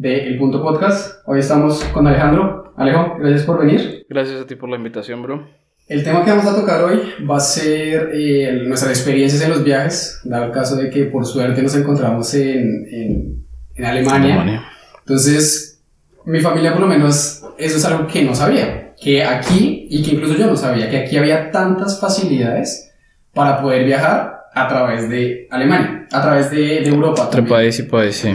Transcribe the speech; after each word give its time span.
de 0.00 0.28
El 0.28 0.38
Punto 0.38 0.62
Podcast. 0.62 1.20
Hoy 1.26 1.40
estamos 1.40 1.84
con 1.92 2.06
Alejandro. 2.06 2.72
Alejo, 2.74 3.16
gracias 3.18 3.42
por 3.42 3.58
venir. 3.58 4.06
Gracias 4.08 4.40
a 4.40 4.46
ti 4.46 4.54
por 4.54 4.70
la 4.70 4.76
invitación, 4.76 5.22
bro. 5.22 5.46
El 5.88 6.02
tema 6.02 6.24
que 6.24 6.30
vamos 6.30 6.46
a 6.46 6.58
tocar 6.58 6.82
hoy 6.84 7.02
va 7.28 7.36
a 7.36 7.40
ser 7.40 8.10
eh, 8.14 8.62
nuestras 8.66 8.92
experiencias 8.92 9.42
en 9.42 9.50
los 9.50 9.62
viajes, 9.62 10.22
dado 10.24 10.46
el 10.46 10.52
caso 10.52 10.76
de 10.76 10.88
que 10.88 11.04
por 11.04 11.26
suerte 11.26 11.62
nos 11.62 11.76
encontramos 11.76 12.32
en, 12.32 12.86
en, 12.90 13.46
en 13.74 13.84
Alemania. 13.84 14.24
Alemania. 14.24 14.64
Entonces, 15.00 15.82
mi 16.24 16.40
familia 16.40 16.72
por 16.72 16.80
lo 16.80 16.86
menos, 16.86 17.44
eso 17.58 17.76
es 17.76 17.84
algo 17.84 18.06
que 18.06 18.24
no 18.24 18.34
sabía, 18.34 18.94
que 18.98 19.22
aquí, 19.22 19.86
y 19.90 20.02
que 20.02 20.12
incluso 20.12 20.34
yo 20.34 20.46
no 20.46 20.56
sabía, 20.56 20.88
que 20.88 20.96
aquí 20.96 21.18
había 21.18 21.50
tantas 21.50 22.00
facilidades 22.00 22.90
para 23.34 23.60
poder 23.60 23.84
viajar 23.84 24.44
a 24.54 24.66
través 24.66 25.10
de 25.10 25.46
Alemania, 25.50 26.06
a 26.10 26.22
través 26.22 26.50
de, 26.50 26.56
de 26.56 26.88
Europa. 26.88 27.26
Otro 27.26 27.44
país 27.44 27.78
y 27.80 27.82
país, 27.82 28.16
sí. 28.16 28.34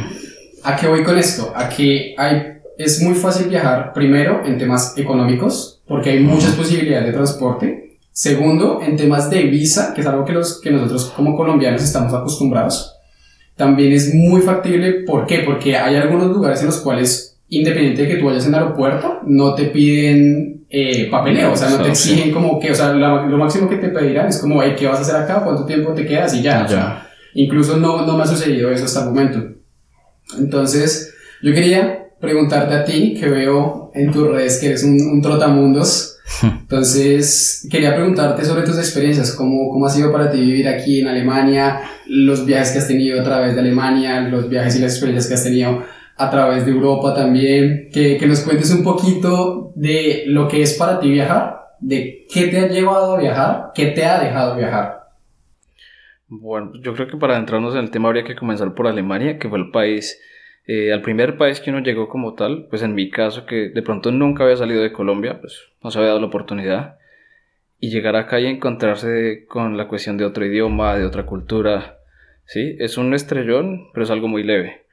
¿A 0.66 0.76
qué 0.76 0.88
voy 0.88 1.04
con 1.04 1.16
esto? 1.16 1.54
A 1.56 1.70
que 1.70 2.16
hay, 2.18 2.58
es 2.76 3.00
muy 3.04 3.14
fácil 3.14 3.50
viajar, 3.50 3.94
primero, 3.94 4.42
en 4.44 4.58
temas 4.58 4.98
económicos, 4.98 5.84
porque 5.88 6.10
hay 6.10 6.22
muchas 6.22 6.54
posibilidades 6.54 7.06
de 7.06 7.14
transporte. 7.14 8.00
Segundo, 8.12 8.82
en 8.82 8.98
temas 8.98 9.30
de 9.30 9.44
visa, 9.44 9.94
que 9.94 10.02
es 10.02 10.08
algo 10.08 10.26
que, 10.26 10.34
los, 10.34 10.60
que 10.60 10.72
nosotros 10.72 11.14
como 11.16 11.38
colombianos 11.38 11.84
estamos 11.84 12.12
acostumbrados. 12.16 12.96
También 13.56 13.94
es 13.94 14.16
muy 14.16 14.42
factible, 14.42 15.04
¿por 15.06 15.28
qué? 15.28 15.44
Porque 15.46 15.78
hay 15.78 15.98
algunos 15.98 16.32
lugares 16.32 16.62
en 16.62 16.66
los 16.66 16.78
cuales, 16.78 17.40
independiente 17.48 18.02
de 18.02 18.08
que 18.08 18.16
tú 18.16 18.26
vayas 18.26 18.48
en 18.48 18.56
el 18.56 18.62
aeropuerto, 18.62 19.20
no 19.28 19.54
te 19.54 19.66
piden 19.66 20.66
eh, 20.68 21.10
papeleo, 21.12 21.54
o 21.54 21.56
sea, 21.56 21.70
no 21.70 21.78
te 21.78 21.90
exigen 21.90 22.32
como 22.32 22.60
que, 22.60 22.72
o 22.72 22.76
sea, 22.76 22.92
lo 22.92 23.38
máximo 23.38 23.70
que 23.70 23.78
te 23.78 23.90
pedirán 23.90 24.30
es 24.30 24.40
como, 24.40 24.62
¿qué 24.76 24.88
vas 24.88 24.98
a 24.98 25.02
hacer 25.02 25.16
acá? 25.16 25.44
¿Cuánto 25.44 25.64
tiempo 25.66 25.94
te 25.94 26.08
quedas? 26.08 26.34
Y 26.34 26.42
ya. 26.42 26.66
ya. 26.66 27.08
incluso 27.36 27.78
no, 27.78 28.04
no 28.04 28.18
me 28.18 28.24
ha 28.24 28.28
sucedido 28.28 28.72
eso 28.72 28.86
hasta 28.86 29.02
el 29.02 29.06
momento. 29.06 29.55
Entonces, 30.38 31.14
yo 31.42 31.54
quería 31.54 32.10
preguntarte 32.20 32.74
a 32.74 32.86
ti, 32.86 33.16
que 33.20 33.30
veo 33.30 33.92
en 33.94 34.12
tus 34.12 34.28
redes 34.28 34.60
que 34.60 34.68
eres 34.68 34.84
un, 34.84 35.00
un 35.00 35.22
trotamundos. 35.22 36.18
Entonces, 36.42 37.68
quería 37.70 37.96
preguntarte 37.96 38.44
sobre 38.44 38.64
tus 38.64 38.78
experiencias, 38.78 39.32
cómo, 39.34 39.70
cómo 39.70 39.86
ha 39.86 39.90
sido 39.90 40.12
para 40.12 40.32
ti 40.32 40.40
vivir 40.40 40.68
aquí 40.68 41.02
en 41.02 41.08
Alemania, 41.08 41.82
los 42.08 42.46
viajes 42.46 42.72
que 42.72 42.80
has 42.80 42.88
tenido 42.88 43.22
a 43.22 43.24
través 43.24 43.54
de 43.54 43.62
Alemania, 43.62 44.22
los 44.22 44.50
viajes 44.50 44.76
y 44.76 44.80
las 44.80 44.94
experiencias 44.94 45.28
que 45.28 45.34
has 45.36 45.44
tenido 45.44 45.84
a 46.18 46.32
través 46.32 46.66
de 46.66 46.72
Europa 46.72 47.14
también, 47.14 47.90
que, 47.92 48.18
que 48.18 48.28
nos 48.28 48.40
cuentes 48.40 48.72
un 48.72 48.84
poquito 48.84 49.74
de 49.76 50.24
lo 50.28 50.48
que 50.48 50.62
es 50.62 50.74
para 50.74 51.00
ti 51.00 51.10
viajar, 51.10 51.58
de 51.80 52.26
qué 52.32 52.48
te 52.48 52.60
ha 52.60 52.68
llevado 52.68 53.16
a 53.16 53.20
viajar, 53.20 53.72
qué 53.76 53.88
te 53.88 54.06
ha 54.06 54.20
dejado 54.20 54.56
viajar. 54.56 55.05
Bueno, 56.42 56.74
yo 56.82 56.94
creo 56.94 57.08
que 57.08 57.18
para 57.18 57.34
adentrarnos 57.34 57.76
en 57.76 57.82
el 57.82 57.92
tema 57.92 58.08
habría 58.08 58.24
que 58.24 58.36
comenzar 58.36 58.74
por 58.74 58.88
Alemania, 58.88 59.38
que 59.40 59.50
fue 59.50 59.60
el 59.60 59.72
país, 59.72 60.22
eh, 60.68 60.92
al 60.92 61.02
primer 61.02 61.38
país 61.38 61.60
que 61.60 61.70
uno 61.70 61.80
llegó 61.80 62.10
como 62.10 62.34
tal, 62.34 62.68
pues 62.70 62.82
en 62.82 62.96
mi 62.96 63.10
caso, 63.10 63.46
que 63.46 63.70
de 63.70 63.82
pronto 63.82 64.12
nunca 64.12 64.44
había 64.44 64.58
salido 64.58 64.82
de 64.82 64.92
Colombia, 64.92 65.40
pues 65.40 65.70
no 65.84 65.92
se 65.92 66.00
había 66.00 66.10
dado 66.10 66.20
la 66.20 66.28
oportunidad, 66.28 66.98
y 67.80 67.90
llegar 67.90 68.16
acá 68.16 68.40
y 68.40 68.48
encontrarse 68.48 69.46
con 69.48 69.78
la 69.78 69.88
cuestión 69.88 70.18
de 70.18 70.26
otro 70.26 70.46
idioma, 70.46 70.98
de 70.98 71.06
otra 71.06 71.26
cultura, 71.26 72.00
¿sí? 72.46 72.76
Es 72.80 72.98
un 72.98 73.14
estrellón, 73.14 73.92
pero 73.94 74.04
es 74.04 74.12
algo 74.12 74.28
muy 74.28 74.44
leve. 74.44 74.86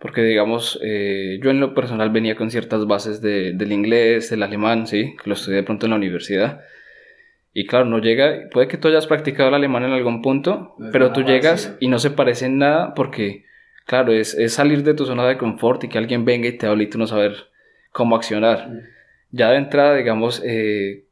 Porque, 0.00 0.22
digamos, 0.22 0.78
eh, 0.82 1.38
yo 1.42 1.50
en 1.50 1.60
lo 1.60 1.74
personal 1.74 2.10
venía 2.10 2.34
con 2.36 2.50
ciertas 2.50 2.86
bases 2.86 3.20
de, 3.22 3.52
del 3.52 3.72
inglés, 3.72 4.30
del 4.30 4.42
alemán, 4.42 4.86
¿sí? 4.86 5.14
Que 5.22 5.30
lo 5.30 5.34
estudié 5.34 5.58
de 5.58 5.62
pronto 5.62 5.86
en 5.86 5.90
la 5.90 5.96
universidad 5.96 6.62
y 7.56 7.66
claro, 7.66 7.84
no 7.84 8.00
llega, 8.00 8.48
puede 8.50 8.66
que 8.66 8.76
tú 8.76 8.88
hayas 8.88 9.06
practicado 9.06 9.48
el 9.48 9.54
alemán 9.54 9.84
en 9.84 9.92
algún 9.92 10.22
punto, 10.22 10.74
pero 10.90 11.12
tú 11.12 11.22
llegas 11.22 11.76
y 11.78 11.86
no 11.86 12.00
se 12.00 12.10
parece 12.10 12.46
en 12.46 12.58
nada 12.58 12.94
porque, 12.94 13.44
claro, 13.86 14.12
es, 14.12 14.34
es, 14.34 14.52
salir 14.52 14.82
de 14.82 14.92
tu 14.92 15.06
zona 15.06 15.24
de 15.24 15.38
confort 15.38 15.84
y 15.84 15.88
que 15.88 15.96
alguien 15.96 16.24
venga 16.24 16.48
y 16.48 16.58
te 16.58 16.66
hable 16.66 16.84
y 16.84 16.90
tú 16.90 16.98
no 16.98 17.06
saber 17.06 17.36
cómo 17.92 18.16
accionar. 18.16 18.72
Ya 19.30 19.50
de 19.50 19.58
entrada, 19.58 19.94
digamos, 19.94 20.42
eh, 20.44 21.04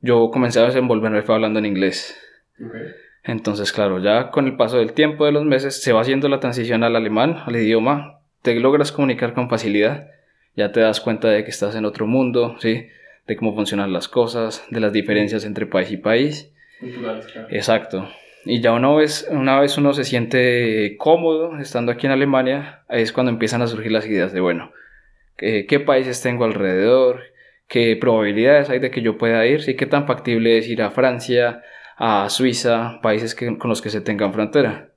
yo 0.00 0.30
comencé 0.30 0.60
a 0.60 0.66
desenvolverme 0.66 1.22
fue 1.22 1.34
hablando 1.34 1.58
en 1.58 1.66
inglés. 1.66 2.16
Entonces, 3.24 3.72
claro, 3.72 3.98
ya 3.98 4.30
con 4.30 4.46
el 4.46 4.56
paso 4.56 4.78
del 4.78 4.92
tiempo 4.92 5.26
de 5.26 5.32
los 5.32 5.44
meses 5.44 5.82
se 5.82 5.92
va 5.92 6.02
haciendo 6.02 6.28
la 6.28 6.38
transición 6.38 6.84
al 6.84 6.94
alemán, 6.94 7.38
al 7.44 7.56
idioma, 7.56 8.20
te 8.42 8.54
logras 8.54 8.92
comunicar 8.92 9.34
con 9.34 9.50
facilidad, 9.50 10.12
ya 10.54 10.70
te 10.70 10.78
das 10.78 11.00
cuenta 11.00 11.28
de 11.28 11.42
que 11.42 11.50
estás 11.50 11.74
en 11.74 11.84
otro 11.84 12.06
mundo, 12.06 12.54
¿sí? 12.60 12.86
De 13.28 13.36
cómo 13.36 13.54
funcionan 13.54 13.92
las 13.92 14.08
cosas, 14.08 14.64
de 14.70 14.80
las 14.80 14.92
diferencias 14.92 15.44
entre 15.44 15.66
país 15.66 15.92
y 15.92 15.98
país. 15.98 16.50
Exacto. 17.50 18.08
Y 18.44 18.60
ya 18.60 18.72
una 18.72 18.94
vez, 18.94 19.28
una 19.30 19.60
vez 19.60 19.76
uno 19.76 19.92
se 19.92 20.04
siente 20.04 20.96
cómodo 20.96 21.58
estando 21.58 21.92
aquí 21.92 22.06
en 22.06 22.12
Alemania, 22.12 22.82
es 22.88 23.12
cuando 23.12 23.30
empiezan 23.30 23.60
a 23.60 23.66
surgir 23.66 23.92
las 23.92 24.06
ideas 24.06 24.32
de, 24.32 24.40
bueno, 24.40 24.72
¿qué, 25.36 25.82
países 25.84 26.22
tengo 26.22 26.44
alrededor? 26.44 27.20
¿Qué 27.68 27.96
probabilidades 27.96 28.70
hay 28.70 28.78
de 28.78 28.90
que 28.90 29.02
yo 29.02 29.18
pueda 29.18 29.44
ir? 29.44 29.60
¿Sí? 29.62 29.76
¿Qué 29.76 29.84
tan 29.84 30.06
factible 30.06 30.56
es 30.56 30.66
ir 30.66 30.80
a 30.80 30.90
Francia, 30.90 31.62
a 31.98 32.30
Suiza, 32.30 33.00
países 33.02 33.34
con 33.34 33.68
los 33.68 33.82
que 33.82 33.90
se 33.90 34.00
tengan 34.00 34.32
frontera? 34.32 34.87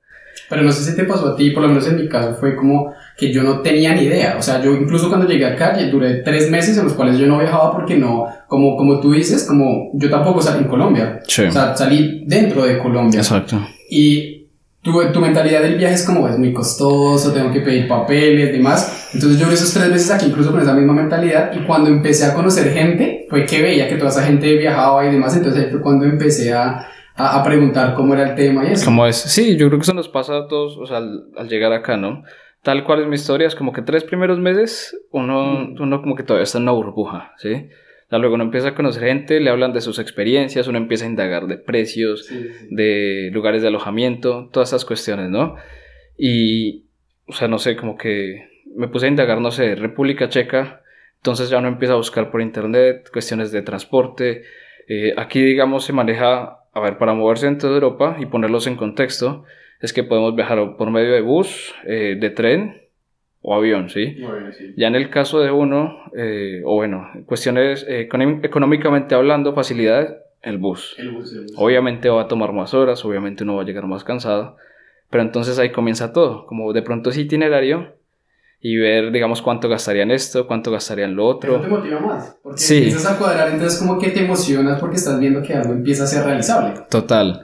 Pero 0.50 0.64
no 0.64 0.72
sé 0.72 0.84
si 0.84 0.96
te 0.96 1.06
pasó 1.06 1.30
a 1.30 1.36
ti, 1.36 1.52
por 1.52 1.64
lo 1.64 1.70
menos 1.70 1.88
en 1.88 1.96
mi 1.96 2.10
caso 2.10 2.36
fue 2.36 2.56
como 2.58 2.94
que 3.18 3.32
yo 3.32 3.42
no 3.42 3.60
tenía 3.60 3.96
ni 3.96 4.04
idea. 4.04 4.36
O 4.38 4.42
sea, 4.42 4.62
yo 4.62 4.74
incluso 4.74 5.08
cuando 5.08 5.28
llegué 5.28 5.46
acá, 5.46 5.78
duré 5.90 6.16
tres 6.16 6.50
meses 6.50 6.78
en 6.78 6.84
los 6.86 6.94
cuales 6.94 7.18
yo 7.18 7.28
no 7.28 7.40
viajaba 7.40 7.72
porque 7.72 7.96
no, 7.98 8.28
como, 8.48 8.76
como 8.76 9.00
tú 9.00 9.14
dices, 9.14 9.46
como 9.46 9.92
yo 9.94 10.10
tampoco 10.10 10.42
salí 10.42 10.64
en 10.64 10.70
Colombia. 10.70 11.22
O 11.24 11.52
sea, 11.52 11.76
salí 11.76 12.24
dentro 12.26 12.66
de 12.66 12.80
Colombia. 12.80 13.20
Exacto. 13.20 13.66
Y 13.90 14.48
tu, 14.82 14.92
tu 15.14 15.20
mentalidad 15.20 15.62
del 15.62 15.78
viaje 15.78 15.96
es 15.96 16.04
como, 16.04 16.28
es 16.28 16.38
muy 16.38 16.52
costoso, 16.52 17.32
tengo 17.32 17.52
que 17.52 17.62
pedir 17.62 17.88
papeles, 17.88 18.52
demás. 18.52 19.10
Entonces 19.14 19.40
yo 19.40 19.50
esos 19.52 19.74
tres 19.74 19.90
meses 19.90 20.10
aquí 20.12 20.26
incluso 20.26 20.52
con 20.52 20.62
esa 20.62 20.74
misma 20.74 20.94
mentalidad 20.94 21.52
y 21.54 21.60
cuando 21.66 21.90
empecé 21.90 22.26
a 22.26 22.34
conocer 22.34 22.74
gente, 22.74 23.28
fue 23.30 23.46
que 23.46 23.62
veía 23.62 23.88
que 23.88 23.96
toda 23.96 24.10
esa 24.10 24.24
gente 24.24 24.58
viajaba 24.58 25.06
y 25.06 25.12
demás, 25.12 25.36
entonces 25.38 25.70
fue 25.70 25.82
cuando 25.82 26.06
empecé 26.06 26.54
a 26.54 26.88
a, 27.16 27.44
preguntar 27.44 27.94
cómo 27.94 28.14
era 28.14 28.30
el 28.30 28.36
tema 28.36 28.68
y 28.68 28.74
eso. 28.74 28.86
¿Cómo 28.86 29.06
es? 29.06 29.18
Sí, 29.18 29.58
yo 29.58 29.68
creo 29.68 29.80
que 29.80 29.84
eso 29.84 29.94
nos 29.94 30.10
pasa 30.10 30.38
a 30.38 30.48
todos, 30.48 30.78
o 30.78 30.86
sea, 30.86 30.98
al, 30.98 31.48
llegar 31.48 31.74
acá, 31.74 31.98
¿no? 31.98 32.24
Tal 32.64 32.84
cual 32.84 33.02
es 33.02 33.08
mi 33.08 33.16
historia, 33.16 33.48
es 33.48 33.56
como 33.56 33.74
que 33.74 33.82
tres 33.82 34.04
primeros 34.04 34.40
meses 34.40 34.98
uno, 35.12 35.68
mm. 35.70 35.82
uno 35.82 36.02
como 36.02 36.16
que 36.16 36.24
todavía 36.24 36.44
está 36.44 36.58
en 36.58 36.64
una 36.64 36.74
burbuja, 36.74 37.34
¿sí? 37.38 37.70
Luego 38.20 38.36
uno 38.36 38.44
empieza 38.44 38.70
a 38.70 38.76
conocer 38.76 39.04
gente, 39.04 39.40
le 39.40 39.50
hablan 39.50 39.72
de 39.72 39.80
sus 39.80 39.98
experiencias, 39.98 40.68
uno 40.68 40.78
empieza 40.78 41.06
a 41.06 41.08
indagar 41.08 41.48
de 41.48 41.58
precios, 41.58 42.30
de 42.70 43.30
lugares 43.32 43.62
de 43.62 43.70
alojamiento, 43.70 44.50
todas 44.52 44.70
esas 44.70 44.84
cuestiones, 44.84 45.30
¿no? 45.30 45.56
Y, 46.18 46.88
o 47.28 47.32
sea, 47.32 47.48
no 47.48 47.58
sé, 47.58 47.78
como 47.78 47.98
que 47.98 48.50
me 48.76 48.90
puse 48.90 49.06
a 49.06 49.10
indagar, 49.10 49.40
no 49.40 49.52
sé, 49.52 49.76
República 49.76 50.28
Checa, 50.28 50.82
entonces 51.18 51.50
ya 51.50 51.60
uno 51.60 51.70
empieza 51.70 51.94
a 51.94 51.98
buscar 51.98 52.32
por 52.32 52.42
internet 52.42 53.10
cuestiones 53.14 53.52
de 53.52 53.62
transporte. 53.62 54.44
Eh, 54.88 55.14
aquí, 55.16 55.42
digamos, 55.42 55.86
se 55.86 55.94
maneja 55.94 56.61
a 56.74 56.80
ver, 56.80 56.98
para 56.98 57.14
moverse 57.14 57.48
en 57.48 57.58
toda 57.58 57.74
Europa 57.74 58.18
y 58.20 58.26
ponerlos 58.26 58.68
en 58.68 58.76
contexto, 58.76 59.44
es 59.82 59.94
que 59.94 60.04
podemos 60.04 60.36
viajar 60.36 60.78
por 60.78 60.92
medio 60.92 61.12
de 61.14 61.22
bus, 61.22 61.74
eh, 61.86 62.18
de 62.20 62.30
tren 62.30 62.82
o 63.42 63.56
avión, 63.56 63.90
¿sí? 63.90 64.18
Ya 64.78 64.88
en 64.88 64.96
el 64.96 65.10
caso 65.10 65.40
de 65.40 65.52
uno, 65.52 65.98
eh, 66.16 66.62
o 66.64 66.76
bueno, 66.76 67.10
cuestiones 67.26 67.86
eh, 67.90 68.08
económicamente 68.44 69.16
hablando, 69.16 69.54
facilidades, 69.54 70.14
el 70.44 70.60
bus. 70.60 70.96
el 70.98 71.12
bus. 71.12 71.36
Obviamente 71.58 72.10
va 72.10 72.24
a 72.24 72.28
tomar 72.28 72.54
más 72.54 72.74
horas, 72.74 73.04
obviamente 73.04 73.44
uno 73.44 73.56
va 73.56 73.64
a 73.64 73.66
llegar 73.66 73.88
más 73.88 74.04
cansado, 74.04 74.58
pero 75.10 75.24
entonces 75.24 75.58
ahí 75.60 75.72
comienza 75.72 76.14
todo, 76.14 76.46
como 76.46 76.72
de 76.74 76.84
pronto 76.84 77.10
es 77.10 77.18
itinerario, 77.18 77.96
y 78.64 78.78
ver, 78.78 79.12
digamos, 79.12 79.42
cuánto 79.42 79.68
gastarían 79.68 80.12
esto, 80.12 80.46
cuánto 80.46 80.70
gastarían 80.72 81.16
lo 81.16 81.26
otro. 81.26 81.56
Eso 81.56 81.62
te 81.64 81.68
motiva 81.68 82.00
más, 82.00 82.38
porque 82.44 82.60
sí. 82.60 82.78
empiezas 82.78 83.14
a 83.14 83.18
cuadrar, 83.18 83.50
entonces 83.50 83.80
como 83.80 83.98
que 83.98 84.12
te 84.12 84.24
emocionas 84.24 84.80
porque 84.80 84.98
estás 84.98 85.20
viendo 85.20 85.42
que 85.42 85.56
algo 85.56 85.74
empieza 85.74 86.04
a 86.04 86.08
ser 86.08 86.24
realizable. 86.24 86.82
Total. 86.90 87.44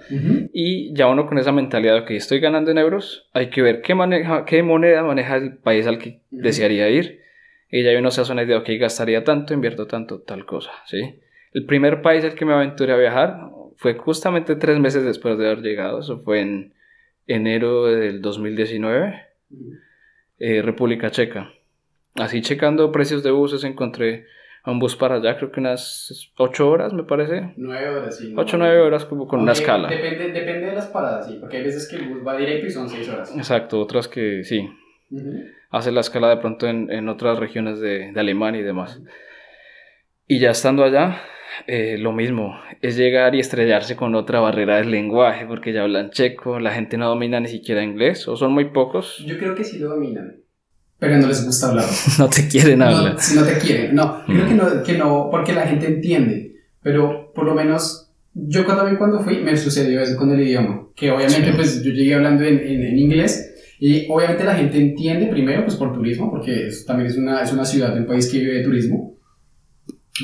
Y 0.53 0.93
ya 0.93 1.07
uno 1.07 1.25
con 1.25 1.39
esa 1.39 1.51
mentalidad 1.51 1.95
de 1.95 2.05
que 2.05 2.15
estoy 2.15 2.39
ganando 2.39 2.69
en 2.69 2.77
euros, 2.77 3.27
hay 3.33 3.49
que 3.49 3.63
ver 3.63 3.81
qué, 3.81 3.95
maneja, 3.95 4.45
qué 4.45 4.61
moneda 4.61 5.01
maneja 5.01 5.37
el 5.37 5.57
país 5.57 5.87
al 5.87 5.97
que 5.97 6.21
desearía 6.29 6.87
ir. 6.89 7.21
Y 7.71 7.83
ya 7.83 7.97
uno 7.97 8.11
se 8.11 8.21
hace 8.21 8.31
una 8.31 8.43
idea, 8.43 8.59
ok, 8.59 8.69
gastaría 8.79 9.23
tanto, 9.23 9.55
invierto 9.55 9.87
tanto, 9.87 10.21
tal 10.21 10.45
cosa, 10.45 10.71
¿sí? 10.85 11.19
El 11.51 11.65
primer 11.65 12.03
país 12.03 12.23
al 12.23 12.35
que 12.35 12.45
me 12.45 12.53
aventuré 12.53 12.93
a 12.93 12.97
viajar 12.97 13.39
fue 13.75 13.95
justamente 13.95 14.55
tres 14.55 14.79
meses 14.79 15.03
después 15.03 15.37
de 15.37 15.47
haber 15.47 15.61
llegado, 15.63 15.99
eso 15.99 16.19
fue 16.19 16.41
en 16.41 16.73
enero 17.25 17.85
del 17.87 18.21
2019. 18.21 19.15
Eh, 20.39 20.61
República 20.61 21.09
Checa. 21.09 21.51
Así 22.15 22.41
checando 22.41 22.91
precios 22.91 23.23
de 23.23 23.31
buses 23.31 23.63
encontré 23.63 24.25
a 24.63 24.71
un 24.71 24.79
bus 24.79 24.95
para 24.95 25.15
allá, 25.15 25.37
creo 25.37 25.51
que 25.51 25.59
unas 25.59 26.31
8 26.35 26.69
horas 26.69 26.93
me 26.93 27.03
parece. 27.03 27.53
9 27.55 27.89
horas, 27.89 28.17
sí. 28.17 28.33
8 28.35 28.55
o 28.57 28.59
9 28.59 28.81
horas 28.81 29.05
como 29.05 29.27
con 29.27 29.39
una 29.39 29.53
escala. 29.53 29.87
Depende, 29.87 30.31
depende 30.31 30.67
de 30.67 30.75
las 30.75 30.87
paradas, 30.87 31.27
sí, 31.27 31.37
porque 31.39 31.57
hay 31.57 31.63
veces 31.63 31.87
que 31.87 31.95
el 31.95 32.09
bus 32.09 32.27
va 32.27 32.35
directo 32.35 32.67
y 32.67 32.71
son 32.71 32.89
6 32.89 33.09
horas. 33.09 33.35
Exacto, 33.35 33.79
otras 33.79 34.07
que 34.07 34.43
sí. 34.43 34.69
Hace 35.69 35.91
la 35.91 36.01
escala 36.01 36.29
de 36.29 36.37
pronto 36.37 36.67
en, 36.67 36.91
en 36.91 37.07
otras 37.07 37.39
regiones 37.39 37.79
de, 37.79 38.11
de, 38.11 38.19
Alemania 38.19 38.59
y 38.59 38.63
demás. 38.63 39.01
Y 40.27 40.39
ya 40.39 40.51
estando 40.51 40.83
allá, 40.83 41.21
eh, 41.65 41.97
lo 41.97 42.11
mismo, 42.13 42.55
es 42.81 42.97
llegar 42.97 43.35
y 43.35 43.39
estrellarse 43.39 43.95
con 43.95 44.15
otra 44.15 44.39
barrera 44.39 44.77
del 44.77 44.91
lenguaje, 44.91 45.45
porque 45.45 45.73
ya 45.73 45.83
hablan 45.83 46.11
checo, 46.11 46.59
la 46.59 46.71
gente 46.71 46.97
no 46.97 47.07
domina 47.07 47.39
ni 47.39 47.47
siquiera 47.47 47.83
inglés, 47.83 48.27
o 48.27 48.35
son 48.35 48.53
muy 48.53 48.65
pocos. 48.65 49.23
Yo 49.25 49.37
creo 49.37 49.55
que 49.55 49.63
sí 49.63 49.79
lo 49.79 49.89
dominan. 49.89 50.37
pero 50.99 51.17
no 51.17 51.27
les 51.27 51.45
gusta 51.45 51.69
hablar. 51.69 51.85
no 52.19 52.29
te 52.29 52.47
quieren 52.47 52.81
hablar. 52.81 53.13
No, 53.13 53.19
si 53.19 53.35
no 53.35 53.43
te 53.43 53.57
quieren, 53.57 53.95
no. 53.95 54.23
Creo 54.25 54.47
que 54.47 54.53
no, 54.53 54.83
que 54.83 54.97
no, 54.97 55.29
porque 55.31 55.53
la 55.53 55.67
gente 55.67 55.87
entiende, 55.87 56.55
pero 56.81 57.31
por 57.33 57.45
lo 57.45 57.55
menos 57.55 58.07
yo 58.33 58.65
también 58.65 58.97
cuando 58.97 59.19
fui 59.21 59.37
me 59.37 59.57
sucedió 59.57 60.01
eso 60.01 60.15
con 60.15 60.31
el 60.31 60.41
idioma, 60.41 60.87
que 60.95 61.11
obviamente 61.11 61.53
pues 61.53 61.81
yo 61.81 61.91
llegué 61.91 62.13
hablando 62.13 62.43
en, 62.43 62.59
en, 62.59 62.97
inglés 62.97 63.75
y 63.79 64.05
obviamente 64.09 64.43
la 64.43 64.55
gente 64.55 64.77
entiende 64.77 65.27
primero 65.27 65.63
pues 65.63 65.75
por 65.75 65.93
turismo, 65.93 66.29
porque 66.29 66.69
también 66.85 67.09
es 67.09 67.17
una, 67.17 67.41
es 67.41 67.51
una 67.51 67.65
ciudad, 67.65 67.97
un 67.97 68.05
país 68.05 68.27
que 68.27 68.39
vive 68.39 68.55
de 68.55 68.63
turismo, 68.63 69.16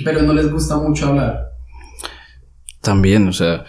pero 0.04 0.22
no 0.22 0.34
les 0.34 0.52
gusta 0.52 0.78
mucho 0.78 1.08
hablar. 1.08 1.52
También, 2.82 3.28
o 3.28 3.34
sea, 3.34 3.66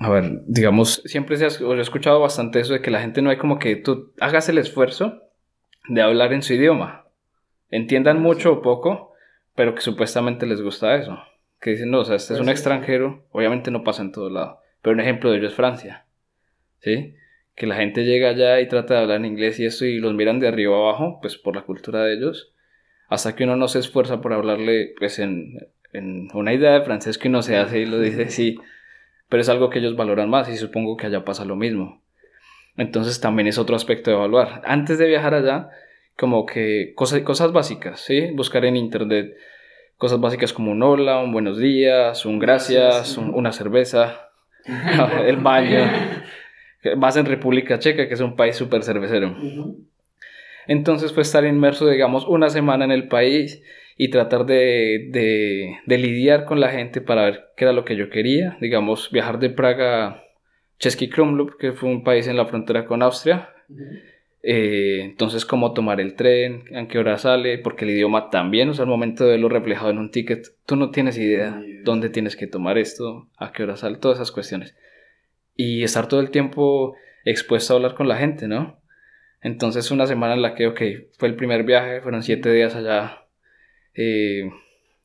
a 0.00 0.08
ver, 0.08 0.42
digamos, 0.46 1.02
siempre 1.04 1.36
se 1.36 1.44
ha, 1.44 1.48
he 1.48 1.80
escuchado 1.80 2.20
bastante 2.20 2.60
eso 2.60 2.72
de 2.72 2.80
que 2.80 2.90
la 2.90 3.00
gente 3.00 3.20
no 3.20 3.28
hay 3.28 3.36
como 3.36 3.58
que 3.58 3.76
tú 3.76 4.12
hagas 4.18 4.48
el 4.48 4.56
esfuerzo 4.56 5.22
de 5.88 6.00
hablar 6.00 6.32
en 6.32 6.42
su 6.42 6.54
idioma. 6.54 7.04
Entiendan 7.68 8.20
mucho 8.20 8.52
o 8.52 8.62
poco, 8.62 9.12
pero 9.54 9.74
que 9.74 9.82
supuestamente 9.82 10.46
les 10.46 10.62
gusta 10.62 10.94
eso. 10.94 11.18
Que 11.60 11.72
dicen, 11.72 11.90
no, 11.90 12.00
o 12.00 12.04
sea, 12.06 12.16
este 12.16 12.32
es 12.32 12.40
un 12.40 12.46
pues 12.46 12.56
extranjero, 12.56 13.26
obviamente 13.30 13.70
no 13.70 13.84
pasa 13.84 14.00
en 14.00 14.12
todo 14.12 14.30
lado. 14.30 14.60
Pero 14.80 14.94
un 14.94 15.00
ejemplo 15.00 15.30
de 15.30 15.36
ello 15.36 15.48
es 15.48 15.54
Francia. 15.54 16.06
¿Sí? 16.78 17.14
Que 17.54 17.66
la 17.66 17.76
gente 17.76 18.04
llega 18.04 18.30
allá 18.30 18.60
y 18.60 18.68
trata 18.68 18.94
de 18.94 19.00
hablar 19.00 19.18
en 19.18 19.26
inglés 19.26 19.60
y 19.60 19.66
eso 19.66 19.84
y 19.84 19.98
los 19.98 20.14
miran 20.14 20.40
de 20.40 20.48
arriba 20.48 20.76
abajo, 20.76 21.18
pues 21.20 21.36
por 21.36 21.54
la 21.54 21.62
cultura 21.62 22.04
de 22.04 22.14
ellos. 22.14 22.54
Hasta 23.10 23.36
que 23.36 23.44
uno 23.44 23.56
no 23.56 23.68
se 23.68 23.80
esfuerza 23.80 24.22
por 24.22 24.32
hablarle, 24.32 24.94
pues 24.98 25.18
en, 25.18 25.58
en 25.92 26.28
una 26.32 26.54
idea 26.54 26.72
de 26.72 26.82
francés 26.82 27.18
que 27.18 27.28
uno 27.28 27.42
se 27.42 27.58
hace 27.58 27.80
y 27.80 27.86
lo 27.86 28.00
dice, 28.00 28.30
sí. 28.30 28.56
Pero 29.28 29.42
es 29.42 29.48
algo 29.50 29.68
que 29.68 29.80
ellos 29.80 29.96
valoran 29.96 30.30
más 30.30 30.48
y 30.48 30.56
supongo 30.56 30.96
que 30.96 31.06
allá 31.06 31.24
pasa 31.24 31.44
lo 31.44 31.56
mismo. 31.56 32.02
Entonces 32.78 33.20
también 33.20 33.48
es 33.48 33.58
otro 33.58 33.76
aspecto 33.76 34.10
de 34.10 34.16
evaluar. 34.16 34.62
Antes 34.64 34.96
de 34.96 35.06
viajar 35.06 35.34
allá, 35.34 35.68
como 36.16 36.46
que 36.46 36.94
cosas, 36.94 37.20
cosas 37.20 37.52
básicas, 37.52 38.00
¿sí? 38.00 38.30
Buscar 38.32 38.64
en 38.64 38.76
internet 38.76 39.34
cosas 40.00 40.18
básicas 40.18 40.54
como 40.54 40.72
un 40.72 40.82
hola, 40.82 41.18
un 41.18 41.30
buenos 41.30 41.58
días, 41.58 42.24
un 42.24 42.38
gracias, 42.38 43.18
una 43.18 43.52
cerveza, 43.52 44.30
el 45.26 45.36
baño. 45.36 45.78
Más 46.96 47.18
en 47.18 47.26
República 47.26 47.78
Checa, 47.78 48.08
que 48.08 48.14
es 48.14 48.20
un 48.20 48.34
país 48.34 48.56
súper 48.56 48.82
cervecero. 48.82 49.36
Entonces 50.70 51.12
fue 51.12 51.22
estar 51.22 51.44
inmerso, 51.44 51.88
digamos, 51.88 52.28
una 52.28 52.48
semana 52.48 52.84
en 52.84 52.92
el 52.92 53.08
país 53.08 53.60
y 53.96 54.08
tratar 54.08 54.46
de, 54.46 55.08
de, 55.10 55.78
de, 55.84 55.98
lidiar 55.98 56.44
con 56.44 56.60
la 56.60 56.68
gente 56.68 57.00
para 57.00 57.24
ver 57.24 57.48
qué 57.56 57.64
era 57.64 57.72
lo 57.72 57.84
que 57.84 57.96
yo 57.96 58.08
quería. 58.08 58.56
Digamos, 58.60 59.10
viajar 59.10 59.40
de 59.40 59.50
Praga 59.50 60.22
Chesky 60.78 61.08
Krumlov, 61.08 61.56
que 61.56 61.72
fue 61.72 61.88
un 61.88 62.04
país 62.04 62.28
en 62.28 62.36
la 62.36 62.46
frontera 62.46 62.86
con 62.86 63.02
Austria. 63.02 63.48
Eh, 64.44 65.00
entonces, 65.02 65.44
cómo 65.44 65.72
tomar 65.72 66.00
el 66.00 66.14
tren, 66.14 66.62
a 66.76 66.86
qué 66.86 67.00
hora 67.00 67.18
sale, 67.18 67.58
porque 67.58 67.84
el 67.84 67.90
idioma 67.90 68.30
también, 68.30 68.68
o 68.68 68.74
sea, 68.74 68.84
al 68.84 68.90
momento 68.90 69.24
de 69.24 69.30
verlo 69.32 69.48
reflejado 69.48 69.90
en 69.90 69.98
un 69.98 70.12
ticket, 70.12 70.46
tú 70.66 70.76
no 70.76 70.92
tienes 70.92 71.18
idea 71.18 71.60
dónde 71.82 72.10
tienes 72.10 72.36
que 72.36 72.46
tomar 72.46 72.78
esto, 72.78 73.26
a 73.38 73.50
qué 73.50 73.64
hora 73.64 73.76
sale, 73.76 73.98
todas 73.98 74.18
esas 74.18 74.30
cuestiones. 74.30 74.76
Y 75.56 75.82
estar 75.82 76.06
todo 76.06 76.20
el 76.20 76.30
tiempo 76.30 76.94
expuesto 77.24 77.72
a 77.72 77.76
hablar 77.76 77.96
con 77.96 78.06
la 78.06 78.18
gente, 78.18 78.46
¿no? 78.46 78.79
Entonces, 79.42 79.90
una 79.90 80.06
semana 80.06 80.34
en 80.34 80.42
la 80.42 80.54
que, 80.54 80.66
ok, 80.66 80.80
fue 81.18 81.28
el 81.28 81.36
primer 81.36 81.64
viaje, 81.64 82.00
fueron 82.00 82.22
siete 82.22 82.52
días 82.52 82.74
allá, 82.74 83.26
eh, 83.94 84.50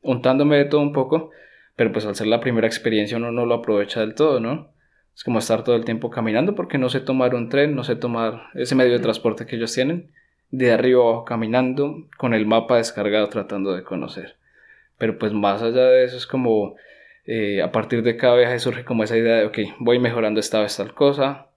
untándome 0.02 0.58
de 0.58 0.66
todo 0.66 0.82
un 0.82 0.94
poco, 0.94 1.32
pero 1.76 1.92
pues 1.92 2.06
al 2.06 2.16
ser 2.16 2.28
la 2.28 2.40
primera 2.40 2.68
experiencia 2.68 3.18
uno 3.18 3.32
no 3.32 3.46
lo 3.46 3.56
aprovecha 3.56 4.02
del 4.02 4.16
todo, 4.16 4.40
¿no? 4.40 4.74
Es 5.16 5.24
como 5.24 5.40
estar 5.40 5.64
todo 5.64 5.76
el 5.76 5.86
tiempo 5.86 6.10
caminando 6.10 6.56
porque 6.56 6.78
no 6.78 6.90
sé 6.90 7.00
tomar 7.00 7.36
un 7.36 7.50
tren, 7.50 7.74
no 7.74 7.84
sé 7.84 7.96
tomar 7.96 8.50
ese 8.54 8.76
medio 8.76 8.94
de 8.94 9.00
transporte 9.00 9.46
que 9.46 9.56
ellos 9.56 9.74
tienen. 9.74 10.12
De 10.52 10.72
arriba 10.72 11.02
abajo 11.02 11.26
caminando, 11.26 12.08
con 12.18 12.34
el 12.34 12.46
mapa 12.46 12.78
descargado 12.78 13.28
tratando 13.30 13.74
de 13.74 13.84
conocer. 13.84 14.36
Pero 14.98 15.18
pues 15.18 15.34
más 15.34 15.62
allá 15.62 15.86
de 15.86 16.04
eso 16.04 16.18
es 16.18 16.28
como 16.28 16.76
eh, 17.26 17.62
a 17.62 17.72
partir 17.72 18.04
de 18.04 18.18
cada 18.18 18.36
viaje 18.38 18.60
surge 18.60 18.84
como 18.86 19.04
esa 19.04 19.18
idea 19.18 19.36
de, 19.38 19.46
ok, 19.46 19.58
voy 19.80 20.00
mejorando 20.00 20.40
esta 20.40 20.62
vez 20.62 20.76
tal 20.78 20.94
cosa. 20.94 21.48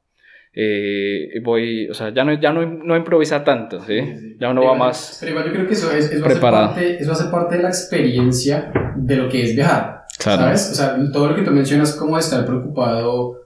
Eh, 0.60 1.38
voy, 1.40 1.88
o 1.88 1.94
sea, 1.94 2.12
ya 2.12 2.25
no, 2.25 2.32
ya 2.32 2.52
no, 2.52 2.66
no 2.66 2.96
improvisa 2.96 3.44
tanto, 3.44 3.81
¿sí? 3.84 4.34
Ya 4.40 4.50
uno 4.50 4.64
va 4.64 4.75
más. 4.75 5.19
Pero 5.20 5.46
yo 5.46 5.52
creo 5.52 5.69
que 5.69 5.75
eso, 5.75 5.93
es, 5.93 6.10
eso, 6.10 6.25
preparado. 6.25 6.70
Parte, 6.70 7.00
eso 7.00 7.12
hace 7.12 7.31
parte 7.31 7.58
de 7.58 7.62
la 7.62 7.69
experiencia 7.69 8.72
de 8.96 9.16
lo 9.16 9.28
que 9.28 9.44
es 9.44 9.55
viajar. 9.55 10.06
¿Sabes? 10.19 10.72
O 10.72 10.75
sea, 10.75 10.99
todo 11.12 11.28
lo 11.28 11.37
que 11.37 11.43
tú 11.43 11.52
mencionas 11.52 11.94
como 11.94 12.19
estar 12.19 12.44
preocupado 12.44 13.40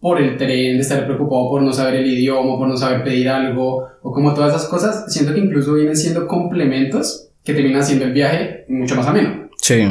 por 0.00 0.20
el 0.20 0.36
tren, 0.36 0.74
de 0.74 0.80
estar 0.80 1.04
preocupado 1.04 1.50
por 1.50 1.62
no 1.62 1.72
saber 1.72 2.00
el 2.00 2.06
idioma, 2.06 2.58
por 2.58 2.66
no 2.66 2.76
saber 2.76 3.04
pedir 3.04 3.28
algo, 3.28 3.86
o 4.02 4.10
como 4.12 4.34
todas 4.34 4.52
esas 4.52 4.68
cosas, 4.68 5.04
siento 5.12 5.32
que 5.32 5.38
incluso 5.38 5.74
vienen 5.74 5.94
siendo 5.94 6.26
complementos 6.26 7.30
que 7.44 7.54
terminan 7.54 7.82
haciendo 7.82 8.06
el 8.06 8.12
viaje 8.12 8.64
mucho 8.66 8.96
más 8.96 9.06
ameno. 9.06 9.50
Sí. 9.62 9.88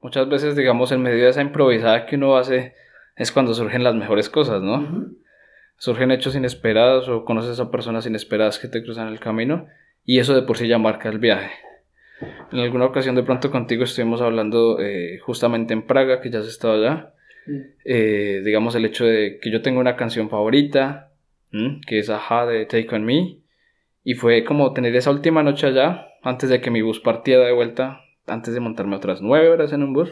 Muchas 0.00 0.28
veces, 0.28 0.54
digamos, 0.54 0.92
en 0.92 1.02
medio 1.02 1.24
de 1.24 1.30
esa 1.30 1.42
improvisada 1.42 2.06
que 2.06 2.14
uno 2.14 2.36
hace, 2.36 2.74
es 3.16 3.32
cuando 3.32 3.54
surgen 3.54 3.82
las 3.82 3.96
mejores 3.96 4.28
cosas, 4.28 4.62
¿no? 4.62 5.18
Surgen 5.78 6.10
hechos 6.10 6.36
inesperados 6.36 7.08
o 7.08 7.24
conoces 7.24 7.58
a 7.60 7.70
personas 7.70 8.06
inesperadas 8.06 8.58
que 8.58 8.68
te 8.68 8.82
cruzan 8.82 9.08
el 9.08 9.20
camino 9.20 9.66
y 10.04 10.18
eso 10.18 10.34
de 10.34 10.42
por 10.42 10.58
sí 10.58 10.68
ya 10.68 10.78
marca 10.78 11.08
el 11.08 11.18
viaje. 11.18 11.52
En 12.52 12.58
alguna 12.58 12.86
ocasión 12.86 13.14
de 13.14 13.22
pronto 13.22 13.50
contigo 13.50 13.84
estuvimos 13.84 14.20
hablando 14.20 14.80
eh, 14.80 15.18
justamente 15.18 15.74
en 15.74 15.86
Praga, 15.86 16.20
que 16.20 16.30
ya 16.30 16.40
has 16.40 16.48
estado 16.48 16.74
allá, 16.74 17.14
eh, 17.84 18.42
digamos, 18.44 18.74
el 18.74 18.84
hecho 18.84 19.04
de 19.04 19.38
que 19.40 19.50
yo 19.50 19.62
tengo 19.62 19.80
una 19.80 19.96
canción 19.96 20.28
favorita, 20.28 21.12
que 21.86 21.98
es 21.98 22.10
Aja 22.10 22.46
de 22.46 22.66
Take 22.66 22.94
On 22.94 23.04
Me, 23.04 23.38
y 24.02 24.14
fue 24.14 24.44
como 24.44 24.72
tener 24.72 24.94
esa 24.96 25.10
última 25.10 25.42
noche 25.42 25.66
allá, 25.66 26.08
antes 26.22 26.50
de 26.50 26.60
que 26.60 26.70
mi 26.70 26.82
bus 26.82 27.00
partiera 27.00 27.44
de 27.44 27.52
vuelta, 27.52 28.00
antes 28.26 28.54
de 28.54 28.60
montarme 28.60 28.96
otras 28.96 29.22
nueve 29.22 29.48
horas 29.48 29.72
en 29.72 29.82
un 29.82 29.92
bus, 29.92 30.10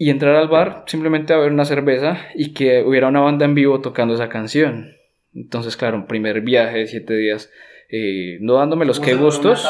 y 0.00 0.08
entrar 0.08 0.34
al 0.34 0.48
bar 0.48 0.84
simplemente 0.86 1.34
a 1.34 1.36
ver 1.36 1.52
una 1.52 1.66
cerveza 1.66 2.16
y 2.34 2.54
que 2.54 2.82
hubiera 2.82 3.08
una 3.08 3.20
banda 3.20 3.44
en 3.44 3.54
vivo 3.54 3.82
tocando 3.82 4.14
esa 4.14 4.30
canción. 4.30 4.96
Entonces, 5.34 5.76
claro, 5.76 5.98
un 5.98 6.06
primer 6.06 6.40
viaje 6.40 6.78
de 6.78 6.86
siete 6.86 7.14
días 7.14 7.52
eh, 7.90 8.38
no 8.40 8.54
dándome 8.54 8.86
los 8.86 8.98
que 8.98 9.14
gustos. 9.14 9.62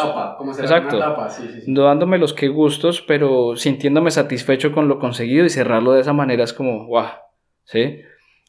exacto. 0.61 1.00
No 1.67 1.82
dándome 1.82 2.17
los 2.19 2.32
que 2.32 2.47
gustos, 2.47 3.03
pero 3.03 3.56
sintiéndome 3.56 4.12
satisfecho 4.12 4.71
con 4.71 4.87
lo 4.87 5.00
conseguido 5.00 5.44
y 5.47 5.50
cerrarlo 5.50 5.94
de 5.94 6.03
esa 6.03 6.12
manera 6.12 6.44
es 6.44 6.53
como, 6.53 6.87
guau, 6.87 7.09
¿sí? 7.64 8.02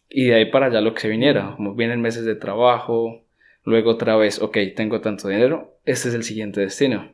Y 0.07 0.25
de 0.25 0.35
ahí 0.35 0.51
para 0.51 0.67
allá 0.67 0.81
lo 0.81 0.93
que 0.93 1.01
se 1.01 1.09
viniera, 1.09 1.55
como 1.55 1.73
vienen 1.73 1.99
meses 1.99 2.25
de 2.25 2.35
trabajo, 2.35 3.23
luego 3.63 3.89
otra 3.89 4.15
vez, 4.17 4.39
ok, 4.39 4.55
tengo 4.75 5.01
tanto 5.01 5.29
dinero, 5.29 5.79
este 5.85 6.09
es 6.09 6.13
el 6.13 6.21
siguiente 6.21 6.61
destino. 6.61 7.11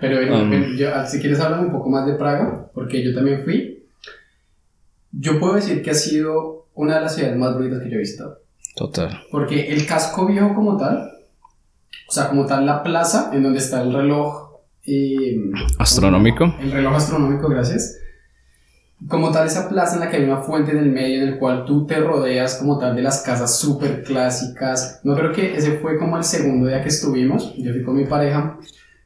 Pero 0.00 0.18
um, 0.34 0.52
ah, 0.94 1.06
si 1.06 1.20
quieres 1.20 1.40
hablar 1.40 1.60
un 1.60 1.72
poco 1.72 1.90
más 1.90 2.06
de 2.06 2.14
Praga, 2.14 2.70
porque 2.72 3.04
yo 3.04 3.14
también 3.14 3.44
fui, 3.44 3.84
yo 5.12 5.38
puedo 5.38 5.54
decir 5.54 5.82
que 5.82 5.90
ha 5.90 5.94
sido 5.94 6.68
una 6.74 6.94
de 6.94 7.00
las 7.02 7.14
ciudades 7.14 7.36
más 7.36 7.54
bonitas 7.54 7.82
que 7.82 7.90
yo 7.90 7.96
he 7.96 8.00
visitado. 8.00 8.38
Total. 8.74 9.22
Porque 9.30 9.72
el 9.72 9.86
casco 9.86 10.26
viejo 10.26 10.54
como 10.54 10.78
tal, 10.78 11.10
o 12.08 12.12
sea, 12.12 12.28
como 12.28 12.46
tal 12.46 12.64
la 12.64 12.82
plaza 12.82 13.30
en 13.34 13.42
donde 13.42 13.58
está 13.58 13.82
el 13.82 13.92
reloj... 13.92 14.60
Eh, 14.86 15.36
astronómico. 15.78 16.54
El 16.60 16.72
reloj 16.72 16.94
astronómico, 16.94 17.48
gracias. 17.48 17.98
Como 19.06 19.30
tal 19.32 19.46
esa 19.46 19.68
plaza 19.68 19.94
en 19.94 20.00
la 20.00 20.10
que 20.10 20.16
hay 20.16 20.24
una 20.24 20.38
fuente 20.38 20.72
en 20.72 20.78
el 20.78 20.90
medio 20.90 21.22
en 21.22 21.28
el 21.28 21.38
cual 21.38 21.64
tú 21.64 21.86
te 21.86 22.00
rodeas 22.00 22.56
como 22.56 22.78
tal 22.78 22.96
de 22.96 23.02
las 23.02 23.22
casas 23.22 23.58
súper 23.58 24.02
clásicas. 24.02 25.00
No 25.04 25.14
creo 25.14 25.32
que 25.32 25.56
ese 25.56 25.78
fue 25.78 25.98
como 25.98 26.16
el 26.16 26.24
segundo 26.24 26.66
día 26.68 26.82
que 26.82 26.88
estuvimos. 26.88 27.54
Yo 27.56 27.72
fui 27.72 27.82
con 27.82 27.96
mi 27.96 28.04
pareja 28.04 28.58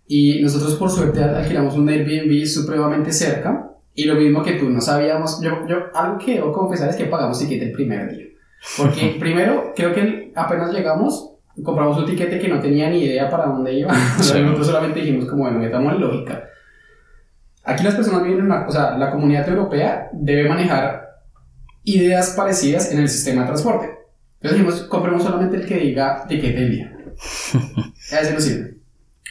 y 0.07 0.43
nosotros 0.43 0.75
por 0.75 0.91
suerte 0.91 1.23
alquilamos 1.23 1.75
un 1.77 1.89
Airbnb 1.89 2.47
supremamente 2.47 3.13
cerca. 3.13 3.71
Y 3.95 4.05
lo 4.05 4.17
mismo 4.17 4.43
que 4.43 4.55
tú, 4.55 4.69
no 4.69 4.81
sabíamos, 4.81 5.41
yo, 5.41 5.67
yo 5.69 5.77
algo 5.95 6.19
que 6.19 6.35
debo 6.35 6.53
confesar 6.53 6.91
es 6.91 6.97
que 6.97 7.05
pagamos 7.05 7.39
ticket 7.39 7.63
el 7.63 7.73
primer 7.73 8.11
día. 8.11 8.27
Porque 8.77 9.17
primero, 9.21 9.73
creo 9.75 9.95
que 9.95 10.33
apenas 10.35 10.73
llegamos, 10.73 11.33
compramos 11.63 11.99
un 11.99 12.07
tiquete 12.07 12.41
que 12.41 12.49
no 12.49 12.61
tenía 12.61 12.91
ni 12.91 13.05
idea 13.05 13.31
para 13.31 13.47
dónde 13.47 13.73
iba. 13.73 13.93
Nosotros 14.19 14.67
solamente 14.67 15.01
dijimos 15.01 15.27
como, 15.27 15.45
bueno, 15.45 15.61
metamos 15.61 15.95
en 15.95 16.01
lógica. 16.01 16.45
Aquí 17.63 17.85
las 17.85 17.95
personas 17.95 18.25
viven 18.25 18.45
una, 18.45 18.67
o 18.67 18.71
sea, 18.71 18.99
la 18.99 19.11
comunidad 19.11 19.49
europea 19.49 20.11
debe 20.13 20.49
manejar 20.49 21.05
ideas 21.85 22.31
parecidas 22.37 22.93
en 22.93 22.99
el 22.99 23.09
sistema 23.09 23.43
de 23.43 23.47
transporte. 23.49 23.87
Entonces 24.41 24.59
dijimos, 24.59 24.83
compremos 24.89 25.23
solamente 25.23 25.57
el 25.57 25.67
que 25.67 25.79
diga 25.79 26.27
tiquete 26.27 26.61
del 26.61 26.71
día. 26.71 26.97
Ese 28.21 28.35
no 28.35 28.41
sirve. 28.41 28.84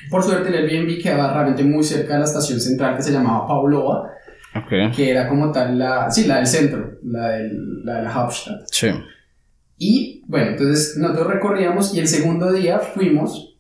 Por 0.09 0.23
suerte 0.23 0.49
el 0.49 0.55
Airbnb 0.55 1.01
quedaba 1.01 1.33
realmente 1.33 1.63
muy 1.63 1.83
cerca 1.83 2.13
de 2.13 2.19
la 2.19 2.25
estación 2.25 2.59
central 2.59 2.97
que 2.97 3.03
se 3.03 3.11
llamaba 3.11 3.47
Pavlova, 3.47 4.11
que 4.95 5.09
era 5.09 5.27
como 5.27 5.51
tal 5.51 5.77
la, 5.77 6.09
sí, 6.11 6.25
la 6.25 6.37
del 6.37 6.47
centro, 6.47 6.99
la, 7.03 7.29
del, 7.29 7.83
la 7.83 7.97
de 7.97 8.03
la 8.03 8.13
Hauptstadt. 8.13 8.65
Sí. 8.71 8.87
Y 9.77 10.23
bueno, 10.27 10.51
entonces 10.51 10.97
nosotros 10.97 11.27
recorríamos 11.27 11.93
y 11.93 11.99
el 11.99 12.07
segundo 12.07 12.51
día 12.51 12.79
fuimos 12.79 13.57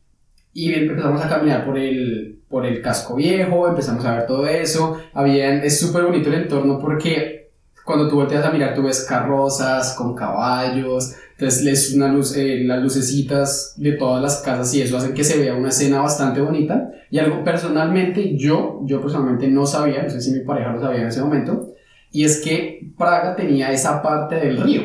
y 0.53 0.73
empezamos 0.73 1.23
a 1.23 1.29
caminar 1.29 1.65
por 1.65 1.77
el, 1.77 2.41
por 2.47 2.65
el 2.65 2.81
casco 2.81 3.15
viejo, 3.15 3.67
empezamos 3.67 4.05
a 4.05 4.15
ver 4.15 4.27
todo 4.27 4.47
eso. 4.47 5.01
Habían, 5.13 5.63
es 5.63 5.79
súper 5.79 6.03
bonito 6.03 6.29
el 6.29 6.43
entorno 6.43 6.79
porque 6.79 7.51
cuando 7.83 8.07
tú 8.07 8.15
volteas 8.15 8.45
a 8.45 8.51
mirar 8.51 8.73
tú 8.73 8.83
ves 8.83 9.05
carrozas 9.09 9.93
con 9.95 10.15
caballos, 10.15 11.15
Entonces, 11.43 11.65
les 11.65 11.93
una 11.93 12.07
luz, 12.07 12.37
eh, 12.37 12.63
las 12.63 12.81
lucecitas 12.81 13.73
de 13.75 13.91
todas 13.93 14.21
las 14.21 14.37
casas 14.37 14.73
y 14.73 14.81
eso 14.81 14.97
hacen 14.97 15.13
que 15.13 15.25
se 15.25 15.37
vea 15.37 15.53
una 15.55 15.69
escena 15.69 15.99
bastante 15.99 16.39
bonita. 16.39 16.89
Y 17.11 17.19
algo 17.19 17.43
personalmente, 17.43 18.37
yo, 18.37 18.79
yo 18.85 19.01
personalmente 19.01 19.49
no 19.49 19.65
sabía, 19.65 20.03
no 20.03 20.09
sé 20.09 20.21
si 20.21 20.31
mi 20.31 20.39
pareja 20.39 20.71
lo 20.71 20.79
sabía 20.79 21.01
en 21.01 21.07
ese 21.09 21.21
momento, 21.21 21.73
y 22.13 22.23
es 22.23 22.39
que 22.41 22.93
Praga 22.97 23.35
tenía 23.35 23.73
esa 23.73 24.01
parte 24.01 24.35
del 24.35 24.61
río, 24.61 24.83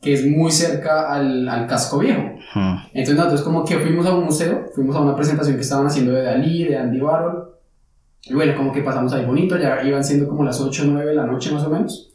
que 0.00 0.14
es 0.14 0.26
muy 0.26 0.50
cerca 0.50 1.12
al, 1.12 1.46
al 1.46 1.66
casco 1.66 1.98
viejo. 1.98 2.22
Entonces 2.94 3.14
nosotros 3.14 3.42
como 3.42 3.66
que 3.66 3.76
fuimos 3.76 4.06
a 4.06 4.14
un 4.14 4.24
museo, 4.24 4.70
fuimos 4.74 4.96
a 4.96 5.00
una 5.00 5.14
presentación 5.14 5.56
que 5.56 5.62
estaban 5.62 5.86
haciendo 5.86 6.12
de 6.12 6.22
Dalí, 6.22 6.64
de 6.64 6.78
Andy 6.78 7.02
Warhol, 7.02 7.54
y 8.22 8.32
bueno, 8.32 8.56
como 8.56 8.72
que 8.72 8.80
pasamos 8.80 9.12
ahí 9.12 9.26
bonito, 9.26 9.58
ya 9.58 9.82
iban 9.82 10.02
siendo 10.02 10.26
como 10.26 10.42
las 10.42 10.58
8 10.58 10.84
o 10.84 10.86
9 10.86 11.10
de 11.10 11.16
la 11.16 11.26
noche 11.26 11.52
más 11.52 11.64
o 11.64 11.70
menos, 11.70 12.14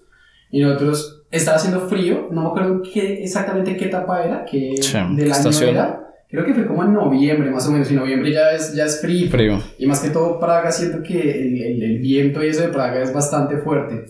y 0.49 0.61
nosotros, 0.61 1.12
estaba 1.37 1.57
haciendo 1.57 1.87
frío, 1.87 2.27
no 2.31 2.41
me 2.43 2.47
acuerdo 2.49 2.81
qué, 2.93 3.23
exactamente 3.23 3.75
qué 3.75 3.85
etapa 3.85 4.23
era, 4.23 4.45
que 4.45 4.75
del 5.15 5.31
año 5.33 5.59
era, 5.61 5.99
creo 6.29 6.45
que 6.45 6.53
fue 6.53 6.65
como 6.67 6.83
en 6.83 6.93
noviembre 6.93 7.49
más 7.51 7.67
o 7.67 7.71
menos, 7.71 7.89
y 7.91 7.95
noviembre 7.95 8.31
ya 8.31 8.51
es, 8.51 8.73
ya 8.73 8.85
es 8.85 9.01
frío, 9.01 9.29
frío. 9.29 9.59
y 9.77 9.85
más 9.87 9.99
que 9.99 10.09
todo 10.09 10.39
Praga 10.39 10.71
siento 10.71 11.01
que 11.03 11.19
el, 11.19 11.61
el, 11.61 11.83
el 11.83 11.99
viento 11.99 12.43
y 12.43 12.47
eso 12.49 12.61
de 12.61 12.67
Praga 12.69 13.01
es 13.01 13.11
bastante 13.13 13.57
fuerte. 13.57 14.05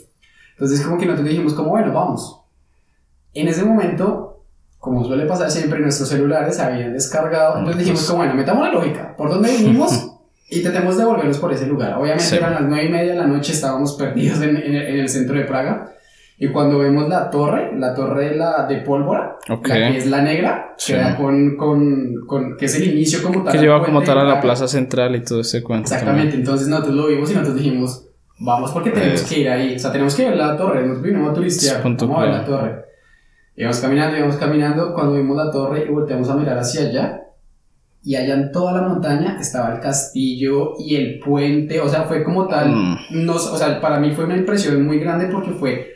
Entonces 0.52 0.82
como 0.82 0.98
que 0.98 1.06
nosotros 1.06 1.30
dijimos 1.30 1.54
como, 1.54 1.70
bueno, 1.70 1.92
vamos. 1.94 2.42
En 3.34 3.48
ese 3.48 3.64
momento, 3.66 4.46
como 4.78 5.04
suele 5.04 5.26
pasar 5.26 5.50
siempre, 5.50 5.80
nuestros 5.80 6.10
celulares 6.10 6.56
se 6.58 6.62
habían 6.62 6.94
descargado. 6.94 7.58
Entonces 7.58 7.80
dijimos 7.80 8.06
como, 8.06 8.20
bueno, 8.20 8.36
metamos 8.36 8.68
la 8.68 8.74
lógica. 8.74 9.16
¿Por 9.18 9.30
dónde 9.30 9.50
vinimos? 9.58 10.10
y 10.50 10.62
tratemos 10.62 10.98
de 10.98 11.06
volvernos 11.06 11.40
por 11.40 11.52
ese 11.52 11.66
lugar. 11.66 11.94
Obviamente 11.94 12.26
Sí. 12.26 12.36
eran 12.36 12.54
las 12.54 12.62
nueve 12.64 12.86
y 12.86 12.90
media 12.90 13.14
de 13.14 13.18
la 13.18 13.26
noche, 13.26 13.54
estábamos 13.54 13.94
perdidos 13.96 14.40
en, 14.44 14.56
en 14.58 14.76
en 14.76 15.00
el 15.00 15.10
centro 15.10 15.36
de 15.36 15.46
Praga. 15.46 15.90
Y 16.44 16.48
cuando 16.52 16.80
vemos 16.80 17.08
la 17.08 17.30
torre, 17.30 17.72
la 17.78 17.94
torre 17.94 18.30
de, 18.32 18.36
la, 18.36 18.66
de 18.68 18.78
pólvora, 18.82 19.38
Ok. 19.50 19.68
la 19.70 19.76
que 19.92 19.98
es 19.98 20.08
la 20.08 20.22
negra, 20.22 20.74
Sí. 20.78 20.94
que, 20.94 21.16
con, 21.16 21.56
con, 21.56 22.26
con- 22.28 22.58
que 22.58 22.66
es 22.66 22.76
el 22.76 22.88
inicio 22.92 23.24
como 23.24 23.44
tal. 23.44 23.54
Que 23.54 23.60
lleva 23.60 23.82
como 23.84 24.02
tal 24.02 24.18
a 24.18 24.24
la 24.24 24.28
Praga. 24.32 24.42
plaza 24.42 24.68
central 24.68 25.16
y 25.16 25.24
todo 25.24 25.40
ese 25.42 25.64
cuento. 25.64 25.86
Exactamente, 25.94 26.36
entonces 26.36 26.68
nosotros 26.68 26.96
lo 26.96 27.08
vimos 27.08 27.30
y 27.32 27.34
nosotros 27.36 27.56
dijimos, 27.56 28.10
vamos 28.40 28.72
porque 28.72 28.90
tenemos 28.90 29.22
Es- 29.22 29.30
que 29.30 29.40
ir 29.40 29.50
ahí, 29.50 29.76
o 29.76 29.80
sea, 29.80 29.92
tenemos 29.92 30.16
que 30.16 30.26
ver 30.30 30.36
la 30.38 30.58
torre, 30.58 30.82
nosotros 30.82 31.04
vinimos 31.04 31.32
a 31.32 31.34
turistear, 31.34 31.82
vamos 31.84 32.18
a 32.18 32.22
ver 32.22 32.30
la 32.30 32.46
torre. 32.46 32.86
Íbamos 33.56 33.80
caminando, 33.80 34.18
íbamos 34.18 34.36
caminando, 34.38 34.94
cuando 34.94 35.14
vimos 35.16 35.38
la 35.38 35.50
torre 35.52 35.86
y 35.88 35.92
volteamos 35.92 36.30
a 36.30 36.36
mirar 36.36 36.58
hacia 36.58 36.82
allá, 36.90 37.22
y 38.04 38.16
allá 38.16 38.34
en 38.34 38.52
toda 38.52 38.74
la 38.74 38.82
montaña 38.88 39.38
estaba 39.40 39.74
el 39.76 39.80
castillo 39.80 40.74
y 40.78 40.96
el 40.98 41.20
puente, 41.20 41.80
o 41.80 41.88
sea, 41.88 42.04
fue 42.04 42.22
como 42.24 42.48
tal, 42.48 42.70
Mm. 42.76 42.98
no, 43.26 43.36
o 43.36 43.40
sea, 43.40 43.80
para 43.80 43.98
mí 44.00 44.12
fue 44.12 44.26
una 44.26 44.36
impresión 44.36 44.84
muy 44.86 45.00
grande 45.00 45.28
porque 45.28 45.52
fue 45.52 45.88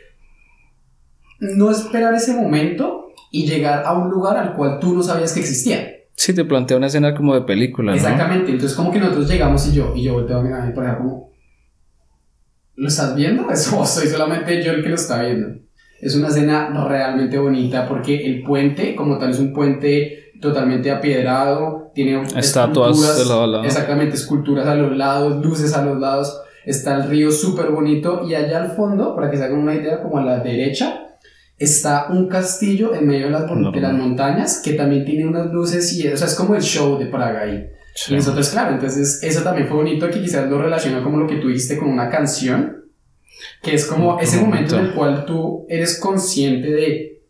no 1.38 1.70
esperar 1.70 2.14
ese 2.14 2.34
momento 2.34 3.08
y 3.30 3.46
llegar 3.46 3.84
a 3.84 3.92
un 3.92 4.10
lugar 4.10 4.36
al 4.36 4.54
cual 4.54 4.78
tú 4.80 4.94
no 4.94 5.02
sabías 5.02 5.32
que 5.32 5.40
existía. 5.40 5.94
Sí, 6.14 6.34
te 6.34 6.44
plantea 6.44 6.76
una 6.76 6.88
escena 6.88 7.14
como 7.14 7.34
de 7.34 7.42
película, 7.42 7.92
¿no? 7.92 7.96
Exactamente, 7.96 8.50
entonces 8.50 8.76
como 8.76 8.90
que 8.90 8.98
nosotros 8.98 9.28
llegamos 9.28 9.66
y 9.68 9.74
yo, 9.74 9.94
y 9.94 10.02
yo 10.02 10.14
volteo 10.14 10.38
a 10.38 10.42
mi 10.42 10.72
pareja 10.72 10.98
como, 10.98 11.30
¿lo 12.74 12.88
estás 12.88 13.14
viendo? 13.14 13.48
Eso 13.52 13.84
soy 13.86 14.08
solamente 14.08 14.62
yo 14.62 14.72
el 14.72 14.82
que 14.82 14.88
lo 14.88 14.96
está 14.96 15.22
viendo. 15.22 15.60
Es 16.00 16.14
una 16.14 16.28
escena 16.28 16.86
realmente 16.88 17.38
bonita 17.38 17.86
porque 17.86 18.26
el 18.26 18.42
puente 18.42 18.94
como 18.94 19.18
tal 19.18 19.30
es 19.30 19.38
un 19.38 19.52
puente 19.52 20.32
totalmente 20.40 20.90
apiedrado, 20.90 21.90
tiene 21.94 22.22
Estatuas 22.36 22.90
esculturas, 22.90 23.18
de 23.18 23.24
lado 23.24 23.42
a 23.42 23.46
lado. 23.46 23.64
Exactamente, 23.64 24.14
esculturas 24.14 24.66
a 24.66 24.74
los 24.74 24.96
lados, 24.96 25.44
luces 25.44 25.74
a 25.74 25.84
los 25.84 25.98
lados, 25.98 26.40
está 26.64 26.96
el 26.96 27.08
río 27.08 27.30
súper 27.30 27.70
bonito 27.70 28.22
y 28.28 28.34
allá 28.34 28.62
al 28.62 28.72
fondo, 28.72 29.16
para 29.16 29.30
que 29.30 29.36
se 29.36 29.44
hagan 29.44 29.58
una 29.58 29.74
idea, 29.74 30.02
como 30.02 30.18
a 30.18 30.24
la 30.24 30.38
derecha, 30.38 31.07
está 31.58 32.06
un 32.10 32.28
castillo 32.28 32.94
en 32.94 33.06
medio 33.06 33.26
de 33.26 33.32
las, 33.32 33.46
mon- 33.46 33.72
de 33.72 33.80
las 33.80 33.92
montañas 33.92 34.60
que 34.64 34.74
también 34.74 35.04
tiene 35.04 35.26
unas 35.26 35.52
luces 35.52 35.92
y 35.92 36.06
o 36.08 36.16
sea, 36.16 36.26
es 36.28 36.34
como 36.34 36.54
el 36.54 36.62
show 36.62 36.98
de 36.98 37.06
Praga 37.06 37.40
ahí. 37.42 37.68
Sí. 37.94 38.12
Y 38.12 38.16
nosotros, 38.16 38.48
claro, 38.50 38.74
entonces 38.74 39.20
eso 39.22 39.42
también 39.42 39.66
fue 39.66 39.76
bonito 39.78 40.08
que 40.08 40.20
quizás 40.20 40.48
lo 40.48 40.62
relaciona 40.62 41.02
como 41.02 41.18
lo 41.18 41.26
que 41.26 41.36
tú 41.36 41.48
dijiste 41.48 41.76
con 41.76 41.88
una 41.88 42.08
canción, 42.08 42.84
que 43.62 43.74
es 43.74 43.86
como 43.86 44.20
ese 44.20 44.40
momento 44.40 44.78
en 44.78 44.86
el 44.86 44.94
cual 44.94 45.24
tú 45.26 45.66
eres 45.68 45.98
consciente 45.98 46.70
de, 46.70 47.22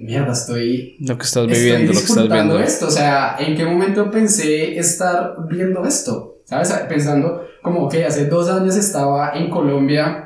mierda, 0.00 0.32
estoy, 0.32 0.96
Lo 1.00 1.16
que 1.18 1.24
estás 1.24 1.46
viviendo, 1.46 1.92
lo 1.92 1.98
que 1.98 2.04
estás 2.06 2.28
viendo. 2.28 2.58
esto, 2.58 2.86
o 2.86 2.90
sea, 2.90 3.36
¿en 3.38 3.54
qué 3.56 3.64
momento 3.66 4.10
pensé 4.10 4.78
estar 4.78 5.34
viendo 5.48 5.84
esto? 5.86 6.36
¿Sabes? 6.44 6.72
Pensando 6.88 7.44
como 7.62 7.88
que 7.88 8.04
hace 8.04 8.26
dos 8.26 8.48
años 8.48 8.76
estaba 8.76 9.32
en 9.36 9.50
Colombia, 9.50 10.25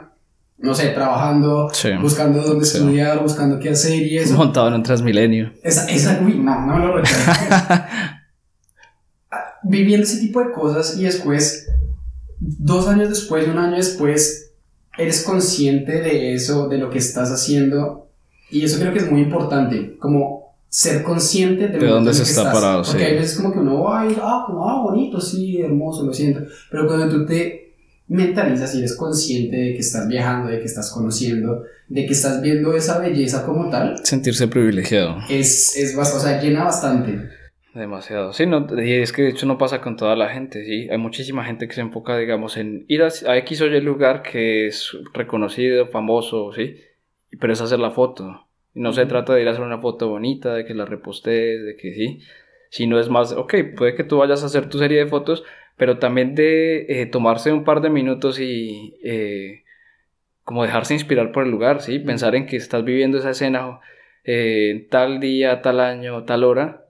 no 0.62 0.75
sé, 0.75 0.88
trabajando, 0.88 1.69
Sí. 1.73 1.88
buscando 2.00 2.43
dónde 2.43 2.64
Sí. 2.64 2.79
estudiar, 2.79 3.23
buscando 3.23 3.59
qué 3.59 3.71
hacer 3.71 4.02
y 4.02 4.19
eso. 4.19 4.35
Montado 4.37 4.69
en 4.69 4.75
un 4.75 4.83
Transmilenio. 4.83 5.52
Esa, 5.62 5.87
esa, 5.90 6.21
uy, 6.25 6.38
no, 6.38 6.67
no 6.67 6.76
me 6.76 6.87
lo. 6.87 7.02
Ah, 9.31 9.45
Viviendo 9.62 10.05
ese 10.05 10.19
tipo 10.21 10.40
de 10.43 10.50
cosas 10.52 10.97
y 10.99 11.05
después, 11.05 11.69
dos 12.40 12.88
años 12.88 13.09
después, 13.11 13.47
un 13.47 13.59
año 13.59 13.76
después, 13.76 14.52
eres 14.99 15.23
consciente 15.23 16.00
de 16.00 16.35
eso, 16.35 16.69
de 16.69 16.79
lo 16.79 16.90
que 16.90 16.99
estás 16.99 17.31
haciendo. 17.31 18.09
Y 18.50 18.64
eso 18.64 18.79
creo 18.81 18.93
que 18.93 18.99
es 18.99 19.11
muy 19.11 19.21
importante, 19.21 19.97
como 19.99 20.57
ser 20.69 21.02
consciente 21.05 21.69
de, 21.69 21.79
De 21.79 21.87
dónde 21.87 22.12
se 22.14 22.23
está 22.25 22.40
estás. 22.43 22.55
parado, 22.55 22.83
Porque 22.83 22.99
sí. 22.99 23.05
hay 23.05 23.14
veces 23.17 23.37
como 23.37 23.52
que 23.52 23.59
uno 23.61 23.83
va 23.85 24.07
y, 24.07 24.17
ah, 24.21 24.43
como, 24.47 24.69
ah, 24.69 24.83
bonito, 24.83 25.21
sí, 25.21 25.61
hermoso, 25.61 26.05
lo 26.05 26.12
siento. 26.12 26.40
Pero 26.71 26.87
cuando 26.87 27.09
tú 27.09 27.26
te 27.26 27.70
mentalizas 28.11 28.75
y 28.75 28.79
eres 28.79 28.97
consciente 28.97 29.57
de 29.57 29.73
que 29.73 29.79
estás 29.79 30.09
viajando, 30.09 30.50
de 30.50 30.59
que 30.59 30.64
estás 30.64 30.93
conociendo, 30.93 31.64
de 31.88 32.07
que 32.07 32.12
estás 32.12 32.43
viendo 32.43 32.75
esa 32.75 32.99
belleza 32.99 33.47
como 33.47 33.71
tal, 33.71 34.05
Sentirse 34.05 34.49
privilegiado. 34.49 35.17
es, 35.31 35.76
es 35.76 35.97
bastante, 35.97 36.26
o 36.26 36.29
sea, 36.29 36.43
llena 36.43 36.64
bastante. 36.64 37.31
Demasiado. 37.73 38.33
Sí, 38.33 38.47
no, 38.47 38.67
y 38.83 38.95
es 38.95 39.12
que 39.12 39.23
de 39.23 39.29
hecho 39.29 39.47
no 39.47 39.57
pasa 39.57 39.81
con 39.81 39.97
toda 39.97 40.17
la 40.17 40.29
gente, 40.29 40.64
¿sí? 40.64 40.88
Hay 40.90 40.99
muchísima 40.99 41.45
gente 41.45 41.69
que 41.69 41.75
se 41.75 41.83
enfoca, 41.83 42.19
digamos, 42.19 42.57
en 42.57 42.85
ir 42.88 43.02
a, 43.05 43.11
a 43.29 43.37
X 43.38 43.61
o 43.61 43.67
Y 43.67 43.81
lugar 43.81 44.23
que 44.23 44.67
es 44.67 44.90
reconocido, 45.14 45.87
famoso, 45.87 46.52
¿sí? 46.52 46.79
Pero 47.38 47.52
es 47.52 47.61
hacer 47.61 47.79
la 47.79 47.93
foto. 47.93 48.49
Y 48.75 48.81
no 48.81 48.93
se 48.93 49.07
trata 49.07 49.35
de 49.35 49.43
ir 49.43 49.49
a 49.49 49.52
hacer 49.52 49.62
una 49.62 49.81
foto 49.81 50.09
bonita, 50.09 50.52
de 50.55 50.64
que 50.64 50.75
la 50.75 50.85
repostees, 50.85 51.64
de 51.64 51.76
que 51.76 51.95
sí. 51.95 52.19
Sino 52.71 52.99
es 52.99 53.09
más, 53.09 53.33
ok, 53.33 53.55
puede 53.76 53.95
que 53.95 54.02
tú 54.02 54.19
vayas 54.19 54.43
a 54.43 54.47
hacer 54.47 54.69
tu 54.69 54.79
serie 54.79 54.99
de 54.99 55.07
fotos, 55.07 55.45
pero 55.80 55.96
también 55.96 56.34
de 56.34 56.84
eh, 56.90 57.06
tomarse 57.06 57.50
un 57.54 57.64
par 57.64 57.80
de 57.80 57.88
minutos 57.88 58.38
y 58.38 58.99
eh, 59.02 59.64
como 60.44 60.62
dejarse 60.62 60.92
inspirar 60.92 61.32
por 61.32 61.44
el 61.44 61.50
lugar, 61.50 61.80
¿sí? 61.80 61.99
Pensar 61.99 62.34
en 62.34 62.44
que 62.44 62.56
estás 62.56 62.84
viviendo 62.84 63.16
esa 63.16 63.30
escena 63.30 63.80
eh, 64.25 64.87
tal 64.90 65.20
día, 65.20 65.62
tal 65.62 65.80
año, 65.80 66.25
tal 66.25 66.44
hora 66.44 66.84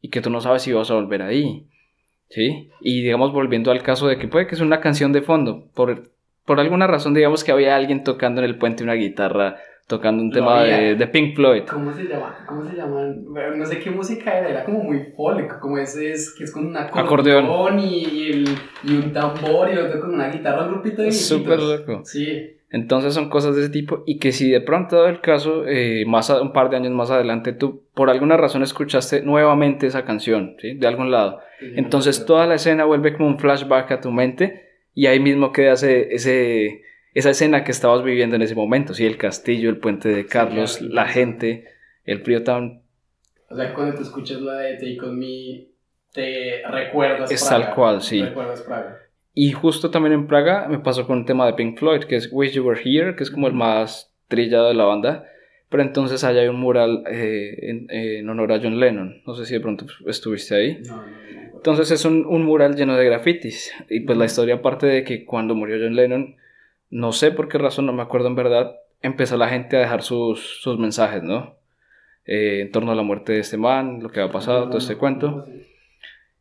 y 0.00 0.10
que 0.10 0.20
tú 0.20 0.30
no 0.30 0.40
sabes 0.40 0.62
si 0.62 0.72
vas 0.72 0.92
a 0.92 0.94
volver 0.94 1.22
ahí, 1.22 1.66
¿sí? 2.28 2.70
Y 2.80 3.02
digamos, 3.02 3.32
volviendo 3.32 3.72
al 3.72 3.82
caso 3.82 4.06
de 4.06 4.16
que 4.16 4.28
puede 4.28 4.46
que 4.46 4.54
es 4.54 4.60
una 4.60 4.78
canción 4.78 5.10
de 5.10 5.22
fondo, 5.22 5.66
por, 5.74 6.12
por 6.44 6.60
alguna 6.60 6.86
razón, 6.86 7.14
digamos 7.14 7.42
que 7.42 7.50
había 7.50 7.74
alguien 7.74 8.04
tocando 8.04 8.42
en 8.42 8.44
el 8.44 8.58
puente 8.58 8.84
una 8.84 8.94
guitarra, 8.94 9.56
tocando 9.86 10.22
un 10.22 10.30
tema 10.30 10.64
de, 10.64 10.94
de 10.94 11.06
Pink 11.08 11.34
Floyd. 11.36 11.62
¿Cómo 11.70 11.92
se 11.92 12.04
llama? 12.04 12.38
¿Cómo 12.46 12.64
se 12.68 12.76
llama? 12.76 13.00
Bueno, 13.26 13.56
No 13.56 13.66
sé 13.66 13.78
qué 13.80 13.90
música 13.90 14.38
era, 14.38 14.48
era 14.48 14.64
como 14.64 14.82
muy 14.84 14.98
folk, 15.16 15.58
como 15.60 15.78
ese 15.78 16.12
es, 16.12 16.34
que 16.36 16.44
es 16.44 16.52
con 16.52 16.66
un 16.66 16.76
acordeón, 16.76 17.44
Acordeón. 17.46 17.78
Y, 17.80 18.30
el, 18.30 18.44
y 18.82 18.94
un 18.96 19.12
tambor 19.12 19.70
y 19.72 19.76
otro 19.78 20.00
con 20.00 20.14
una 20.14 20.30
guitarra, 20.30 20.66
un 20.66 20.72
grupito 20.72 21.02
de 21.02 21.12
súper 21.12 21.60
loco. 21.60 22.04
Sí. 22.04 22.50
Entonces 22.70 23.14
son 23.14 23.28
cosas 23.28 23.54
de 23.54 23.62
ese 23.62 23.70
tipo 23.70 24.02
y 24.04 24.18
que 24.18 24.32
si 24.32 24.50
de 24.50 24.60
pronto 24.60 24.96
dado 24.96 25.08
el 25.08 25.20
caso, 25.20 25.64
eh, 25.66 26.04
más 26.08 26.28
a- 26.30 26.42
un 26.42 26.52
par 26.52 26.70
de 26.70 26.76
años 26.76 26.90
más 26.92 27.08
adelante, 27.10 27.52
tú 27.52 27.82
por 27.94 28.10
alguna 28.10 28.36
razón 28.36 28.62
escuchaste 28.64 29.22
nuevamente 29.22 29.86
esa 29.86 30.04
canción, 30.04 30.56
¿sí? 30.60 30.74
De 30.74 30.86
algún 30.88 31.10
lado. 31.12 31.38
Entonces 31.76 32.24
toda 32.26 32.46
la 32.48 32.56
escena 32.56 32.84
vuelve 32.84 33.12
como 33.16 33.28
un 33.28 33.38
flashback 33.38 33.92
a 33.92 34.00
tu 34.00 34.10
mente 34.10 34.62
y 34.92 35.06
ahí 35.06 35.20
mismo 35.20 35.52
queda 35.52 35.74
ese, 35.74 36.12
ese, 36.14 36.82
esa 37.14 37.30
escena 37.30 37.64
que 37.64 37.70
estabas 37.70 38.02
viviendo 38.04 38.36
en 38.36 38.42
ese 38.42 38.54
momento, 38.54 38.92
¿sí? 38.92 39.06
El 39.06 39.16
castillo, 39.16 39.70
el 39.70 39.78
puente 39.78 40.08
de 40.08 40.26
Carlos, 40.26 40.80
la 40.82 41.06
gente, 41.06 41.64
el 42.04 42.20
frío 42.22 42.42
tan... 42.42 42.82
O 43.48 43.56
sea, 43.56 43.72
cuando 43.72 43.96
tú 43.96 44.02
escuchas 44.02 44.40
la 44.40 44.54
de 44.58 44.74
Take 44.74 44.98
On 45.02 45.18
Me, 45.18 45.68
te 46.12 46.62
recuerdas 46.68 47.30
Es 47.30 47.44
Praga. 47.46 47.64
tal 47.66 47.74
cual, 47.74 48.02
sí. 48.02 48.22
Recuerdas 48.22 48.62
Praga. 48.62 48.98
Y 49.32 49.52
justo 49.52 49.90
también 49.90 50.12
en 50.12 50.26
Praga 50.26 50.66
me 50.68 50.78
pasó 50.80 51.06
con 51.06 51.18
un 51.18 51.24
tema 51.26 51.46
de 51.46 51.54
Pink 51.54 51.78
Floyd, 51.78 52.04
que 52.04 52.16
es 52.16 52.28
Wish 52.32 52.52
You 52.52 52.64
Were 52.66 52.80
Here, 52.84 53.14
que 53.16 53.22
es 53.22 53.30
como 53.30 53.46
el 53.46 53.52
más 53.54 54.12
trillado 54.28 54.68
de 54.68 54.74
la 54.74 54.84
banda. 54.84 55.24
Pero 55.68 55.82
entonces 55.82 56.22
allá 56.22 56.42
hay 56.42 56.48
un 56.48 56.60
mural 56.60 57.02
eh, 57.10 57.56
en, 57.62 57.86
en 57.90 58.28
honor 58.28 58.52
a 58.52 58.60
John 58.60 58.78
Lennon. 58.78 59.22
No 59.26 59.34
sé 59.34 59.44
si 59.44 59.54
de 59.54 59.60
pronto 59.60 59.86
estuviste 60.06 60.54
ahí. 60.54 60.78
No. 60.86 61.04
Entonces 61.54 61.90
es 61.90 62.04
un, 62.04 62.26
un 62.26 62.42
mural 62.44 62.76
lleno 62.76 62.96
de 62.96 63.04
grafitis. 63.06 63.72
Y 63.90 64.00
pues 64.00 64.16
la 64.18 64.26
historia 64.26 64.62
parte 64.62 64.86
de 64.86 65.02
que 65.02 65.24
cuando 65.24 65.54
murió 65.56 65.76
John 65.80 65.96
Lennon, 65.96 66.36
no 66.94 67.10
sé 67.10 67.32
por 67.32 67.48
qué 67.48 67.58
razón, 67.58 67.86
no 67.86 67.92
me 67.92 68.02
acuerdo 68.02 68.28
en 68.28 68.36
verdad, 68.36 68.76
empezó 69.02 69.36
la 69.36 69.48
gente 69.48 69.76
a 69.76 69.80
dejar 69.80 70.02
sus, 70.02 70.60
sus 70.60 70.78
mensajes, 70.78 71.24
¿no? 71.24 71.56
Eh, 72.24 72.60
en 72.60 72.70
torno 72.70 72.92
a 72.92 72.94
la 72.94 73.02
muerte 73.02 73.32
de 73.32 73.40
este 73.40 73.56
man, 73.56 73.98
lo 74.00 74.10
que 74.10 74.20
ha 74.20 74.30
pasado, 74.30 74.68
todo 74.68 74.78
este 74.78 74.94
cuento. 74.94 75.44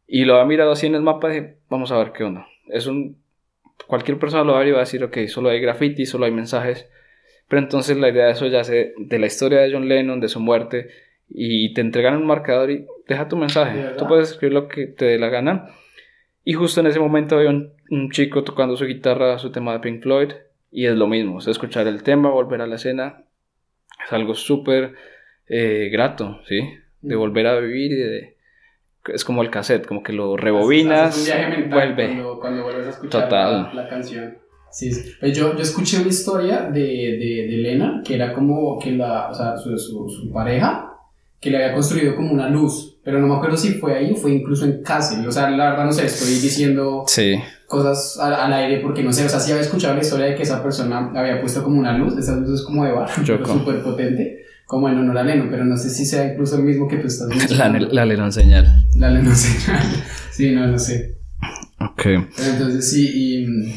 Y 0.05 0.25
lo 0.25 0.35
había 0.35 0.45
mirado 0.45 0.71
así 0.71 0.85
en 0.85 0.93
el 0.93 1.01
mapa 1.01 1.29
y 1.31 1.33
dije, 1.33 1.57
vamos 1.69 1.91
a 1.91 1.97
ver 1.97 2.11
qué 2.11 2.23
onda. 2.23 2.45
Es 2.67 2.85
un... 2.85 3.17
Cualquier 3.87 4.19
persona 4.19 4.43
lo 4.43 4.51
va 4.51 4.59
a 4.59 4.61
ver 4.61 4.67
y 4.67 4.71
va 4.73 4.77
a 4.77 4.81
decir, 4.81 5.03
ok, 5.03 5.25
solo 5.25 5.49
hay 5.49 5.59
graffiti, 5.59 6.05
solo 6.05 6.25
hay 6.25 6.31
mensajes. 6.31 6.87
Pero 7.47 7.59
entonces 7.59 7.97
la 7.97 8.09
idea 8.09 8.27
de 8.27 8.33
eso 8.33 8.45
ya 8.45 8.63
se... 8.63 8.93
De 8.95 9.17
la 9.17 9.25
historia 9.25 9.61
de 9.61 9.73
John 9.73 9.87
Lennon, 9.87 10.19
de 10.19 10.27
su 10.27 10.39
muerte, 10.39 10.89
y 11.29 11.73
te 11.73 11.81
entregan 11.81 12.15
un 12.15 12.27
marcador 12.27 12.69
y 12.69 12.85
deja 13.07 13.27
tu 13.27 13.37
mensaje. 13.37 13.95
Tú 13.97 14.07
puedes 14.07 14.29
escribir 14.29 14.53
lo 14.53 14.67
que 14.67 14.85
te 14.85 15.05
dé 15.05 15.17
la 15.17 15.29
gana. 15.29 15.69
Y 16.43 16.53
justo 16.53 16.81
en 16.81 16.87
ese 16.87 16.99
momento 16.99 17.37
había 17.37 17.49
un, 17.49 17.71
un, 17.89 18.11
chico 18.11 18.43
tocando 18.43 18.75
su 18.75 18.85
guitarra, 18.85 19.39
su 19.39 19.51
tema 19.51 19.73
de 19.73 19.79
Pink 19.79 20.03
Floyd, 20.03 20.33
y 20.71 20.87
es 20.87 20.95
lo 20.95 21.07
mismo, 21.07 21.39
es 21.39 21.47
escuchar 21.47 21.87
el 21.87 22.03
tema, 22.03 22.29
volver 22.29 22.61
a 22.61 22.67
la 22.67 22.75
escena, 22.75 23.23
es 24.05 24.11
algo 24.11 24.35
súper 24.35 24.95
eh, 25.47 25.89
grato, 25.91 26.39
¿sí? 26.47 26.61
De 27.01 27.15
mm. 27.15 27.19
volver 27.19 27.47
a 27.47 27.59
vivir 27.59 27.91
y 27.91 27.95
de... 27.95 28.37
Es 29.07 29.25
como 29.25 29.41
el 29.41 29.49
cassette, 29.49 29.85
como 29.85 30.01
que 30.01 30.13
lo 30.13 30.37
rebobinas, 30.37 31.29
vuelve. 31.69 32.23
Cuando, 32.39 32.63
vuelves 32.63 32.87
a 32.87 32.89
escuchar 32.91 33.29
La, 33.29 33.87
canción. 33.89 34.37
Sí, 34.71 34.91
pues 35.19 35.37
Yo, 35.37 35.55
yo 35.55 35.61
escuché 35.61 35.99
una 35.99 36.07
historia 36.07 36.61
de, 36.71 36.79
de, 36.79 37.47
de 37.47 37.55
Elena, 37.55 38.01
que 38.03 38.15
era 38.15 38.33
como 38.33 38.79
que 38.79 38.91
la, 38.91 39.29
o 39.29 39.33
sea, 39.33 39.57
su, 39.57 39.77
su, 39.77 40.09
su 40.09 40.31
pareja 40.31 40.93
que 41.41 41.51
le 41.51 41.57
había 41.57 41.73
construido 41.73 42.15
como 42.15 42.31
una 42.31 42.47
luz, 42.47 42.92
pero 43.03 43.19
no 43.19 43.27
me 43.27 43.35
acuerdo 43.35 43.57
si 43.57 43.73
fue 43.73 43.95
ahí 43.97 44.11
o 44.11 44.15
fue 44.15 44.33
incluso 44.33 44.65
en 44.65 44.81
casa. 44.81 45.21
O 45.27 45.31
sea, 45.31 45.49
la 45.49 45.71
verdad 45.71 45.85
no 45.85 45.91
sé, 45.91 46.05
estoy 46.05 46.35
diciendo 46.35 47.05
cosas 47.67 48.17
al, 48.19 48.53
aire 48.53 48.81
porque 48.81 49.03
no 49.03 49.11
sé, 49.11 49.25
o 49.25 49.29
sea, 49.29 49.39
sí 49.39 49.51
había 49.51 49.63
escuchado 49.63 49.95
la 49.95 50.01
historia 50.01 50.27
de 50.27 50.35
que 50.35 50.43
esa 50.43 50.61
persona 50.61 51.11
había 51.15 51.41
puesto 51.41 51.63
como 51.63 51.79
una 51.79 51.97
luz, 51.97 52.17
esas 52.17 52.37
luces 52.37 52.65
como 52.65 52.85
de 52.85 52.91
bar, 52.91 53.09
súper 53.09 53.81
potente, 53.83 54.45
como 54.65 54.87
en 54.87 54.99
honor 54.99 55.17
a 55.17 55.23
Leno, 55.23 55.47
pero 55.49 55.65
no 55.65 55.75
sé 55.75 55.89
si 55.89 56.05
sea 56.05 56.31
incluso 56.31 56.55
el 56.57 56.63
mismo 56.63 56.87
que 56.87 56.97
tú 56.97 57.07
estás 57.07 57.29
diciendo. 57.29 57.55
La, 57.91 58.05
la 58.05 58.31
señal. 58.31 58.85
La 58.95 59.09
Leno 59.09 59.35
señal. 59.35 59.83
sí, 60.31 60.51
no, 60.51 60.67
no 60.67 60.79
sé. 60.79 61.17
Ok. 61.79 62.05
entonces 62.05 62.89
sí, 62.89 63.09
y, 63.13 63.75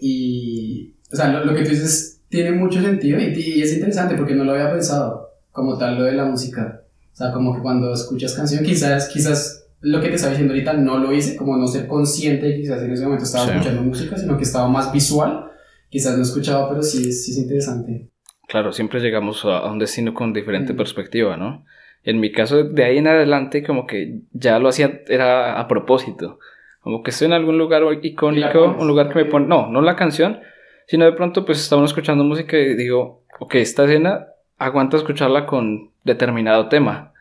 y 0.00 0.94
o 1.12 1.16
sea, 1.16 1.28
lo, 1.28 1.54
que 1.54 1.62
tú 1.62 1.70
dices 1.70 2.20
tiene 2.28 2.52
mucho 2.52 2.80
sentido 2.80 3.18
y, 3.18 3.32
y 3.34 3.62
es 3.62 3.72
interesante 3.72 4.14
porque 4.14 4.34
no 4.34 4.44
lo 4.44 4.52
había 4.52 4.70
pensado 4.70 5.30
como 5.50 5.76
tal 5.78 5.98
lo 5.98 6.04
de 6.04 6.12
la 6.12 6.26
música. 6.26 6.83
O 7.14 7.16
sea, 7.16 7.30
como 7.30 7.54
que 7.54 7.62
cuando 7.62 7.92
escuchas 7.92 8.34
canción, 8.34 8.64
quizás, 8.64 9.08
quizás 9.08 9.68
lo 9.80 10.00
que 10.00 10.08
te 10.08 10.16
estaba 10.16 10.32
diciendo 10.32 10.52
ahorita 10.52 10.72
no 10.72 10.98
lo 10.98 11.12
hice, 11.12 11.36
como 11.36 11.56
no 11.56 11.68
ser 11.68 11.86
consciente 11.86 12.56
quizás 12.56 12.82
en 12.82 12.90
ese 12.90 13.04
momento 13.04 13.24
estaba 13.24 13.46
escuchando 13.46 13.82
música, 13.82 14.18
sino 14.18 14.36
que 14.36 14.42
estaba 14.42 14.66
más 14.66 14.92
visual. 14.92 15.52
Quizás 15.88 16.16
no 16.16 16.24
escuchaba, 16.24 16.68
pero 16.68 16.82
sí, 16.82 17.12
sí 17.12 17.30
es 17.30 17.38
interesante. 17.38 18.08
Claro, 18.48 18.72
siempre 18.72 18.98
llegamos 18.98 19.44
a 19.44 19.70
un 19.70 19.78
destino 19.78 20.12
con 20.12 20.32
diferente 20.32 20.74
perspectiva, 20.74 21.36
¿no? 21.36 21.64
En 22.02 22.18
mi 22.18 22.32
caso, 22.32 22.64
de 22.64 22.82
ahí 22.82 22.98
en 22.98 23.06
adelante, 23.06 23.62
como 23.62 23.86
que 23.86 24.22
ya 24.32 24.58
lo 24.58 24.68
hacía, 24.68 25.02
era 25.06 25.60
a 25.60 25.68
propósito. 25.68 26.40
Como 26.80 27.04
que 27.04 27.12
estoy 27.12 27.26
en 27.26 27.34
algún 27.34 27.58
lugar 27.58 27.82
icónico, 28.02 28.76
un 28.76 28.88
lugar 28.88 29.08
que 29.08 29.14
me 29.14 29.24
pone, 29.26 29.46
no, 29.46 29.70
no 29.70 29.80
la 29.82 29.94
canción, 29.94 30.40
sino 30.88 31.04
de 31.04 31.12
pronto 31.12 31.46
pues 31.46 31.60
estábamos 31.60 31.90
escuchando 31.90 32.24
música 32.24 32.58
y 32.58 32.74
digo, 32.74 33.22
ok, 33.38 33.54
esta 33.54 33.84
escena 33.84 34.26
aguanta 34.58 34.96
escucharla 34.96 35.46
con 35.46 35.93
determinado 36.04 36.68
tema. 36.68 37.12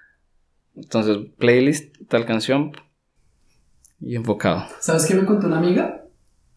Entonces, 0.76 1.18
playlist, 1.38 1.96
tal 2.08 2.26
canción 2.26 2.72
y 4.00 4.16
enfocado. 4.16 4.66
¿Sabes 4.80 5.06
qué 5.06 5.16
me 5.16 5.26
contó 5.26 5.48
una 5.48 5.58
amiga? 5.58 6.04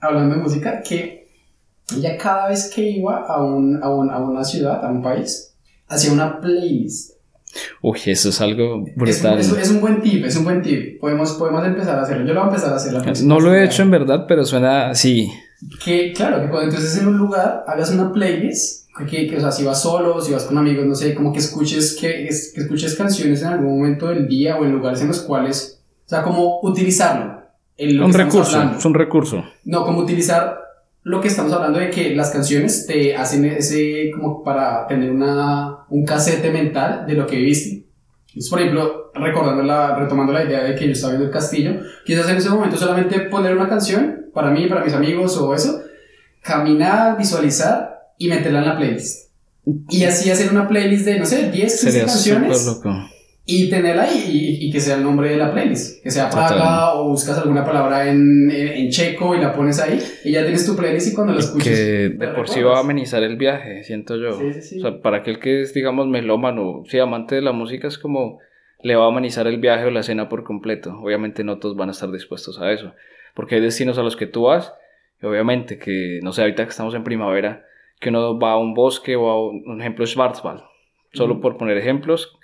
Hablando 0.00 0.34
de 0.34 0.42
música, 0.42 0.82
que 0.82 1.28
ella 1.94 2.16
cada 2.18 2.48
vez 2.48 2.70
que 2.74 2.82
iba 2.82 3.24
a, 3.24 3.42
un, 3.42 3.82
a, 3.82 3.86
a 3.86 4.18
una 4.18 4.44
ciudad, 4.44 4.84
a 4.84 4.90
un 4.90 5.02
país, 5.02 5.56
hacía 5.86 6.12
una 6.12 6.40
playlist. 6.40 7.16
Uy, 7.80 7.98
eso 8.06 8.28
es 8.28 8.40
algo 8.40 8.84
brutal. 8.96 9.38
Es, 9.38 9.50
es, 9.50 9.70
un 9.70 9.80
buen 9.80 10.02
tip, 10.02 10.24
es 10.24 10.36
un 10.36 10.44
buen 10.44 10.60
tip. 10.60 11.00
Podemos, 11.00 11.32
podemos 11.34 11.64
empezar 11.64 11.98
a 11.98 12.02
hacerlo. 12.02 12.26
Yo 12.26 12.34
lo 12.34 12.40
voy 12.40 12.48
a 12.48 12.52
empezar 12.52 12.72
a 12.72 12.76
hacer. 12.76 13.24
no 13.24 13.40
lo 13.40 13.54
he 13.54 13.64
hecho 13.64 13.82
en 13.82 13.90
verdad, 13.90 14.26
pero 14.28 14.44
suena 14.44 14.90
así. 14.90 15.30
Que, 15.82 16.12
claro, 16.12 16.42
que 16.42 16.50
cuando 16.50 16.70
entonces 16.70 17.00
en 17.00 17.08
un 17.08 17.16
lugar 17.16 17.64
hagas 17.66 17.90
una 17.90 18.12
playlist 18.12 18.85
que, 19.04 19.26
que, 19.26 19.36
o 19.36 19.40
sea, 19.40 19.52
si 19.52 19.64
vas 19.64 19.82
solo, 19.82 20.20
si 20.20 20.32
vas 20.32 20.44
con 20.44 20.56
amigos, 20.56 20.86
no 20.86 20.94
sé, 20.94 21.14
como 21.14 21.32
que 21.32 21.40
escuches, 21.40 21.96
que, 22.00 22.28
que 22.54 22.60
escuches 22.60 22.94
canciones 22.94 23.42
en 23.42 23.48
algún 23.48 23.78
momento 23.78 24.08
del 24.08 24.26
día 24.26 24.56
o 24.56 24.64
en 24.64 24.72
lugares 24.72 25.02
en 25.02 25.08
los 25.08 25.20
cuales, 25.20 25.82
o 26.06 26.08
sea, 26.08 26.22
como 26.22 26.60
utilizarlo. 26.62 27.42
Un 27.78 28.12
recurso, 28.12 28.62
es 28.78 28.84
un 28.84 28.94
recurso. 28.94 29.44
No, 29.64 29.84
como 29.84 30.00
utilizar 30.00 30.60
lo 31.02 31.20
que 31.20 31.28
estamos 31.28 31.52
hablando 31.52 31.78
de 31.78 31.90
que 31.90 32.14
las 32.14 32.30
canciones 32.30 32.86
te 32.86 33.14
hacen 33.14 33.44
ese, 33.44 34.10
como 34.14 34.42
para 34.42 34.86
tener 34.86 35.10
una, 35.10 35.84
un 35.90 36.04
casete 36.04 36.50
mental 36.50 37.06
de 37.06 37.14
lo 37.14 37.26
que 37.26 37.36
viviste. 37.36 37.84
Entonces, 38.28 38.50
por 38.50 38.60
ejemplo, 38.60 39.12
recordando 39.14 39.62
la, 39.62 39.94
retomando 39.94 40.32
la 40.32 40.44
idea 40.44 40.62
de 40.62 40.74
que 40.74 40.86
yo 40.86 40.92
estaba 40.92 41.12
viendo 41.12 41.26
el 41.26 41.32
castillo, 41.32 41.80
quizás 42.04 42.28
en 42.28 42.36
ese 42.36 42.50
momento 42.50 42.76
solamente 42.76 43.20
poner 43.20 43.54
una 43.54 43.68
canción, 43.68 44.26
para 44.32 44.50
mí, 44.50 44.66
para 44.66 44.82
mis 44.84 44.94
amigos 44.94 45.36
o 45.36 45.54
eso, 45.54 45.80
caminar, 46.42 47.16
visualizar 47.16 47.95
y 48.18 48.28
meterla 48.28 48.60
en 48.60 48.66
la 48.66 48.76
playlist. 48.76 49.30
Y 49.88 50.04
así 50.04 50.30
hacer 50.30 50.50
una 50.52 50.68
playlist 50.68 51.04
de, 51.04 51.18
no 51.18 51.26
sé, 51.26 51.50
10, 51.50 51.80
15 51.80 52.00
canciones. 52.00 52.66
Loco. 52.66 52.94
Y 53.48 53.70
tenerla 53.70 54.02
ahí 54.02 54.58
y, 54.60 54.70
que 54.72 54.80
sea 54.80 54.96
el 54.96 55.04
nombre 55.04 55.30
de 55.30 55.36
la 55.36 55.52
playlist. 55.52 56.02
Que 56.02 56.10
sea 56.10 56.28
Praga 56.28 56.94
o 56.94 57.10
buscas 57.10 57.38
alguna 57.38 57.64
palabra 57.64 58.08
en, 58.08 58.50
en, 58.50 58.90
checo 58.90 59.36
y 59.36 59.40
la 59.40 59.52
pones 59.52 59.78
ahí 59.78 60.00
y 60.24 60.32
ya 60.32 60.42
tienes 60.42 60.66
tu 60.66 60.74
playlist 60.74 61.12
y 61.12 61.14
cuando 61.14 61.32
la 61.32 61.40
escuches. 61.40 61.78
Que 61.78 62.08
de 62.08 62.28
por 62.28 62.48
sí 62.48 62.60
va 62.62 62.78
a 62.78 62.80
amenizar 62.80 63.22
el 63.22 63.36
viaje, 63.36 63.84
siento 63.84 64.16
yo. 64.16 64.38
Sí, 64.38 64.52
sí, 64.54 64.62
sí. 64.62 64.78
O 64.78 64.82
sea, 64.82 65.00
para 65.00 65.18
aquel 65.18 65.38
que 65.38 65.62
es, 65.62 65.74
digamos, 65.74 66.08
melómano, 66.08 66.82
sí, 66.88 66.98
amante 66.98 67.36
de 67.36 67.42
la 67.42 67.52
música, 67.52 67.86
es 67.86 67.98
como 67.98 68.40
le 68.82 68.94
va 68.94 69.04
a 69.04 69.08
amenizar 69.08 69.46
el 69.46 69.58
viaje 69.58 69.84
o 69.84 69.90
la 69.90 70.02
cena 70.02 70.28
por 70.28 70.44
completo. 70.44 70.98
Obviamente 71.00 71.44
no 71.44 71.58
todos 71.58 71.76
van 71.76 71.88
a 71.88 71.92
estar 71.92 72.10
dispuestos 72.10 72.60
a 72.60 72.72
eso. 72.72 72.94
Porque 73.34 73.56
hay 73.56 73.60
destinos 73.60 73.98
a 73.98 74.02
los 74.02 74.16
que 74.16 74.26
tú 74.26 74.42
vas 74.42 74.72
y 75.22 75.26
obviamente 75.26 75.78
que, 75.78 76.20
no 76.22 76.32
sé, 76.32 76.42
ahorita 76.42 76.64
que 76.64 76.70
estamos 76.70 76.94
en 76.94 77.04
primavera 77.04 77.64
que 78.00 78.10
uno 78.10 78.38
va 78.38 78.52
a 78.52 78.58
un 78.58 78.74
bosque 78.74 79.16
o 79.16 79.30
a 79.30 79.50
un, 79.50 79.80
ejemplo 79.80 80.06
Schwarzwald, 80.06 80.62
solo 81.12 81.40
por 81.40 81.56
poner 81.56 81.76
ejemplos, 81.78 82.36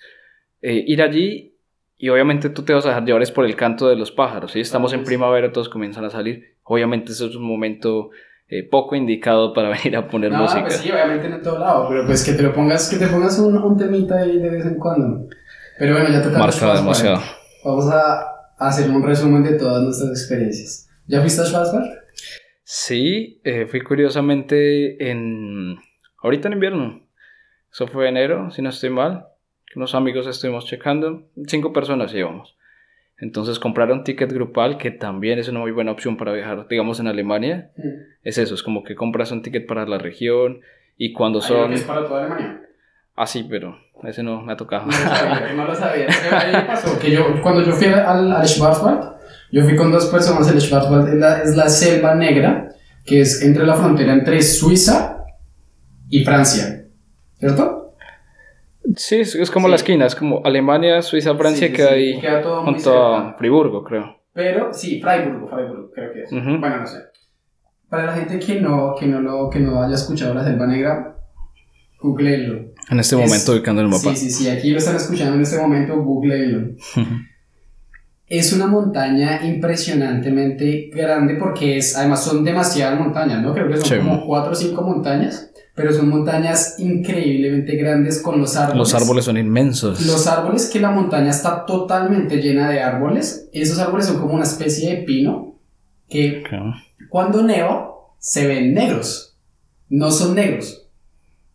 eh, 0.61 0.85
ir 0.87 1.03
allí 1.03 1.57
y 1.97 2.09
obviamente 2.09 2.51
tú 2.51 2.63
te 2.63 2.73
vas 2.73 2.85
a 2.87 2.89
dejar 2.89 3.05
llevar 3.05 3.23
es 3.23 3.31
por 3.31 3.45
el 3.45 3.55
canto 3.57 3.89
de 3.89 3.97
los 3.97 4.11
pájaros, 4.11 4.53
¿sí? 4.53 4.61
estamos 4.61 4.93
en 4.93 5.05
primavera, 5.05 5.53
todos 5.53 5.69
comienzan 5.69 6.05
a 6.05 6.11
salir, 6.11 6.57
obviamente 6.65 7.13
eso 7.13 7.27
es 7.27 7.37
un 7.37 7.45
momento 7.45 8.11
eh, 8.49 8.69
poco 8.69 8.97
indicado 8.97 9.53
para 9.53 9.69
venir 9.83 9.97
a 9.97 10.09
poner 10.09 10.33
no, 10.33 10.43
música. 10.43 10.65
Pues 10.65 10.77
sí, 10.77 10.91
obviamente 10.91 11.27
en 11.27 11.43
todo 11.43 11.59
lado, 11.59 11.87
pero 11.89 12.05
pues 12.07 12.25
que 12.25 12.33
te 12.33 12.43
lo 12.43 12.53
pongas, 12.53 12.89
que 12.91 12.97
te 12.97 13.07
pongas 13.07 13.39
un, 13.39 13.57
un 13.57 13.77
temita 13.77 14.19
ahí 14.19 14.39
de 14.39 14.51
vez 14.51 14.67
en 14.67 14.79
cuando. 14.79 15.27
Pero 15.79 15.95
bueno, 15.95 16.11
ya 16.11 16.23
toca. 16.23 16.39
Marca 16.39 16.75
demasiado. 16.75 17.21
Vamos 17.65 17.89
a 17.91 18.33
hacer 18.59 18.91
un 18.91 19.03
resumen 19.03 19.43
de 19.43 19.55
todas 19.55 19.83
nuestras 19.83 20.11
experiencias. 20.11 20.89
¿Ya 21.07 21.21
fuiste 21.21 21.41
a 21.41 21.45
Schwarzwald? 21.45 22.02
Sí, 22.75 23.39
eh, 23.45 23.67
fui 23.67 23.83
curiosamente 23.83 25.11
en... 25.11 25.77
ahorita 26.23 26.49
en 26.49 26.55
invierno. 26.55 27.03
Eso 27.71 27.87
fue 27.87 28.09
enero, 28.09 28.51
si 28.51 28.63
no 28.63 28.71
estoy 28.71 28.89
mal. 28.89 29.27
Unos 29.77 29.95
amigos 29.95 30.27
estuvimos 30.27 30.65
checando. 30.65 31.25
Cinco 31.49 31.75
personas 31.75 32.15
íbamos. 32.15 32.57
Entonces 33.19 33.59
comprar 33.59 33.93
un 33.93 34.05
ticket 34.05 34.33
grupal, 34.33 34.79
que 34.79 34.91
también 34.91 35.39
es 35.39 35.51
una 35.51 35.61
muy 35.61 35.71
buena 35.71 35.93
opción 35.93 36.17
para 36.17 36.33
viajar, 36.33 36.67
digamos, 36.67 36.99
en 36.99 37.09
Alemania. 37.09 37.73
Mm. 37.77 37.89
Es 38.23 38.39
eso, 38.39 38.55
es 38.55 38.63
como 38.63 38.85
que 38.85 38.95
compras 38.95 39.33
un 39.33 39.43
ticket 39.43 39.67
para 39.67 39.85
la 39.85 39.99
región 39.99 40.63
y 40.97 41.13
cuando 41.13 41.43
son... 41.43 41.75
¿Es 41.75 41.83
para 41.83 42.07
toda 42.07 42.21
Alemania? 42.25 42.63
Ah, 43.15 43.27
sí, 43.27 43.47
pero 43.51 43.77
ese 44.05 44.23
no 44.23 44.41
me 44.41 44.51
ha 44.51 44.57
tocado. 44.57 44.87
No 44.87 44.93
lo 44.93 44.95
sabía, 44.95 45.53
no 45.53 45.65
lo 45.67 45.75
sabía. 45.75 46.67
pasó 46.67 46.99
que 46.99 47.11
yo, 47.11 47.39
cuando 47.43 47.63
yo 47.63 47.73
fui 47.73 47.89
al, 47.89 48.33
al 48.33 48.49
Schwarzwald, 48.49 49.21
yo 49.53 49.63
fui 49.65 49.77
con 49.77 49.93
dos 49.93 50.07
personas, 50.07 50.51
el 50.51 50.61
Schwarzwald 50.61 51.09
es 51.09 51.15
la, 51.15 51.43
es 51.43 51.55
la 51.55 51.69
selva 51.69 52.15
negra, 52.15 52.71
que 53.05 53.21
es 53.21 53.43
entre 53.43 53.67
la 53.67 53.75
frontera 53.75 54.15
entre 54.15 54.41
Suiza 54.41 55.27
y 56.09 56.25
Francia, 56.25 56.87
¿cierto? 57.39 57.95
Sí, 58.97 59.21
es 59.21 59.51
como 59.51 59.69
la 59.69 59.77
esquina, 59.77 60.07
es 60.07 60.15
como 60.17 60.41
Alemania, 60.45 61.03
Suiza, 61.03 61.37
Francia, 61.37 61.71
que 61.71 61.83
hay 61.83 62.21
junto 62.65 62.99
a 62.99 63.35
Friburgo, 63.37 63.85
creo. 63.85 64.23
Pero, 64.33 64.73
sí, 64.73 65.01
Freiburgo, 65.01 65.47
Freiburgo, 65.47 65.91
creo 65.95 66.13
que 66.13 66.23
es. 66.23 66.31
Bueno, 66.31 66.79
no 66.79 66.87
sé. 66.87 66.99
Para 67.91 68.07
la 68.07 68.13
gente 68.15 68.39
que 68.39 68.59
no, 68.59 68.95
que 68.99 69.07
no, 69.07 69.21
lo, 69.21 69.51
que 69.51 69.61
no 69.61 69.83
haya 69.83 69.95
escuchado 69.95 70.33
la 70.33 70.43
selva 70.43 70.67
negra, 70.67 71.15
googleenlo. 72.01 72.73
En 72.91 72.99
este 72.99 73.17
momento 73.17 73.53
ubicando 73.53 73.83
el 73.83 73.89
mapa. 73.89 74.15
Sí, 74.15 74.17
sí, 74.17 74.31
sí, 74.31 74.49
aquí 74.49 74.71
lo 74.71 74.79
están 74.79 74.97
escuchando 74.97 75.35
en 75.35 75.43
este 75.43 75.59
momento, 75.59 76.03
googleenlo. 76.03 76.75
Es 78.35 78.51
una 78.55 78.67
montaña 78.67 79.45
impresionantemente 79.45 80.89
grande 80.91 81.35
porque 81.35 81.77
es, 81.77 81.95
además 81.99 82.25
son 82.25 82.43
demasiadas 82.43 82.99
montañas, 82.99 83.43
¿no? 83.43 83.53
Creo 83.53 83.69
que 83.69 83.77
son 83.77 83.99
como 83.99 84.25
cuatro 84.25 84.53
o 84.53 84.55
cinco 84.55 84.81
montañas, 84.81 85.51
pero 85.75 85.93
son 85.93 86.09
montañas 86.09 86.77
increíblemente 86.79 87.77
grandes 87.77 88.23
con 88.23 88.41
los 88.41 88.57
árboles. 88.57 88.79
Los 88.79 88.95
árboles 88.95 89.27
son 89.27 89.37
inmensos. 89.37 90.01
Los 90.07 90.27
árboles 90.27 90.71
que 90.71 90.81
la 90.81 90.91
montaña 90.91 91.29
está 91.29 91.67
totalmente 91.67 92.39
llena 92.39 92.71
de 92.71 92.81
árboles. 92.81 93.51
Esos 93.53 93.79
árboles 93.79 94.07
son 94.07 94.19
como 94.19 94.33
una 94.33 94.45
especie 94.45 94.89
de 94.89 95.03
pino 95.03 95.59
que 96.09 96.43
cuando 97.11 97.43
neva 97.43 97.91
se 98.19 98.47
ven 98.47 98.73
negros. 98.73 99.37
No 99.91 100.11
son 100.11 100.35
negros. 100.35 100.89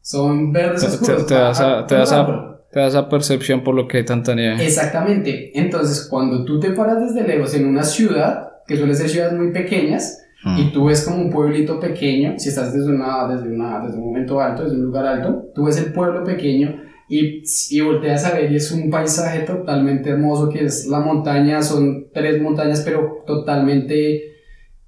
Son 0.03 0.51
verdes 0.51 0.83
oscuros. 0.83 1.25
Te, 1.25 1.33
te, 1.33 1.95
te 1.95 1.95
te 1.95 2.56
da 2.81 2.87
esa 2.87 3.09
percepción 3.09 3.63
por 3.63 3.75
lo 3.75 3.87
que 3.87 3.97
hay 3.97 4.05
tanta 4.05 4.33
nieve. 4.35 4.63
Exactamente. 4.65 5.51
Entonces, 5.59 6.07
cuando 6.09 6.45
tú 6.45 6.59
te 6.59 6.71
paras 6.71 7.13
desde 7.13 7.27
lejos 7.27 7.53
en 7.55 7.65
una 7.67 7.83
ciudad, 7.83 8.49
que 8.67 8.77
suele 8.77 8.93
ser 8.95 9.09
ciudades 9.09 9.33
muy 9.33 9.51
pequeñas, 9.51 10.23
y 10.57 10.65
mm. 10.65 10.71
tú 10.71 10.85
ves 10.85 11.03
como 11.03 11.17
un 11.17 11.29
pueblito 11.31 11.79
pequeño, 11.79 12.35
si 12.37 12.49
estás 12.49 12.71
desde, 12.73 12.89
una, 12.93 13.27
desde, 13.27 13.49
una, 13.53 13.79
desde 13.83 13.97
un 13.97 14.05
momento 14.05 14.39
alto, 14.39 14.63
desde 14.63 14.75
un 14.77 14.83
lugar 14.85 15.05
alto, 15.07 15.45
tú 15.55 15.65
ves 15.65 15.77
el 15.77 15.91
pueblo 15.91 16.23
pequeño 16.23 16.83
y, 17.09 17.41
y 17.71 17.81
volteas 17.81 18.23
a 18.25 18.33
ver 18.33 18.51
y 18.51 18.55
es 18.57 18.71
un 18.71 18.89
paisaje 18.89 19.39
totalmente 19.41 20.09
hermoso 20.11 20.49
que 20.49 20.65
es 20.65 20.85
la 20.87 20.99
montaña, 20.99 21.61
son 21.61 22.07
tres 22.13 22.41
montañas 22.41 22.81
pero 22.85 23.23
totalmente 23.25 24.33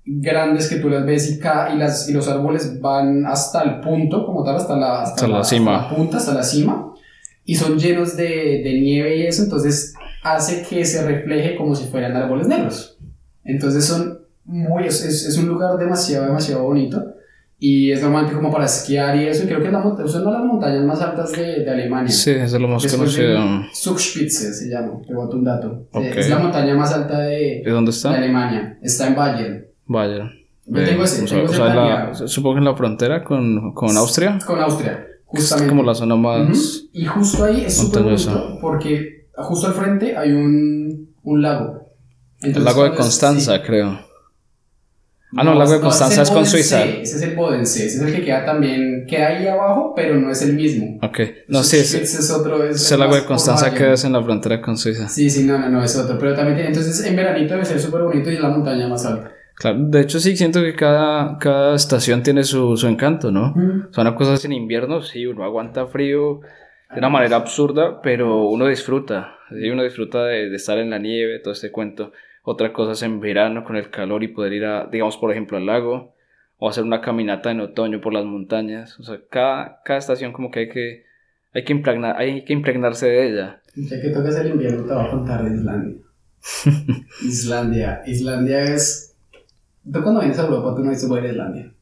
grandes 0.06 0.70
que 0.70 0.78
tú 0.78 0.90
las 0.90 1.06
ves 1.06 1.32
y, 1.32 1.40
ca- 1.40 1.70
y, 1.74 1.78
las, 1.78 2.10
y 2.10 2.14
los 2.14 2.28
árboles 2.28 2.80
van 2.82 3.26
hasta 3.26 3.62
el 3.64 3.80
punto, 3.80 4.26
como 4.26 4.44
tal, 4.44 4.56
hasta 4.56 4.76
la, 4.76 5.02
Hasta 5.02 5.28
la 5.28 5.44
cima. 5.44 5.78
hasta 5.78 5.92
la 5.92 5.96
punta, 5.98 6.18
hasta 6.18 6.34
la 6.34 6.44
cima, 6.44 6.89
y 7.52 7.56
son 7.56 7.80
llenos 7.80 8.16
de, 8.16 8.62
de 8.64 8.80
nieve 8.80 9.18
y 9.18 9.22
eso, 9.28 9.44
entonces 9.44 9.94
hace 10.24 10.64
que 10.68 10.86
se 10.86 11.06
refleje 11.06 11.56
como 11.56 11.74
si 11.76 11.86
fueran 11.88 12.16
árboles 12.16 12.48
negros. 12.48 12.98
Entonces 13.44 13.86
son 13.86 14.20
muy, 14.46 14.86
es, 14.86 15.04
es, 15.04 15.38
un 15.38 15.48
lugar 15.48 15.78
demasiado, 15.78 16.26
demasiado 16.28 16.64
bonito. 16.64 17.04
Y 17.62 17.92
es 17.92 18.02
normalmente 18.02 18.36
como 18.36 18.52
para 18.52 18.66
esquiar 18.66 19.16
y 19.18 19.28
eso. 19.28 19.44
Y 19.44 19.48
creo 19.48 19.60
que 19.60 19.66
es, 19.68 19.74
la, 19.74 19.80
monta- 19.80 20.06
es 20.06 20.14
una 20.16 20.26
de 20.32 20.38
las 20.38 20.46
montañas 20.46 20.84
más 20.86 21.02
altas 21.02 21.32
de, 21.34 21.64
de 21.66 21.70
Alemania. 21.70 22.10
Sí, 22.12 22.32
es 22.32 22.54
lo 22.54 22.68
más 22.68 22.84
Después 22.84 23.16
de 23.16 23.34
conocido. 23.36 23.66
Zugspitze 23.76 24.54
se 24.54 24.70
llama, 24.70 24.94
te 25.06 25.14
boto 25.14 25.36
un 25.36 25.44
dato. 25.44 25.88
Ok. 25.92 26.04
Es 26.16 26.30
la 26.30 26.40
montaña 26.40 26.74
más 26.76 26.94
alta 26.94 27.20
de, 27.20 27.62
¿De 27.66 27.72
dónde 27.72 27.92
de 27.92 27.98
está? 27.98 28.12
Alemania. 28.16 28.78
Está 28.82 29.08
en 29.08 29.16
Bayern. 29.16 29.66
Vaya. 29.88 30.32
Yo 30.68 30.84
tengo 30.86 31.04
ese, 31.04 31.26
tengo 31.26 31.46
o 31.46 31.48
sea, 31.54 31.74
la- 31.76 32.14
supongo 32.14 32.56
que 32.56 32.60
en 32.60 32.66
la 32.66 32.76
frontera 32.76 33.24
con, 33.24 33.74
con 33.74 33.98
Austria. 33.98 34.38
Con 34.46 34.62
Austria, 34.62 35.06
Es 35.34 35.42
justamente. 35.42 35.70
como 35.70 35.84
la 35.84 35.96
zona 35.96 36.16
más. 36.16 36.50
Ujú. 36.50 36.90
Y 36.94 37.06
justo 37.06 37.44
ahí 37.46 37.66
es 37.66 37.78
súper 37.78 38.04
bonito 38.04 38.58
porque 38.62 39.28
justo 39.36 39.68
al 39.68 39.74
frente 39.74 40.16
hay 40.18 40.32
un, 40.32 41.14
un 41.24 41.42
lago. 41.42 41.88
El 42.42 42.48
Entonces, 42.50 42.64
lago 42.64 42.84
de 42.84 42.90
es- 42.92 42.96
Constanza, 42.96 43.56
sí. 43.58 43.62
creo. 43.66 44.00
Ah, 45.38 45.44
no, 45.44 45.52
el 45.54 45.60
lago 45.60 45.74
de 45.74 45.80
Constanza 45.80 46.24
es 46.24 46.30
con 46.30 46.38
Bodensee, 46.40 46.64
Suiza. 46.64 46.84
Ese 46.86 47.18
es 47.18 47.22
el 47.22 47.36
Bodensee, 47.36 47.86
ese 47.86 47.98
es 47.98 48.02
el 48.02 48.16
que 48.16 48.26
queda 48.26 48.46
también, 48.46 49.06
queda 49.08 49.28
ahí 49.28 49.48
abajo, 49.48 49.94
pero 49.96 50.16
no 50.16 50.32
es 50.32 50.42
el 50.42 50.54
mismo. 50.56 50.98
Ok. 51.04 51.20
No, 51.50 51.64
sí, 51.64 51.78
Ese 51.78 52.02
ese, 52.02 52.20
es 52.20 52.32
otro. 52.32 52.64
Es 52.64 52.78
ese 52.78 52.98
lago 52.98 53.12
más 53.12 53.22
de 53.22 53.28
Constanza 53.28 53.66
Bayern. 53.70 53.78
queda 53.96 54.08
en 54.08 54.14
la 54.14 54.24
frontera 54.24 54.60
con 54.62 54.76
Suiza. 54.76 55.08
Sí, 55.08 55.30
sí, 55.30 55.44
no, 55.44 55.60
no, 55.60 55.70
no, 55.70 55.84
es 55.84 55.96
otro. 55.96 56.18
Pero 56.18 56.34
también 56.34 56.56
tiene, 56.56 56.70
entonces 56.70 57.06
en 57.06 57.16
veranito 57.16 57.54
debe 57.54 57.66
ser 57.66 57.80
súper 57.80 58.02
bonito 58.02 58.32
y 58.32 58.36
es 58.36 58.42
la 58.42 58.50
montaña 58.50 58.88
más 58.88 59.06
alta. 59.06 59.32
Claro, 59.60 59.78
de 59.82 60.02
hecho 60.02 60.20
sí 60.20 60.38
siento 60.38 60.62
que 60.62 60.74
cada, 60.74 61.38
cada 61.38 61.76
estación 61.76 62.24
tiene 62.24 62.44
su, 62.44 62.78
su 62.78 62.88
encanto, 62.88 63.30
¿no? 63.30 63.54
Son 63.92 64.16
cosas 64.16 64.46
en 64.46 64.54
invierno, 64.54 65.02
sí, 65.02 65.26
uno 65.26 65.44
aguanta 65.44 65.88
frío 65.88 66.40
de 66.94 67.00
una 67.00 67.10
manera 67.10 67.36
absurda, 67.36 68.02
pero 68.02 68.46
uno 68.48 68.68
disfruta. 68.68 69.36
Sí, 69.50 69.70
uno 69.70 69.84
disfruta 69.84 70.24
de, 70.24 70.50
de 70.50 70.56
estar 70.56 70.78
en 70.78 70.90
la 70.90 70.98
nieve, 70.98 71.40
todo 71.40 71.54
este 71.54 71.72
cuento. 71.72 72.14
Otra 72.44 72.72
cosa 72.72 72.94
es 72.94 73.04
en 73.04 73.20
verano 73.20 73.66
con 73.66 73.76
el 73.76 73.90
calor 73.90 74.24
y 74.24 74.30
poder 74.30 74.54
ir 74.54 74.66
a, 74.66 74.88
digamos, 74.88 75.18
por 75.18 75.30
ejemplo, 75.32 75.58
al 75.58 75.66
lago 75.66 76.16
o 76.58 76.70
hacer 76.70 76.84
una 76.84 77.02
caminata 77.02 77.52
en 77.52 77.62
otoño 77.62 78.02
por 78.02 78.14
las 78.14 78.26
montañas. 78.26 79.00
O 79.00 79.04
sea, 79.04 79.20
cada, 79.30 79.82
cada 79.84 80.00
estación 80.00 80.32
como 80.34 80.52
que 80.52 80.60
hay 80.62 80.70
que, 80.70 81.04
hay 81.54 81.64
que, 81.64 81.74
impregnar, 81.74 82.18
hay 82.18 82.46
que 82.46 82.54
impregnarse 82.54 83.08
de 83.08 83.28
ella. 83.28 83.62
Ya 83.76 84.02
que 84.02 84.10
tocas 84.10 84.38
el 84.38 84.52
invierno, 84.52 84.86
te 84.86 84.94
voy 84.94 85.06
a 85.06 85.10
contar 85.10 85.44
de 85.44 85.56
Islandia. 85.56 85.98
Islandia. 87.24 88.02
Islandia 88.06 88.62
es. 88.64 89.09
Tú 89.92 90.04
cuando 90.04 90.22
vienes 90.22 90.38
a 90.40 90.44
Europa, 90.44 90.76
tú 90.76 90.84
no 90.84 90.92
dices 90.92 91.10
voy 91.10 91.20
a 91.20 91.24
ir 91.24 91.28
a 91.30 91.32
Islandia. 91.32 91.74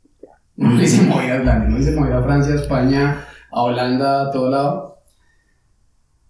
No 0.55 0.77
dices 0.77 1.07
voy 1.09 1.25
a 1.25 1.39
Islandia, 1.39 1.69
no 1.69 1.77
dices 1.77 1.95
voy 1.95 2.11
a 2.11 2.21
Francia, 2.21 2.55
España, 2.55 3.25
a 3.51 3.61
Holanda, 3.61 4.21
a 4.27 4.31
todo 4.31 4.49
lado. 4.49 4.99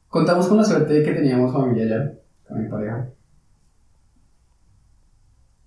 Contamos 0.08 0.48
con 0.48 0.58
la 0.58 0.64
suerte 0.64 0.94
de 0.94 1.04
que 1.04 1.12
teníamos 1.12 1.54
familia 1.54 1.86
allá, 1.86 2.14
con 2.48 2.64
mi 2.64 2.70
pareja. 2.70 3.10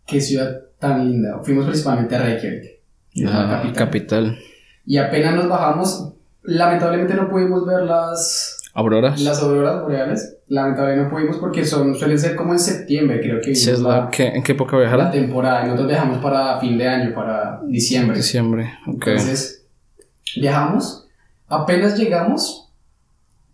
Qué 0.06 0.20
ciudad 0.20 0.50
tan 0.78 1.08
linda. 1.08 1.40
Fuimos 1.42 1.66
principalmente 1.66 2.16
a 2.16 2.22
Reykjavik, 2.22 2.80
la 3.14 3.72
capital. 3.74 4.36
Y 4.84 4.96
apenas 4.96 5.34
nos 5.34 5.48
bajamos, 5.48 6.14
lamentablemente 6.42 7.14
no 7.14 7.28
pudimos 7.28 7.64
ver 7.66 7.84
las, 7.84 8.59
Auroras. 8.72 9.20
las 9.20 9.42
auroras 9.42 9.82
boreales, 9.82 10.36
lamentablemente 10.48 11.04
no 11.04 11.10
pudimos 11.10 11.36
porque 11.38 11.64
son, 11.64 11.94
suelen 11.96 12.18
ser 12.18 12.36
como 12.36 12.52
en 12.52 12.58
septiembre, 12.60 13.20
creo 13.20 13.40
que 13.40 13.54
Sí, 13.54 13.68
es 13.70 13.80
la, 13.80 13.88
la, 14.04 14.10
¿qué- 14.10 14.28
¿En 14.28 14.42
qué 14.42 14.52
época 14.52 14.76
la 14.76 14.82
viajaron? 14.82 15.10
temporada. 15.10 15.64
Nosotros 15.64 15.88
viajamos 15.88 16.18
para 16.18 16.60
fin 16.60 16.78
de 16.78 16.86
año, 16.88 17.14
para 17.14 17.60
diciembre. 17.66 18.16
Diciembre. 18.16 18.74
Ok. 18.86 19.08
Entonces, 19.08 19.66
viajamos, 20.36 21.08
apenas 21.48 21.98
llegamos, 21.98 22.68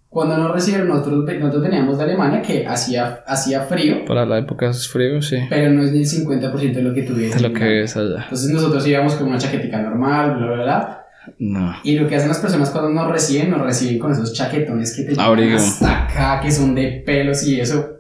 cuando 0.08 0.36
nos 0.38 0.52
recibieron, 0.52 0.88
nosotros, 0.88 1.24
nosotros 1.40 1.62
veníamos 1.62 1.98
de 1.98 2.04
Alemania, 2.04 2.40
que 2.42 2.66
hacía, 2.66 3.22
hacía 3.26 3.62
frío, 3.62 4.04
Para 4.06 4.24
la 4.24 4.38
época 4.38 4.70
es 4.70 4.88
frío, 4.88 5.20
sí. 5.20 5.38
pero 5.50 5.70
no 5.70 5.82
es 5.82 5.92
ni 5.92 5.98
el 6.00 6.06
50% 6.06 6.72
de 6.74 6.82
lo 6.82 6.94
que 6.94 7.02
tuviese. 7.02 7.36
Es 7.36 7.42
lo 7.42 7.52
que 7.52 7.82
es 7.82 7.96
allá. 7.96 8.22
Entonces 8.24 8.50
nosotros 8.50 8.86
íbamos 8.86 9.14
con 9.14 9.28
una 9.28 9.38
chaquetica 9.38 9.80
normal, 9.82 10.36
bla, 10.36 10.46
bla, 10.46 10.62
bla. 10.62 11.05
No. 11.38 11.74
Y 11.82 11.98
lo 11.98 12.08
que 12.08 12.16
hacen 12.16 12.28
las 12.28 12.38
personas 12.38 12.70
cuando 12.70 12.90
nos 12.90 13.10
reciben, 13.10 13.50
nos 13.50 13.62
reciben 13.62 13.98
con 13.98 14.12
esos 14.12 14.32
chaquetones 14.32 14.94
que 14.96 15.02
te 15.02 15.10
llegan 15.10 15.26
Abrigo. 15.26 15.56
hasta 15.56 16.04
acá, 16.04 16.40
que 16.40 16.50
son 16.50 16.74
de 16.74 17.02
pelos 17.04 17.46
y 17.46 17.60
eso. 17.60 17.96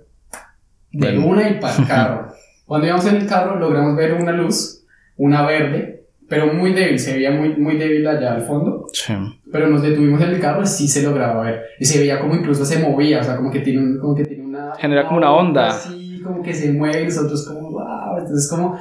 De 0.92 1.12
Bueno. 1.12 1.26
una 1.26 1.48
y 1.50 1.60
para 1.60 1.76
el 1.76 1.86
carro. 1.88 2.28
Cuando 2.64 2.86
íbamos 2.86 3.06
en 3.06 3.16
el 3.16 3.26
carro 3.26 3.58
logramos 3.58 3.96
ver 3.96 4.14
una 4.14 4.32
luz, 4.32 4.84
una 5.16 5.46
verde, 5.46 6.04
pero 6.28 6.52
muy 6.52 6.72
débil, 6.72 6.98
se 6.98 7.14
veía 7.14 7.30
muy, 7.30 7.54
muy 7.56 7.76
débil 7.76 8.06
allá 8.06 8.34
al 8.34 8.42
fondo. 8.42 8.86
Sí. 8.92 9.12
Pero 9.52 9.68
nos 9.68 9.82
detuvimos 9.82 10.20
en 10.22 10.30
el 10.30 10.40
carro 10.40 10.62
y 10.62 10.66
sí 10.66 10.88
se 10.88 11.02
lograba 11.02 11.42
ver. 11.42 11.62
Y 11.78 11.84
se 11.84 11.98
veía 12.00 12.18
como 12.18 12.34
incluso 12.34 12.64
se 12.64 12.78
movía, 12.80 13.20
o 13.20 13.24
sea, 13.24 13.36
como 13.36 13.50
que 13.52 13.60
tiene, 13.60 13.78
un, 13.80 13.98
como 13.98 14.14
que 14.16 14.24
tiene 14.24 14.44
una... 14.44 14.74
Genera 14.76 15.04
como 15.06 15.18
una 15.18 15.30
onda. 15.32 15.68
Así, 15.68 16.20
como 16.24 16.42
que 16.42 16.52
se 16.52 16.72
mueve 16.72 17.02
y 17.02 17.04
nosotros 17.04 17.46
como, 17.46 17.70
wow, 17.70 18.18
entonces 18.18 18.50
como 18.50 18.76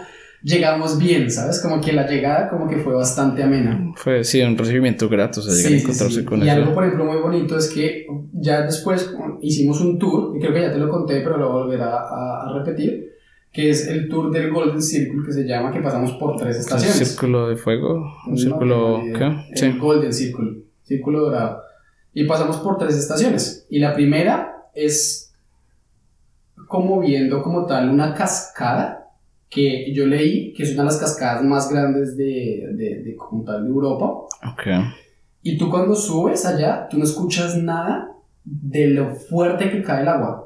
llegamos 0.46 1.00
bien, 1.00 1.32
¿sabes? 1.32 1.60
Como 1.60 1.82
que 1.82 1.92
la 1.92 2.06
llegada 2.08 2.48
como 2.50 2.68
que 2.68 2.78
fue 2.78 2.94
bastante 2.94 3.42
amena. 3.42 3.92
Fue, 3.96 4.24
sí, 4.24 4.42
un 4.44 4.56
recibimiento 4.58 5.10
grato, 5.10 5.40
o 5.40 5.44
sea, 5.44 5.54
llegar 5.56 5.72
Sí, 5.72 5.78
a 5.78 5.82
encontrarse 5.82 6.20
sí. 6.20 6.26
con 6.26 6.40
y 6.40 6.44
eso. 6.44 6.52
algo, 6.52 6.74
por 6.76 6.84
ejemplo, 6.84 7.06
muy 7.06 7.18
bonito 7.18 7.58
es 7.58 7.70
que 7.70 8.06
ya 8.32 8.62
después 8.62 9.12
hicimos 9.42 9.82
un 9.82 9.98
tour, 9.98 10.38
y 10.38 10.40
creo 10.40 10.54
que 10.54 10.62
ya 10.62 10.72
te 10.72 10.78
lo 10.78 10.88
conté, 10.90 11.22
pero 11.22 11.38
lo 11.38 11.52
volveré 11.52 11.82
a, 11.84 11.96
a- 11.98 12.54
repetir, 12.60 13.12
que 13.52 13.72
es 13.72 13.88
el 13.88 14.08
tour 14.08 14.32
del 14.32 14.52
Golden 14.52 14.82
Circle, 14.82 15.24
que 15.26 15.32
se 15.34 15.48
llama, 15.48 15.72
que 15.72 15.80
pasamos 15.80 16.12
por 16.14 16.36
tres 16.38 16.58
¿Un 16.58 16.62
estaciones. 16.62 17.08
círculo 17.10 17.48
de 17.50 17.56
fuego? 17.58 17.96
¿Un 18.28 18.32
No 18.34 18.38
círculo 18.38 19.02
qué? 19.18 19.26
El 19.52 19.58
Sí. 19.58 19.78
Golden 19.80 20.14
Circle, 20.14 20.62
círculo 20.84 21.22
dorado. 21.22 21.62
Y 22.14 22.26
pasamos 22.26 22.58
por 22.58 22.78
tres 22.78 22.96
estaciones. 22.96 23.66
Y 23.70 23.80
la 23.80 23.94
primera 23.94 24.68
es 24.76 25.34
como 26.68 27.00
viendo 27.00 27.42
como 27.44 27.66
tal 27.66 27.90
una 27.90 28.14
cascada 28.14 28.95
que 29.56 29.94
yo 29.94 30.06
leí 30.06 30.52
que 30.54 30.64
es 30.64 30.74
una 30.74 30.84
de 30.84 30.90
las 30.90 30.98
cascadas 30.98 31.42
más 31.44 31.70
grandes 31.72 32.18
de, 32.18 32.68
de, 32.74 33.02
de 33.04 33.16
como 33.16 33.44
tal 33.46 33.64
de 33.64 33.70
Europa. 33.70 34.06
Ok. 34.52 34.64
Y 35.44 35.58
tú 35.58 35.70
cuando 35.70 35.96
subes 35.96 36.46
allá, 36.46 36.88
tú 36.90 36.98
no 36.98 37.06
escuchas 37.06 37.56
nada 37.56 38.12
de 38.44 38.88
lo 38.88 39.16
fuerte 39.16 39.72
que 39.72 39.82
cae 39.82 40.02
el 40.02 40.08
agua. 40.10 40.42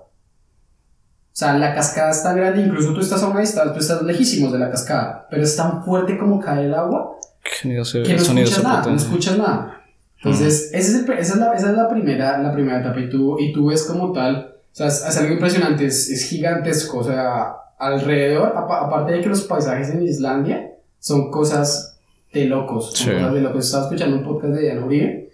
O 1.31 1.35
sea, 1.39 1.57
la 1.57 1.73
cascada 1.73 2.11
es 2.11 2.21
tan 2.21 2.35
grande, 2.35 2.61
incluso 2.61 2.93
tú 2.93 2.99
estás 2.99 3.23
a 3.23 3.27
una 3.29 3.39
distancia, 3.39 3.73
tú 3.73 3.79
estás 3.79 4.01
lejísimos 4.03 4.51
de 4.51 4.59
la 4.59 4.69
cascada, 4.69 5.25
pero 5.29 5.41
es 5.43 5.55
tan 5.55 5.83
fuerte 5.85 6.17
como 6.17 6.39
cae 6.39 6.65
el 6.65 6.73
agua 6.73 7.15
¿Qué 7.43 7.49
sonido 7.63 7.85
se 7.85 8.03
que 8.03 8.13
no 8.13 8.21
escuchas 8.21 8.63
nada, 8.63 8.85
no 8.89 8.95
escuchas 8.95 9.37
nada. 9.37 9.81
Entonces, 10.17 10.69
ese 10.73 10.91
es 10.91 10.95
el- 11.07 11.11
esa, 11.13 11.33
es 11.33 11.39
la, 11.39 11.53
esa 11.53 11.69
es 11.71 11.77
la 11.77 11.87
primera, 11.87 12.37
la 12.39 12.51
primera 12.53 12.81
etapa 12.81 12.99
y 12.99 13.09
tú, 13.09 13.39
y 13.39 13.53
tú 13.53 13.67
ves 13.67 13.83
como 13.83 14.11
tal, 14.11 14.55
o 14.71 14.75
sea, 14.75 14.87
es, 14.87 15.05
es 15.07 15.17
algo 15.17 15.33
impresionante, 15.33 15.85
es, 15.85 16.09
es 16.09 16.25
gigantesco, 16.25 16.99
o 16.99 17.03
sea, 17.05 17.53
alrededor, 17.79 18.53
apa- 18.55 18.85
aparte 18.85 19.13
de 19.13 19.21
que 19.21 19.29
los 19.29 19.43
paisajes 19.43 19.89
en 19.89 20.03
Islandia 20.03 20.73
son 20.99 21.31
cosas 21.31 21.99
de 22.33 22.45
locos, 22.45 22.91
Sí. 22.93 23.05
cosas 23.11 23.33
de 23.33 23.41
locos. 23.41 23.65
Estaba 23.65 23.83
escuchando 23.85 24.17
un 24.17 24.23
podcast 24.23 24.53
de 24.53 24.61
Diana 24.61 24.85
Uribe 24.85 25.31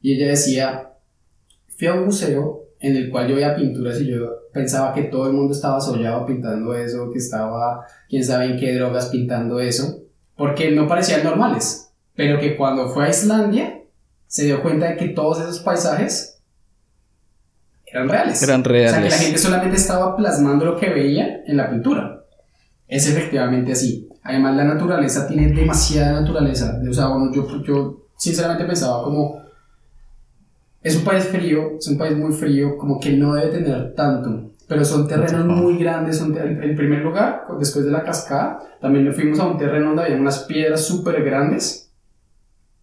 y 0.00 0.14
ella 0.14 0.28
decía, 0.28 0.92
fui 1.76 1.88
a 1.88 1.94
un 1.94 2.06
museo 2.06 2.62
en 2.80 2.96
el 2.96 3.10
cual 3.10 3.28
yo 3.28 3.34
veía 3.34 3.56
pinturas 3.56 4.00
y 4.00 4.06
yo 4.06 4.18
pensaba 4.52 4.94
que 4.94 5.02
todo 5.04 5.26
el 5.26 5.32
mundo 5.32 5.52
estaba 5.52 5.80
sollado 5.80 6.24
pintando 6.24 6.72
eso, 6.74 7.10
que 7.10 7.18
estaba 7.18 7.84
quién 8.08 8.24
sabe 8.24 8.46
en 8.46 8.56
qué 8.58 8.74
drogas 8.74 9.06
pintando 9.06 9.58
eso, 9.60 9.98
porque 10.36 10.70
no 10.70 10.86
parecían 10.86 11.24
normales, 11.24 11.92
pero 12.14 12.38
que 12.38 12.56
cuando 12.56 12.88
fue 12.88 13.06
a 13.06 13.10
Islandia 13.10 13.82
se 14.28 14.44
dio 14.44 14.62
cuenta 14.62 14.86
de 14.90 14.96
que 14.96 15.08
todos 15.08 15.40
esos 15.40 15.58
paisajes 15.60 16.37
eran 17.92 18.08
reales. 18.08 18.42
Eran 18.42 18.60
O 18.60 18.64
sea, 18.64 18.72
que 18.72 18.82
la 18.84 18.90
reales. 18.98 19.14
gente 19.20 19.38
solamente 19.38 19.76
estaba 19.76 20.16
plasmando 20.16 20.64
lo 20.64 20.76
que 20.76 20.88
veía 20.90 21.42
en 21.46 21.56
la 21.56 21.70
pintura. 21.70 22.24
Es 22.86 23.06
efectivamente 23.08 23.72
así. 23.72 24.08
Además, 24.22 24.56
la 24.56 24.64
naturaleza 24.64 25.26
tiene 25.26 25.48
demasiada 25.52 26.20
naturaleza. 26.20 26.80
O 26.88 26.92
sea, 26.92 27.08
bueno, 27.08 27.32
yo, 27.32 27.62
yo 27.62 28.06
sinceramente 28.16 28.64
pensaba 28.64 29.02
como... 29.02 29.42
Es 30.82 30.96
un 30.96 31.04
país 31.04 31.24
frío, 31.24 31.76
es 31.78 31.88
un 31.88 31.98
país 31.98 32.16
muy 32.16 32.32
frío, 32.32 32.76
como 32.78 33.00
que 33.00 33.12
no 33.12 33.34
debe 33.34 33.48
tener 33.58 33.94
tanto. 33.94 34.52
Pero 34.68 34.84
son 34.84 35.08
terrenos 35.08 35.44
muy 35.46 35.76
grandes. 35.78 36.18
Son 36.18 36.32
te- 36.32 36.40
en 36.40 36.62
en 36.62 36.76
primer 36.76 37.00
lugar, 37.00 37.44
después 37.58 37.84
de 37.84 37.90
la 37.90 38.04
cascada, 38.04 38.60
también 38.80 39.04
nos 39.06 39.16
fuimos 39.16 39.38
a 39.40 39.46
un 39.46 39.58
terreno 39.58 39.86
donde 39.88 40.04
había 40.04 40.16
unas 40.16 40.40
piedras 40.44 40.84
súper 40.84 41.22
grandes. 41.24 41.87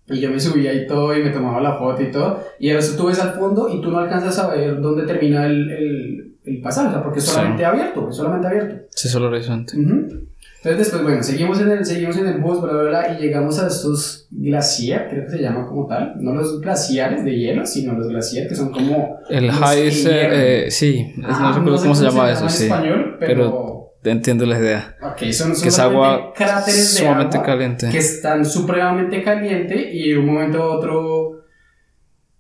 Y 0.08 0.20
yo 0.20 0.30
me 0.30 0.40
subía 0.40 0.72
y 0.74 0.86
todo 0.86 1.18
y 1.18 1.24
me 1.24 1.32
tomaba 1.32 1.60
la 1.62 1.78
foto 1.78 2.02
y 2.04 2.12
todo. 2.12 2.40
Y 2.60 2.70
eso 2.70 2.96
tú 2.96 3.08
ves 3.08 3.20
al 3.20 3.34
fondo 3.34 3.70
y 3.70 3.82
tú 3.82 3.90
no 3.92 3.98
alcanzas 4.00 4.38
a 4.40 4.48
ver 4.54 4.80
dónde 4.80 5.04
termina 5.06 5.46
el, 5.48 5.72
el, 5.72 6.32
el 6.46 6.62
pasaje, 6.62 6.90
o 6.90 6.92
sea, 6.92 7.04
porque 7.04 7.20
es 7.20 7.26
Sí. 7.26 7.32
solamente 7.32 7.66
abierto, 7.66 8.10
es 8.10 8.16
solamente 8.16 8.48
abierto. 8.48 8.86
Sí, 8.92 9.08
solo 9.10 9.28
horizonte. 9.28 9.76
Ujú. 9.78 10.08
Entonces 10.64 10.78
después, 10.88 11.04
bueno, 11.04 11.22
seguimos 11.22 11.60
en 11.62 11.70
el, 11.70 11.86
seguimos 11.86 12.18
en 12.18 12.26
el 12.28 12.38
bus, 12.40 12.60
bla, 12.60 12.74
bla, 12.74 12.84
bla, 12.90 13.14
y 13.14 13.22
llegamos 13.22 13.60
a 13.62 13.68
estos 13.68 14.28
glaciares, 14.32 15.10
creo 15.12 15.26
que 15.26 15.32
se 15.32 15.42
llama 15.42 15.68
como 15.68 15.86
tal, 15.86 16.14
no 16.20 16.34
los 16.34 16.60
glaciares 16.60 17.24
de 17.24 17.38
hielo, 17.38 17.66
sino 17.68 17.94
los 17.94 18.08
glaciares 18.08 18.50
que 18.50 18.56
son 18.56 18.72
como... 18.72 19.20
El 19.30 19.52
high, 19.52 19.92
eh, 20.08 20.66
sí, 20.72 21.14
no 21.18 21.28
sé 21.54 21.60
cómo, 21.84 21.94
se 21.96 22.06
llama 22.06 22.32
eso, 22.32 22.50
sí. 22.50 22.64
Español, 22.64 23.16
pero... 23.20 23.75
entiendo 24.12 24.46
la 24.46 24.60
idea. 24.60 24.98
Ok, 25.02 25.32
son, 25.32 25.54
que 25.60 25.70
es 25.70 25.80
agua 25.80 26.34
cráteres 26.36 26.96
sumamente 26.96 27.42
caliente. 27.42 27.90
Que 27.90 27.98
están 27.98 28.46
supremamente 28.46 29.24
caliente 29.24 29.90
y 29.94 30.12
de 30.12 30.18
un 30.18 30.26
momento 30.26 30.62
a 30.62 30.78
otro 30.78 31.44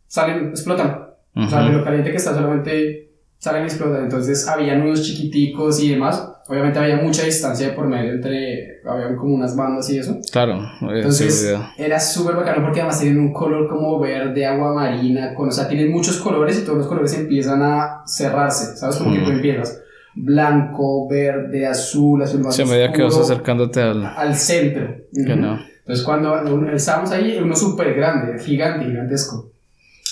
salen, 0.07 0.49
explotan. 0.49 1.05
O 1.35 1.49
sea, 1.49 1.63
de 1.63 1.71
lo 1.71 1.83
caliente 1.83 2.11
que 2.11 2.17
está 2.17 2.33
solamente 2.33 3.11
salen 3.37 3.63
y 3.63 3.65
explotan. 3.67 4.03
Entonces 4.03 4.47
habían 4.47 4.81
unos 4.81 5.01
chiquiticos 5.03 5.81
y 5.81 5.91
demás 5.91 6.31
obviamente 6.47 6.79
había 6.79 6.97
mucha 6.97 7.23
distancia 7.23 7.75
por 7.75 7.87
medio 7.87 8.13
entre, 8.13 8.81
había 8.85 9.15
como 9.15 9.35
unas 9.35 9.55
bandas 9.55 9.89
y 9.89 9.97
eso. 9.97 10.19
Claro, 10.31 10.61
entonces 10.81 11.55
era 11.77 11.99
súper 11.99 12.35
bacano 12.35 12.63
porque 12.63 12.81
además 12.81 12.99
tienen 12.99 13.19
un 13.19 13.33
color 13.33 13.67
como 13.67 13.99
verde, 13.99 14.45
agua 14.45 14.73
marina, 14.73 15.33
con, 15.33 15.49
o 15.49 15.51
sea, 15.51 15.67
tienen 15.67 15.91
muchos 15.91 16.17
colores 16.17 16.59
y 16.59 16.63
todos 16.63 16.79
los 16.79 16.87
colores 16.87 17.13
empiezan 17.17 17.61
a 17.63 18.03
cerrarse, 18.05 18.77
¿sabes? 18.77 18.97
Como 18.97 19.13
que 19.13 19.21
tú 19.21 19.31
empiezas 19.31 19.81
blanco, 20.15 21.07
verde, 21.07 21.67
azul, 21.67 22.21
azul 22.23 22.41
más 22.41 22.55
Sí, 22.55 22.61
a 22.61 22.65
medida 22.65 22.91
que 22.91 23.03
vas 23.03 23.17
acercándote 23.17 23.81
al, 23.81 24.05
al 24.05 24.35
centro. 24.35 24.95
Entonces 25.13 26.03
cuando 26.03 26.67
estábamos 26.71 27.11
ahí, 27.11 27.37
uno 27.41 27.55
súper 27.55 27.93
grande, 27.93 28.39
gigante, 28.39 28.85
gigantesco. 28.85 29.51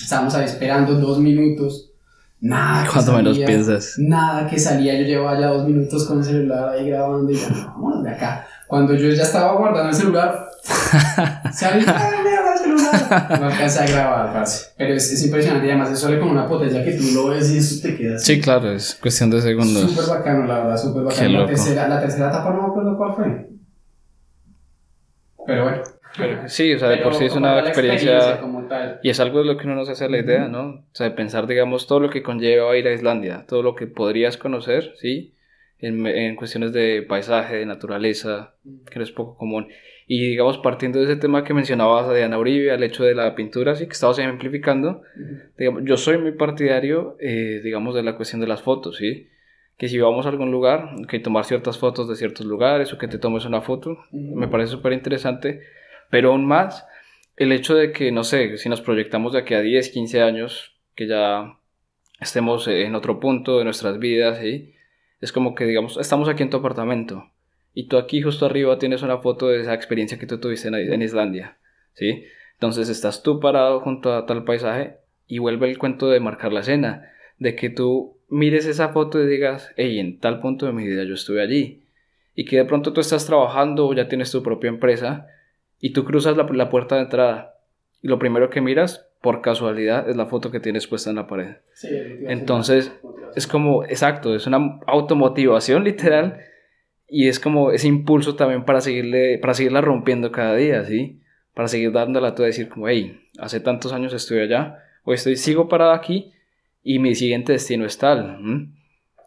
Estábamos 0.02 0.36
ahí 0.36 0.46
esperando 0.46 0.96
dos 0.96 1.20
minutos 1.20 1.94
Nada. 2.44 2.86
Cuando 2.92 3.14
menos 3.14 3.40
piensas. 3.40 3.96
Nada 3.98 4.50
que 4.50 4.60
salía. 4.60 4.96
Yo 4.96 5.06
llevaba 5.06 5.40
ya 5.40 5.48
dos 5.48 5.66
minutos 5.66 6.06
con 6.06 6.18
el 6.18 6.26
celular 6.26 6.70
ahí 6.70 6.90
grabando 6.90 7.32
y 7.32 7.36
ya, 7.36 7.48
vámonos 7.68 8.04
de 8.04 8.10
acá. 8.10 8.46
Cuando 8.68 8.94
yo 8.96 9.08
ya 9.12 9.24
estaba 9.24 9.54
guardando 9.54 9.90
el 9.92 9.96
celular, 9.96 10.46
salí, 11.54 11.86
¡ay, 11.88 12.12
mierda, 12.22 12.54
el 12.54 12.60
celular! 12.60 12.83
No 13.40 13.46
alcancé 13.48 13.84
a 13.84 13.88
grabar, 13.88 14.34
parce. 14.34 14.74
Pero 14.78 14.94
es, 14.94 15.12
es 15.12 15.26
impresionante 15.26 15.68
y 15.68 15.70
además 15.70 15.92
es 15.92 16.00
solo 16.00 16.20
con 16.20 16.30
una 16.30 16.48
potencia 16.48 16.84
que 16.84 16.94
tú 16.94 17.04
lo 17.14 17.30
ves 17.30 17.52
y 17.52 17.58
eso 17.58 17.82
te 17.82 17.96
queda 17.96 18.16
así. 18.16 18.36
Sí, 18.36 18.42
claro, 18.42 18.72
es 18.72 18.96
cuestión 18.96 19.30
de 19.30 19.42
segundos. 19.42 19.92
Súper 19.92 20.18
bacano, 20.18 20.46
la 20.46 20.60
verdad, 20.60 20.78
súper 20.78 21.04
bacano. 21.04 21.40
La 21.42 21.46
tercera, 21.48 21.88
la 21.88 22.00
tercera 22.00 22.30
etapa 22.30 22.52
no 22.52 22.62
me 22.62 22.68
acuerdo 22.68 22.98
cuál 22.98 23.14
fue. 23.16 23.48
Pero 25.46 25.64
bueno. 25.64 25.84
Pero, 26.16 26.48
sí, 26.48 26.72
o 26.74 26.78
sea, 26.78 26.90
de 26.90 26.98
por 26.98 27.16
sí 27.16 27.26
es 27.26 27.36
una 27.36 27.60
experiencia, 27.60 28.40
y 29.02 29.10
es 29.10 29.20
algo 29.20 29.40
de 29.40 29.46
lo 29.46 29.58
que 29.58 29.66
uno 29.66 29.76
nos 29.76 29.90
hace 29.90 30.08
la 30.08 30.20
idea, 30.20 30.48
¿no? 30.48 30.68
O 30.70 30.84
sea, 30.92 31.10
de 31.10 31.16
pensar, 31.16 31.48
digamos, 31.48 31.88
todo 31.88 32.00
lo 32.00 32.12
que 32.12 32.22
conlleva 32.22 32.78
ir 32.78 32.88
a 32.88 32.94
Islandia, 32.94 33.46
todo 33.48 33.64
lo 33.64 33.74
que 33.74 33.88
podrías 33.88 34.38
conocer, 34.38 34.94
¿sí? 34.98 35.34
En, 35.80 36.06
en 36.06 36.36
cuestiones 36.36 36.72
de 36.72 37.02
paisaje, 37.02 37.56
de 37.56 37.66
naturaleza, 37.66 38.54
que 38.92 39.00
no 39.00 39.04
es 39.04 39.12
poco 39.12 39.36
común. 39.36 39.70
Y 40.08 40.30
digamos, 40.30 40.58
partiendo 40.58 41.00
de 41.00 41.06
ese 41.06 41.16
tema 41.16 41.44
que 41.44 41.54
mencionabas 41.54 42.08
a 42.08 42.14
Diana 42.14 42.38
Uribe, 42.38 42.72
al 42.72 42.84
hecho 42.84 43.04
de 43.04 43.16
la 43.16 43.36
pintura, 43.36 43.76
sí, 43.76 43.86
que 43.86 43.94
estabas 43.94 44.20
ejemplificando, 44.20 45.02
digamos, 45.58 45.84
yo 45.86 45.98
soy 45.98 46.18
muy 46.18 46.34
partidario, 46.34 47.16
eh, 47.20 47.62
digamos, 47.64 47.96
de 47.96 48.04
la 48.04 48.16
cuestión 48.16 48.42
de 48.42 48.48
las 48.48 48.62
fotos, 48.62 48.98
¿sí? 48.98 49.30
Que 49.78 49.88
si 49.88 50.00
vamos 50.00 50.26
a 50.26 50.30
algún 50.30 50.52
lugar, 50.52 50.90
que 51.08 51.20
tomar 51.20 51.46
ciertas 51.46 51.78
fotos 51.78 52.10
de 52.10 52.16
ciertos 52.16 52.46
lugares 52.46 52.92
o 52.94 52.98
que 52.98 53.08
te 53.08 53.18
tomes 53.18 53.46
una 53.46 53.62
foto, 53.62 53.98
me 54.12 54.48
parece 54.48 54.72
súper 54.72 54.94
interesante 54.94 55.62
pero 56.14 56.30
aún 56.30 56.46
más, 56.46 56.86
el 57.38 57.52
hecho 57.52 57.74
de 57.74 57.92
que, 57.92 58.12
no 58.12 58.24
sé, 58.24 58.60
si 58.60 58.70
nos 58.70 58.82
proyectamos 58.82 59.34
de 59.34 59.40
aquí 59.40 59.56
a 59.56 59.62
10, 59.62 59.90
15 59.90 60.22
años, 60.22 60.76
que 60.94 61.08
ya 61.08 61.58
estemos 62.20 62.68
en 62.68 62.94
otro 62.94 63.20
punto 63.20 63.58
de 63.58 63.64
nuestras 63.64 63.98
vidas, 63.98 64.38
¿sí? 64.38 64.76
es 65.22 65.32
como 65.32 65.56
que, 65.56 65.66
digamos, 65.66 65.98
estamos 65.98 66.30
aquí 66.30 66.44
en 66.44 66.52
tu 66.52 66.58
apartamento 66.58 67.32
y 67.74 67.88
tú 67.88 67.98
aquí 67.98 68.22
justo 68.22 68.46
arriba 68.46 68.78
tienes 68.78 69.02
una 69.02 69.18
foto 69.18 69.48
de 69.48 69.62
esa 69.62 69.74
experiencia 69.74 70.20
que 70.20 70.28
tú 70.28 70.40
tuviste 70.40 70.68
en, 70.68 71.02
Islandia, 71.02 71.58
¿sí? 71.94 72.26
Entonces 72.54 72.88
estás 72.90 73.24
tú 73.24 73.40
parado 73.40 73.80
junto 73.80 74.14
a 74.14 74.26
tal 74.26 74.44
paisaje 74.44 74.98
y 75.28 75.40
vuelve 75.40 75.70
el 75.70 75.78
cuento 75.78 76.10
de 76.10 76.20
marcar 76.20 76.54
la 76.54 76.60
escena, 76.60 77.12
de 77.40 77.56
que 77.56 77.70
tú 77.70 78.18
mires 78.30 78.66
esa 78.68 78.90
foto 78.90 79.22
y 79.22 79.28
digas, 79.28 79.72
hey, 79.76 80.00
en 80.00 80.20
tal 80.20 80.40
punto 80.40 80.66
de 80.66 80.74
mi 80.74 80.88
vida 80.88 81.04
yo 81.04 81.16
estuve 81.16 81.42
allí. 81.42 81.84
Y 82.36 82.46
que 82.46 82.58
de 82.58 82.66
pronto 82.66 82.94
tú 82.94 83.02
estás 83.02 83.26
trabajando 83.26 83.88
o 83.88 83.94
ya 83.94 84.08
tienes 84.08 84.32
tu 84.32 84.42
propia 84.42 84.70
empresa 84.70 85.28
y 85.80 85.94
tú 85.94 86.04
cruzas 86.04 86.38
la, 86.38 86.44
la, 86.44 86.70
puerta 86.70 86.96
de 86.96 87.04
entrada 87.04 87.60
y 88.02 88.08
lo 88.08 88.20
primero 88.20 88.50
que 88.50 88.62
miras, 88.62 89.10
por 89.22 89.42
casualidad, 89.42 90.10
es 90.10 90.16
la 90.16 90.26
foto 90.26 90.52
que 90.52 90.60
tienes 90.60 90.88
puesta 90.88 91.10
en 91.10 91.16
la 91.16 91.28
pared. 91.28 91.58
Sí, 91.74 91.90
Entonces, 92.28 92.92
es 93.36 93.48
como, 93.48 93.84
exacto, 93.84 94.36
es 94.36 94.48
una 94.48 94.80
automotivación 94.88 95.84
literal 95.86 96.40
y 97.14 97.28
es 97.28 97.40
como 97.40 97.72
ese 97.72 97.88
impulso 97.88 98.36
también 98.36 98.66
para, 98.66 98.82
seguirle, 98.82 99.38
para 99.38 99.54
seguirla 99.54 99.82
rompiendo 99.82 100.32
cada 100.32 100.56
día, 100.56 100.84
¿sí? 100.86 101.20
Para 101.54 101.68
seguir 101.68 101.92
dándola 101.92 102.30
a 102.30 102.32
decir 102.32 102.70
como, 102.70 102.88
hey, 102.88 103.22
hace 103.38 103.60
tantos 103.60 103.94
años 103.94 104.14
estoy 104.14 104.40
allá, 104.40 104.80
hoy 105.04 105.16
estoy, 105.16 105.36
sigo 105.36 105.70
parado 105.70 105.92
aquí 105.92 106.34
y 106.84 107.00
mi 107.00 107.16
siguiente 107.16 107.54
destino 107.54 107.86
es 107.86 107.98
tal. 107.98 108.40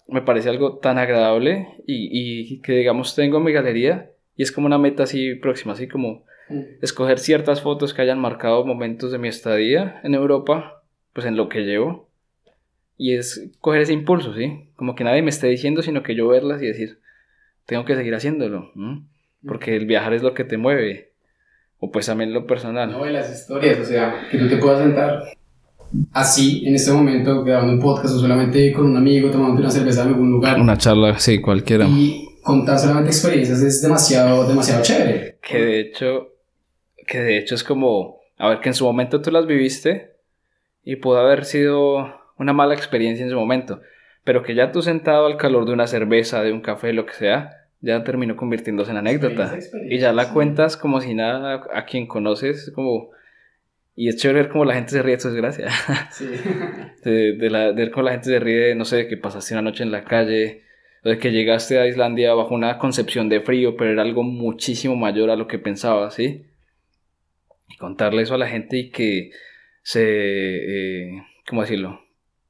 Me 0.08 0.22
parece 0.22 0.48
algo 0.48 0.78
tan 0.78 0.98
agradable 0.98 1.68
y, 1.86 2.08
y 2.10 2.60
que 2.60 2.72
digamos 2.72 3.14
tengo 3.14 3.40
mi 3.40 3.52
galería 3.52 4.10
y 4.36 4.42
es 4.42 4.52
como 4.52 4.66
una 4.66 4.78
meta 4.78 5.04
así 5.04 5.34
próxima, 5.36 5.72
así 5.72 5.88
como 5.88 6.26
Mm. 6.48 6.60
escoger 6.80 7.18
ciertas 7.18 7.60
fotos 7.60 7.92
que 7.92 8.02
hayan 8.02 8.20
marcado 8.20 8.64
momentos 8.64 9.10
de 9.10 9.18
mi 9.18 9.28
estadía 9.28 10.00
en 10.04 10.14
Europa, 10.14 10.82
pues 11.12 11.26
en 11.26 11.36
lo 11.36 11.48
que 11.48 11.60
llevo. 11.64 12.08
Y 12.96 13.14
es 13.14 13.50
coger 13.60 13.82
ese 13.82 13.92
impulso, 13.92 14.34
¿sí? 14.34 14.68
Como 14.76 14.94
que 14.94 15.04
nadie 15.04 15.22
me 15.22 15.30
esté 15.30 15.48
diciendo, 15.48 15.82
sino 15.82 16.02
que 16.02 16.14
yo 16.14 16.28
verlas 16.28 16.62
y 16.62 16.66
decir, 16.66 16.98
tengo 17.66 17.84
que 17.84 17.96
seguir 17.96 18.14
haciéndolo, 18.14 18.70
mm. 18.74 18.98
porque 19.46 19.76
el 19.76 19.86
viajar 19.86 20.14
es 20.14 20.22
lo 20.22 20.34
que 20.34 20.44
te 20.44 20.56
mueve. 20.56 21.12
O 21.78 21.90
pues 21.90 22.06
también 22.06 22.32
lo 22.32 22.46
personal. 22.46 22.90
No, 22.90 23.06
y 23.06 23.12
las 23.12 23.30
historias, 23.30 23.78
o 23.78 23.84
sea, 23.84 24.28
que 24.30 24.38
tú 24.38 24.48
te 24.48 24.56
puedas 24.56 24.80
sentar 24.80 25.24
así 26.12 26.66
en 26.66 26.74
este 26.74 26.90
momento 26.90 27.44
grabando 27.44 27.74
un 27.74 27.80
podcast 27.80 28.14
o 28.14 28.18
solamente 28.18 28.72
con 28.72 28.86
un 28.86 28.96
amigo 28.96 29.30
tomando 29.30 29.60
una 29.60 29.70
cerveza 29.70 30.02
en 30.02 30.08
algún 30.08 30.30
lugar. 30.30 30.58
Una 30.60 30.78
charla, 30.78 31.18
sí, 31.18 31.40
cualquiera. 31.40 31.86
Y 31.86 32.38
contar 32.42 32.78
solamente 32.78 33.10
experiencias 33.10 33.60
es 33.60 33.82
demasiado, 33.82 34.46
demasiado 34.48 34.82
chévere. 34.82 35.38
Que 35.42 35.58
de 35.58 35.80
hecho, 35.80 36.28
que 37.06 37.20
de 37.20 37.38
hecho 37.38 37.54
es 37.54 37.64
como, 37.64 38.20
a 38.38 38.48
ver, 38.48 38.60
que 38.60 38.68
en 38.68 38.74
su 38.74 38.84
momento 38.84 39.20
tú 39.20 39.30
las 39.30 39.46
viviste 39.46 40.16
y 40.82 40.96
pudo 40.96 41.18
haber 41.18 41.44
sido 41.44 42.14
una 42.38 42.52
mala 42.52 42.74
experiencia 42.74 43.24
en 43.24 43.30
su 43.30 43.36
momento, 43.36 43.80
pero 44.26 44.42
que 44.42 44.54
ya 44.54 44.72
tú 44.72 44.82
sentado 44.82 45.24
al 45.24 45.38
calor 45.38 45.64
de 45.64 45.72
una 45.72 45.86
cerveza, 45.86 46.42
de 46.42 46.52
un 46.52 46.60
café, 46.60 46.92
lo 46.92 47.06
que 47.06 47.14
sea, 47.14 47.68
ya 47.80 48.04
terminó 48.04 48.36
convirtiéndose 48.36 48.90
en 48.90 48.98
anécdota. 48.98 49.58
y 49.88 49.98
ya 49.98 50.12
la 50.12 50.34
cuentas 50.34 50.76
como 50.76 51.00
si 51.00 51.14
nada 51.14 51.64
a 51.72 51.86
quien 51.86 52.06
conoces, 52.06 52.70
como... 52.74 53.10
Y 53.94 54.08
es 54.08 54.16
chévere 54.16 54.42
ver 54.42 54.50
cómo 54.50 54.66
la 54.66 54.74
gente 54.74 54.90
se 54.90 55.02
ríe 55.02 55.16
de 55.16 55.22
tu 55.22 55.28
desgracia. 55.28 55.68
Sí. 56.10 56.28
de, 57.04 57.32
de, 57.32 57.50
la, 57.50 57.68
de 57.68 57.72
ver 57.72 57.90
cómo 57.90 58.04
la 58.04 58.12
gente 58.12 58.26
se 58.26 58.38
ríe, 58.38 58.74
no 58.74 58.84
sé, 58.84 59.06
que 59.08 59.16
pasaste 59.16 59.54
una 59.54 59.62
noche 59.62 59.84
en 59.84 59.90
la 59.90 60.04
calle, 60.04 60.64
o 61.02 61.08
de 61.08 61.18
que 61.18 61.30
llegaste 61.30 61.78
a 61.78 61.86
Islandia 61.86 62.34
bajo 62.34 62.54
una 62.54 62.76
concepción 62.76 63.30
de 63.30 63.40
frío, 63.40 63.74
pero 63.76 63.92
era 63.92 64.02
algo 64.02 64.22
muchísimo 64.22 64.96
mayor 64.96 65.30
a 65.30 65.36
lo 65.36 65.46
que 65.46 65.58
pensabas, 65.58 66.12
¿sí? 66.14 66.44
y 67.68 67.76
contarle 67.76 68.22
eso 68.22 68.34
a 68.34 68.38
la 68.38 68.48
gente 68.48 68.78
y 68.78 68.90
que 68.90 69.30
se, 69.82 70.02
eh, 70.02 71.22
¿cómo 71.48 71.62
decirlo? 71.62 72.05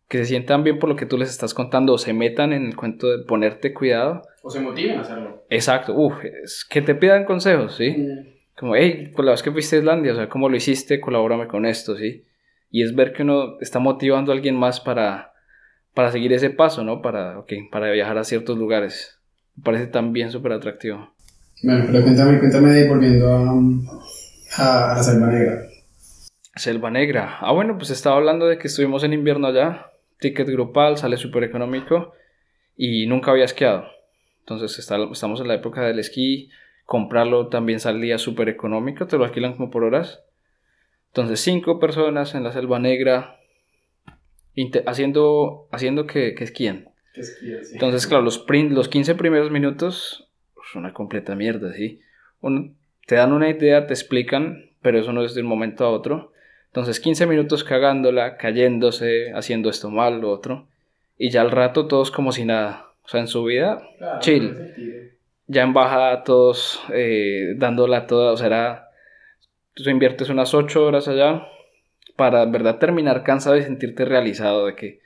Que 0.09 0.19
se 0.19 0.27
sientan 0.27 0.63
bien 0.63 0.79
por 0.79 0.89
lo 0.89 0.97
que 0.97 1.07
tú 1.07 1.19
les 1.19 1.31
estás 1.31 1.53
contando 1.53 1.93
o 1.93 1.99
se 1.99 2.13
metan 2.13 2.53
en 2.53 2.67
el 2.67 2.77
cuento 2.77 3.09
de 3.09 3.25
ponerte 3.25 3.75
cuidado. 3.75 4.23
O 4.43 4.51
se 4.51 4.61
motiven 4.61 4.99
a 4.99 5.01
hacerlo. 5.01 5.45
Exacto, 5.51 5.95
Uf, 5.95 6.15
es 6.25 6.65
que 6.65 6.81
te 6.83 6.95
pidan 6.95 7.25
consejos, 7.25 7.75
¿sí? 7.77 7.91
Mm. 7.91 8.37
Como, 8.57 8.77
hey, 8.77 9.13
pues 9.15 9.27
la 9.27 9.33
vez 9.33 9.43
que 9.43 9.53
fuiste 9.53 9.77
a 9.77 9.79
Islandia, 9.81 10.13
o 10.13 10.17
sea, 10.17 10.29
¿cómo 10.29 10.49
lo 10.49 10.57
hiciste? 10.57 11.01
Colabórame 11.01 11.47
con 11.47 11.67
esto, 11.67 11.97
¿sí? 11.97 12.25
Y 12.71 12.83
es 12.83 12.95
ver 12.95 13.13
que 13.13 13.23
uno 13.23 13.59
está 13.61 13.81
motivando 13.81 14.33
a 14.33 14.35
alguien 14.35 14.57
más 14.57 14.81
para, 14.81 15.33
para 15.93 16.11
seguir 16.11 16.33
ese 16.33 16.51
paso, 16.51 16.83
¿no? 16.85 17.03
Para, 17.03 17.39
okay, 17.39 17.69
para 17.69 17.91
viajar 17.91 18.17
a 18.17 18.25
ciertos 18.25 18.57
lugares. 18.57 19.21
Me 19.57 19.63
parece 19.65 19.87
también 19.89 20.31
súper 20.31 20.53
atractivo. 20.53 21.15
Bueno, 21.63 21.85
pero 21.87 22.03
cuéntame, 22.03 22.39
cuéntame, 22.39 22.89
volviendo 22.89 23.33
a, 24.59 24.93
a, 24.93 24.97
la 24.97 25.03
Selva 25.03 25.29
Negra. 25.29 25.63
Selva 26.55 26.91
Negra. 26.91 27.39
Ah, 27.41 27.53
bueno, 27.53 27.77
pues 27.79 27.91
estaba 27.91 28.17
hablando 28.17 28.47
de 28.47 28.59
que 28.59 28.69
estuvimos 28.69 29.05
en 29.05 29.13
invierno 29.13 29.47
allá. 29.47 29.91
Ticket 30.19 30.49
grupal, 30.49 30.97
sale 30.97 31.17
súper 31.17 31.45
económico. 31.45 32.13
Y 32.77 33.07
nunca 33.07 33.31
había 33.31 33.45
esquiado. 33.45 33.87
Entonces 34.41 34.79
estamos 34.79 35.41
en 35.41 35.49
la 35.49 35.55
época 35.55 35.83
del 35.83 35.99
esquí. 35.99 36.51
Comprarlo 36.85 37.49
también 37.49 37.81
salía 37.81 38.19
súper 38.19 38.49
económico. 38.49 39.07
Te 39.07 39.19
lo 39.19 39.25
alquilan 39.25 39.55
como 39.55 39.71
por 39.71 39.85
horas. 39.85 40.23
Entonces, 41.09 41.41
cinco 41.41 41.81
personas 41.81 42.35
en 42.35 42.45
la 42.45 42.53
Selva 42.53 42.79
Negra. 42.79 43.41
Haciendo, 44.87 45.69
haciendo 45.71 46.07
que, 46.07 46.35
que 46.35 46.45
esquían. 46.45 46.91
Entonces, 47.73 48.07
claro, 48.07 48.23
los, 48.23 48.45
los 48.49 48.89
15 48.89 49.15
primeros 49.15 49.51
minutos 49.51 50.29
son 50.73 50.85
una 50.85 50.93
completa 50.93 51.35
mierda, 51.35 51.73
¿sí? 51.73 52.01
te 53.07 53.15
dan 53.15 53.33
una 53.33 53.49
idea, 53.49 53.87
te 53.87 53.95
explican, 53.95 54.71
pero 54.83 54.99
eso 54.99 55.13
no 55.13 55.25
es 55.25 55.35
de 55.35 55.43
un 55.43 55.49
momento 55.49 55.85
a 55.85 55.91
otro. 55.91 56.33
Entonces 56.77 57.01
15 57.01 57.25
minutos 57.25 57.65
cagándola, 57.65 58.37
cayéndose, 58.37 59.33
haciendo 59.33 59.71
esto 59.71 59.89
mal, 59.89 60.21
lo 60.21 60.31
otro. 60.31 60.67
Y 61.17 61.31
ya 61.31 61.41
al 61.41 61.51
rato 61.51 61.87
todos 61.87 62.11
como 62.11 62.33
si 62.33 62.45
nada. 62.45 62.89
O 63.03 63.09
sea, 63.09 63.21
en 63.21 63.29
su 63.29 63.45
vida, 63.45 63.83
chill. 64.21 65.15
ya 65.47 65.63
en 65.63 65.73
bajada 65.73 66.23
todos 66.23 66.83
eh, 66.93 67.55
dándola 67.57 68.07
toda, 68.07 68.31
o 68.33 68.37
sea, 68.37 68.49
era, 68.49 68.91
tú 69.73 69.89
inviertes 69.89 70.29
unas 70.29 70.53
8 70.53 70.85
horas 70.85 71.09
allá 71.09 71.47
para 72.15 72.43
en 72.43 72.53
verdad 72.53 72.79
terminar 72.79 73.23
cansado 73.23 73.57
y 73.57 73.63
sentirte 73.63 74.05
realizado 74.05 74.67
de 74.67 74.75
que 74.75 75.01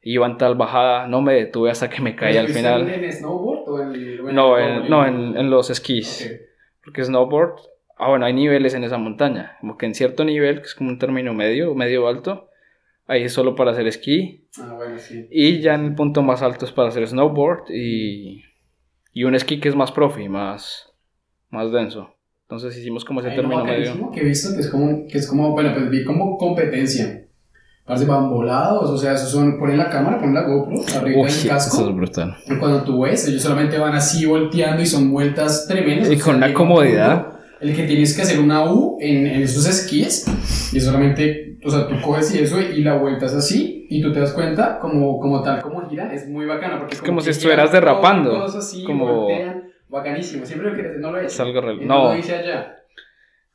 iba 0.00 0.24
en 0.24 0.38
tal 0.38 0.54
bajada, 0.54 1.06
no 1.06 1.20
me 1.20 1.34
detuve 1.34 1.70
hasta 1.70 1.90
que 1.90 2.00
me 2.00 2.16
caí 2.16 2.38
al 2.38 2.48
final. 2.48 2.88
¿En 2.88 3.12
snowboard 3.12 3.68
o 3.68 3.82
en, 3.82 4.34
no, 4.34 4.58
en, 4.58 4.88
no 4.88 5.04
en, 5.04 5.36
en, 5.36 5.50
los 5.50 5.68
esquís. 5.68 6.34
Porque 6.82 7.04
snowboard, 7.04 7.56
ah 7.98 8.08
bueno, 8.08 8.26
hay 8.26 8.32
niveles 8.32 8.74
en 8.74 8.84
esa 8.84 8.98
montaña, 8.98 9.56
como 9.60 9.76
que 9.76 9.86
en 9.86 9.94
cierto 9.94 10.24
nivel, 10.24 10.60
que 10.60 10.66
es 10.66 10.74
como 10.74 10.90
un 10.90 10.98
término 10.98 11.32
medio, 11.34 11.74
medio 11.74 12.06
alto, 12.08 12.48
ahí 13.06 13.22
es 13.24 13.32
solo 13.32 13.54
para 13.54 13.72
hacer 13.72 13.86
esquí. 13.86 14.46
Ah, 14.60 14.72
bueno, 14.76 14.98
sí. 14.98 15.26
Y 15.30 15.60
ya 15.60 15.74
en 15.74 15.84
el 15.86 15.94
punto 15.94 16.22
más 16.22 16.42
alto 16.42 16.64
es 16.64 16.72
para 16.72 16.88
hacer 16.88 17.06
snowboard 17.06 17.70
y, 17.70 18.42
y 19.12 19.24
un 19.24 19.34
esquí 19.34 19.60
que 19.60 19.68
es 19.68 19.76
más 19.76 19.92
profi, 19.92 20.28
más, 20.28 20.92
más 21.50 21.70
denso. 21.72 22.10
Entonces 22.42 22.76
hicimos 22.76 23.04
como 23.04 23.20
ese 23.20 23.30
Hay 23.30 23.36
término 23.36 23.62
uno 23.62 23.72
medio. 23.72 24.10
que 24.12 24.20
he 24.20 24.24
visto 24.24 24.54
que 24.54 24.60
es 24.60 24.68
como, 24.68 25.06
que 25.06 25.18
es 25.18 25.26
como, 25.26 25.52
bueno, 25.52 25.72
pues 25.74 25.90
vi 25.90 26.04
como 26.04 26.36
competencia. 26.36 27.22
Parece 27.86 28.06
van 28.06 28.30
volados, 28.30 28.88
o 28.88 28.96
sea, 28.96 29.12
esos 29.12 29.30
son, 29.30 29.58
ponen 29.58 29.76
la 29.76 29.90
cámara, 29.90 30.18
ponen 30.18 30.34
la 30.34 30.42
GoPro 30.42 30.76
arriba 30.98 31.20
Uy, 31.22 31.30
del 31.30 31.48
casco. 31.48 31.76
eso 31.76 31.90
es 31.90 31.94
brutal. 31.94 32.34
Y 32.46 32.56
cuando 32.56 32.82
tú 32.82 33.02
ves, 33.02 33.28
ellos 33.28 33.42
solamente 33.42 33.76
van 33.78 33.92
así 33.94 34.24
volteando 34.24 34.80
y 34.82 34.86
son 34.86 35.10
vueltas 35.12 35.66
tremendas. 35.68 36.10
Y 36.10 36.18
con 36.18 36.36
una 36.36 36.52
comodidad. 36.54 37.24
punto 37.24 37.43
El 37.60 37.74
que 37.74 37.84
tienes 37.84 38.14
que 38.16 38.22
hacer 38.22 38.38
una 38.40 38.64
U 38.70 38.98
en, 39.00 39.26
en 39.26 39.42
esos 39.42 39.66
esquíes 39.68 40.26
y 40.72 40.80
solamente, 40.80 41.56
o 41.64 41.70
sea, 41.70 41.86
tú 41.88 41.94
coges 42.02 42.34
y 42.34 42.38
eso 42.40 42.60
y 42.60 42.82
la 42.82 42.96
vueltas 42.96 43.32
así 43.34 43.86
y 43.88 44.02
tú 44.02 44.12
te 44.12 44.20
das 44.20 44.32
cuenta 44.32 44.78
como, 44.80 45.18
como 45.20 45.42
tal, 45.42 45.62
como 45.62 45.88
gira, 45.88 46.12
es 46.12 46.28
muy 46.28 46.46
bacano. 46.46 46.78
Porque 46.80 46.94
Es 46.94 47.00
como 47.02 47.18
que 47.18 47.24
si 47.24 47.30
estuvieras 47.30 47.70
giran 47.70 47.84
derrapando, 47.84 48.30
todos 48.32 48.56
así, 48.56 48.84
como- 48.84 49.22
voltean, 49.26 49.64
bacanísimo. 49.88 50.44
Siempre 50.44 50.68
lo 50.70 50.74
quieres, 50.74 50.98
no 50.98 51.10
lo 51.12 51.18
he 51.18 51.20
hecho. 51.22 51.28
Es 51.28 51.40
algo 51.40 51.60
real- 51.60 51.86
no. 51.86 52.12
lo 52.12 52.18
hice 52.18 52.34
allá. 52.36 52.76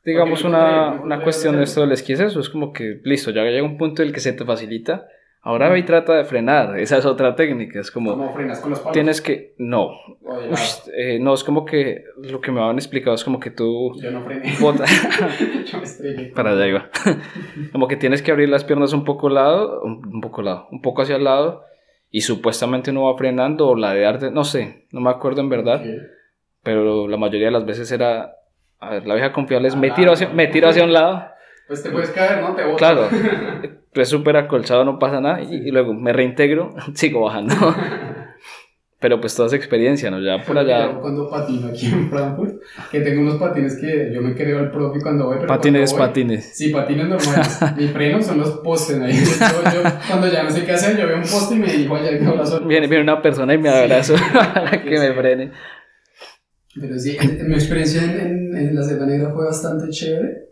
Digamos, 0.05 0.43
una, 0.43 1.01
una 1.01 1.21
cuestión 1.21 1.57
de 1.57 1.63
esto 1.63 1.81
del 1.81 1.91
esquí 1.91 2.13
es 2.13 2.21
eso, 2.21 2.39
es 2.39 2.49
como 2.49 2.71
que, 2.71 3.01
listo, 3.03 3.31
ya 3.31 3.43
llega 3.43 3.63
un 3.63 3.77
punto 3.77 4.01
en 4.01 4.07
el 4.07 4.13
que 4.13 4.21
se 4.21 4.31
te 4.33 4.45
facilita, 4.45 5.05
ahora 5.41 5.69
ve 5.69 5.79
y 5.79 5.83
trata 5.83 6.13
de 6.15 6.25
frenar, 6.25 6.77
esa 6.79 6.97
es 6.97 7.05
otra 7.05 7.35
técnica, 7.35 7.79
es 7.79 7.91
como, 7.91 8.11
Como 8.11 8.33
frenas 8.33 8.59
con 8.59 8.71
los 8.71 8.79
palos. 8.79 8.93
tienes 8.93 9.21
que, 9.21 9.53
no, 9.57 9.91
O 10.25 10.37
de 10.39 10.47
lado. 10.47 10.53
Ush, 10.53 10.89
eh, 10.95 11.19
no, 11.19 11.33
es 11.33 11.43
como 11.43 11.65
que, 11.65 12.03
lo 12.17 12.41
que 12.41 12.51
me 12.51 12.59
habían 12.61 12.77
explicado 12.77 13.15
es 13.15 13.23
como 13.23 13.39
que 13.39 13.51
tú 13.51 13.93
Yo 14.01 14.11
no 14.11 14.23
frené. 14.23 14.53
botas, 14.59 14.89
Yo 15.65 15.77
me 15.77 15.83
estrellé. 15.83 16.31
para 16.35 16.51
allá 16.51 16.67
iba, 16.67 16.89
como 17.71 17.87
que 17.87 17.95
tienes 17.97 18.21
que 18.21 18.31
abrir 18.31 18.49
las 18.49 18.63
piernas 18.63 18.93
un 18.93 19.03
poco 19.05 19.29
lado, 19.29 19.81
un, 19.83 20.21
poco 20.21 20.41
lado, 20.41 20.67
un 20.71 20.81
poco 20.81 21.01
hacia 21.03 21.15
el 21.15 21.23
lado, 21.23 21.63
y 22.11 22.21
supuestamente 22.21 22.91
uno 22.91 23.03
va 23.03 23.17
frenando 23.17 23.67
o 23.69 23.75
ladear, 23.75 24.19
de- 24.19 24.31
no 24.31 24.43
sé, 24.43 24.85
no 24.91 24.99
me 25.01 25.09
acuerdo 25.11 25.41
en 25.41 25.49
verdad, 25.49 25.83
pero 26.63 27.07
la 27.07 27.17
mayoría 27.17 27.47
de 27.47 27.51
las 27.53 27.65
veces 27.65 27.91
era, 27.91 28.33
a 28.79 28.89
ver, 28.89 29.07
la 29.07 29.13
vieja 29.15 29.31
confiable 29.31 29.67
es, 29.67 29.75
Ah, 29.75 29.79
me 29.79 29.91
tiro 29.91 30.11
hacia, 30.11 30.29
me 30.29 30.47
tiro 30.47 30.67
hacia 30.69 30.83
un 30.83 30.93
lado, 30.93 31.23
Pues 31.69 31.81
te 31.83 31.89
puedes 31.91 32.09
caer, 32.09 32.41
¿no? 32.41 32.53
Te 32.55 32.63
botas. 32.65 32.77
Claro, 32.79 33.07
es 33.93 34.09
súper 34.09 34.35
acolchado, 34.35 34.83
no 34.83 34.99
pasa 34.99 35.21
nada. 35.21 35.41
Y, 35.41 35.55
y 35.67 35.71
luego 35.71 35.93
me 35.93 36.11
reintegro, 36.11 36.75
sigo 36.95 37.21
bajando. 37.21 37.55
Pero 39.01 39.21
pues 39.21 39.33
toda 39.33 39.47
esa 39.47 39.55
experiencia, 39.55 40.11
¿no? 40.11 40.19
Ya 40.19 40.43
por 40.43 40.57
allá. 40.57 40.91
Yo 40.91 40.99
Cuando 40.99 41.29
patino 41.29 41.67
aquí 41.69 41.85
en 41.85 42.09
Frankfurt, 42.09 42.55
que 42.91 42.99
tengo 42.99 43.21
unos 43.21 43.35
patines 43.35 43.77
que 43.79 44.11
yo 44.13 44.21
me 44.21 44.35
creo 44.35 44.59
el 44.59 44.71
profi 44.71 44.99
cuando 44.99 45.27
voy. 45.27 45.37
Pero 45.37 45.47
Patines, 45.47 45.91
voy- 45.93 45.99
patines. 46.01 46.57
Sí, 46.57 46.69
patines 46.69 47.07
normales. 47.07 47.59
Mi 47.77 47.87
freno 47.87 48.21
son 48.21 48.39
los 48.39 48.49
postes 48.59 48.99
ahí. 48.99 49.13
Yo, 49.13 49.83
yo, 49.83 49.89
cuando 50.05 50.27
ya 50.27 50.43
no 50.43 50.49
sé 50.49 50.65
qué 50.65 50.73
hacer, 50.73 50.97
yo 50.97 51.07
veo 51.07 51.15
un 51.15 51.21
poste 51.21 51.55
y 51.55 51.59
me 51.59 51.71
digo, 51.71 51.97
ya 51.97 52.11
la 52.11 52.45
suerte. 52.45 52.67
Viene, 52.67 52.87
viene 52.87 53.03
una 53.03 53.21
persona 53.21 53.53
y 53.53 53.57
me 53.57 53.71
Sí. 53.71 53.77
abrazo 53.77 54.15
para 54.33 54.83
que 54.83 54.97
Sí. 54.97 55.01
me 55.07 55.13
frene. 55.13 55.51
Pero 56.81 56.99
sí, 56.99 57.17
mi 57.47 57.53
experiencia 57.53 58.03
en, 58.03 58.19
en- 58.19 58.57
en 58.57 58.75
la 58.75 58.83
Selva 58.83 59.05
Negra 59.05 59.29
fue 59.33 59.45
bastante 59.45 59.87
chévere 59.91 60.48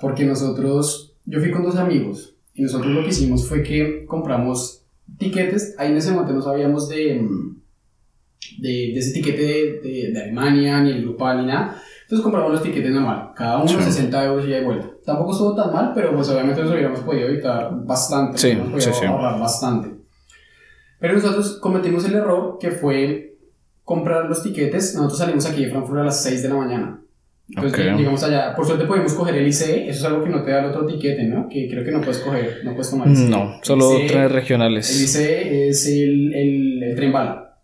porque 0.00 0.24
nosotros, 0.24 1.14
yo 1.24 1.40
fui 1.40 1.50
con 1.50 1.62
dos 1.62 1.76
amigos 1.76 2.36
y 2.54 2.62
nosotros 2.62 2.92
lo 2.92 3.02
que 3.02 3.08
hicimos 3.08 3.46
fue 3.48 3.62
que 3.62 4.04
compramos 4.06 4.84
tiquetes, 5.18 5.74
ahí 5.78 5.90
en 5.90 5.96
ese 5.96 6.10
momento 6.12 6.32
no 6.34 6.42
sabíamos 6.42 6.88
de, 6.88 7.20
mm, 7.20 7.56
de, 8.60 8.68
de 8.68 8.98
ese 8.98 9.12
tiquete 9.12 9.42
de, 9.42 9.80
de- 9.80 10.12
de 10.12 10.22
Alemania, 10.22 10.80
ni 10.82 10.90
el 10.90 11.02
grupal, 11.02 11.38
ni 11.40 11.46
nada. 11.46 11.80
Entonces 12.02 12.22
compramos 12.22 12.52
los 12.52 12.62
tiquetes 12.62 12.90
normal, 12.90 13.30
cada 13.36 13.58
uno 13.58 13.68
Sí. 13.68 13.76
60 13.82 14.24
euros 14.24 14.46
y 14.46 14.50
de 14.50 14.64
vuelta. 14.64 14.88
Tampoco 15.04 15.32
estuvo 15.32 15.54
tan 15.54 15.72
mal, 15.72 15.92
pero 15.94 16.14
pues 16.14 16.28
obviamente 16.30 16.62
nos 16.62 16.70
hubiéramos 16.72 17.00
podido 17.00 17.28
evitar 17.28 17.70
bastante, 17.84 18.38
Sí, 18.38 18.58
sí, 18.78 18.90
sí. 18.98 19.04
ahorrar 19.06 19.38
bastante. 19.40 19.90
Pero 21.00 21.14
nosotros 21.14 21.58
cometimos 21.60 22.04
el 22.06 22.14
error 22.14 22.56
que 22.58 22.70
fue 22.72 23.36
comprar 23.84 24.26
los 24.26 24.42
tiquetes. 24.42 24.94
Nosotros 24.94 25.18
salimos 25.18 25.46
aquí 25.46 25.64
de 25.64 25.70
Frankfurt 25.70 26.00
a 26.00 26.04
las 26.04 26.22
6 26.22 26.42
de 26.42 26.48
la 26.48 26.54
mañana. 26.56 27.00
Entonces 27.48 27.80
Ok. 27.80 27.96
llegamos 27.98 28.22
allá. 28.24 28.54
Por 28.54 28.66
suerte 28.66 28.84
pudimos 28.84 29.14
coger 29.14 29.34
el 29.36 29.46
ICE. 29.48 29.88
Eso 29.88 30.00
es 30.00 30.04
algo 30.04 30.22
que 30.22 30.28
no 30.30 30.42
te 30.42 30.50
da 30.50 30.60
el 30.60 30.66
otro 30.66 30.84
tiquete, 30.86 31.24
¿no? 31.24 31.48
Que 31.48 31.68
creo 31.68 31.82
que 31.82 31.90
no 31.90 32.00
puedes 32.00 32.18
coger, 32.18 32.60
no 32.62 32.72
puedes 32.72 32.90
tomar 32.90 33.08
ICE. 33.08 33.28
No, 33.30 33.58
solo 33.62 33.90
El 33.92 33.96
ICE 34.04 34.08
trenes 34.08 34.30
El 34.30 34.34
regionales. 34.36 35.00
ICE 35.02 35.68
es 35.68 35.86
el, 35.86 36.34
el, 36.34 36.82
el 36.82 36.94
tren 36.96 37.10
bala. 37.12 37.58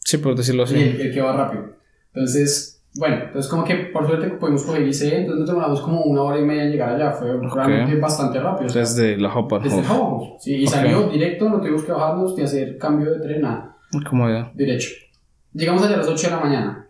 Sí, 0.00 0.18
por 0.18 0.34
decirlo 0.34 0.64
así. 0.64 0.74
el, 0.74 1.00
el 1.00 1.14
que 1.14 1.20
va 1.20 1.36
rápido. 1.36 1.74
Entonces, 2.12 2.82
bueno, 2.96 3.16
entonces 3.26 3.48
como 3.48 3.62
que 3.62 3.74
por 3.76 4.04
suerte 4.04 4.30
pudimos 4.30 4.64
coger 4.64 4.82
el 4.82 4.88
ICE. 4.88 5.18
Entonces 5.18 5.38
nos 5.40 5.48
demoramos 5.48 5.80
como 5.80 6.02
una 6.02 6.22
hora 6.22 6.40
y 6.40 6.44
media 6.44 6.64
en 6.64 6.72
llegar 6.72 6.94
allá. 6.96 7.12
Fue 7.12 7.28
realmente 7.54 7.94
bastante 8.00 8.40
rápido. 8.40 8.72
Desde 8.72 9.16
la 9.16 9.32
Hopper. 9.32 9.60
desde 9.62 9.82
House. 9.84 10.42
Sí, 10.42 10.56
y 10.56 10.66
Ok. 10.66 10.72
salió 10.72 11.08
directo, 11.08 11.48
no 11.48 11.60
tuvimos 11.60 11.84
que 11.84 11.92
bajarnos 11.92 12.36
ni 12.36 12.42
hacer 12.42 12.76
cambio 12.78 13.12
de 13.12 13.20
tren, 13.20 13.42
nada. 13.42 13.76
Como 14.08 14.28
ya. 14.28 14.50
derecho. 14.54 14.90
Llegamos 15.52 15.82
allá 15.84 15.94
a 15.94 15.98
las 15.98 16.08
8 16.08 16.26
de 16.26 16.32
la 16.34 16.40
mañana. 16.40 16.86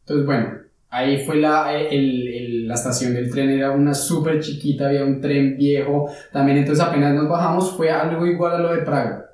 Entonces, 0.00 0.24
bueno, 0.26 0.48
ahí 0.90 1.24
fue 1.24 1.36
la, 1.36 1.72
el, 1.74 2.28
el- 2.28 2.68
la 2.68 2.74
estación 2.74 3.14
del 3.14 3.30
tren, 3.30 3.50
era 3.50 3.70
una 3.70 3.94
súper 3.94 4.40
chiquita, 4.40 4.86
había 4.88 5.04
un 5.04 5.20
tren 5.20 5.56
viejo. 5.56 6.08
También, 6.32 6.58
entonces, 6.58 6.84
apenas 6.84 7.14
nos 7.14 7.28
bajamos, 7.28 7.76
fue 7.76 7.90
algo 7.90 8.26
igual 8.26 8.54
a 8.54 8.58
lo 8.58 8.74
de 8.74 8.82
Praga. 8.82 9.26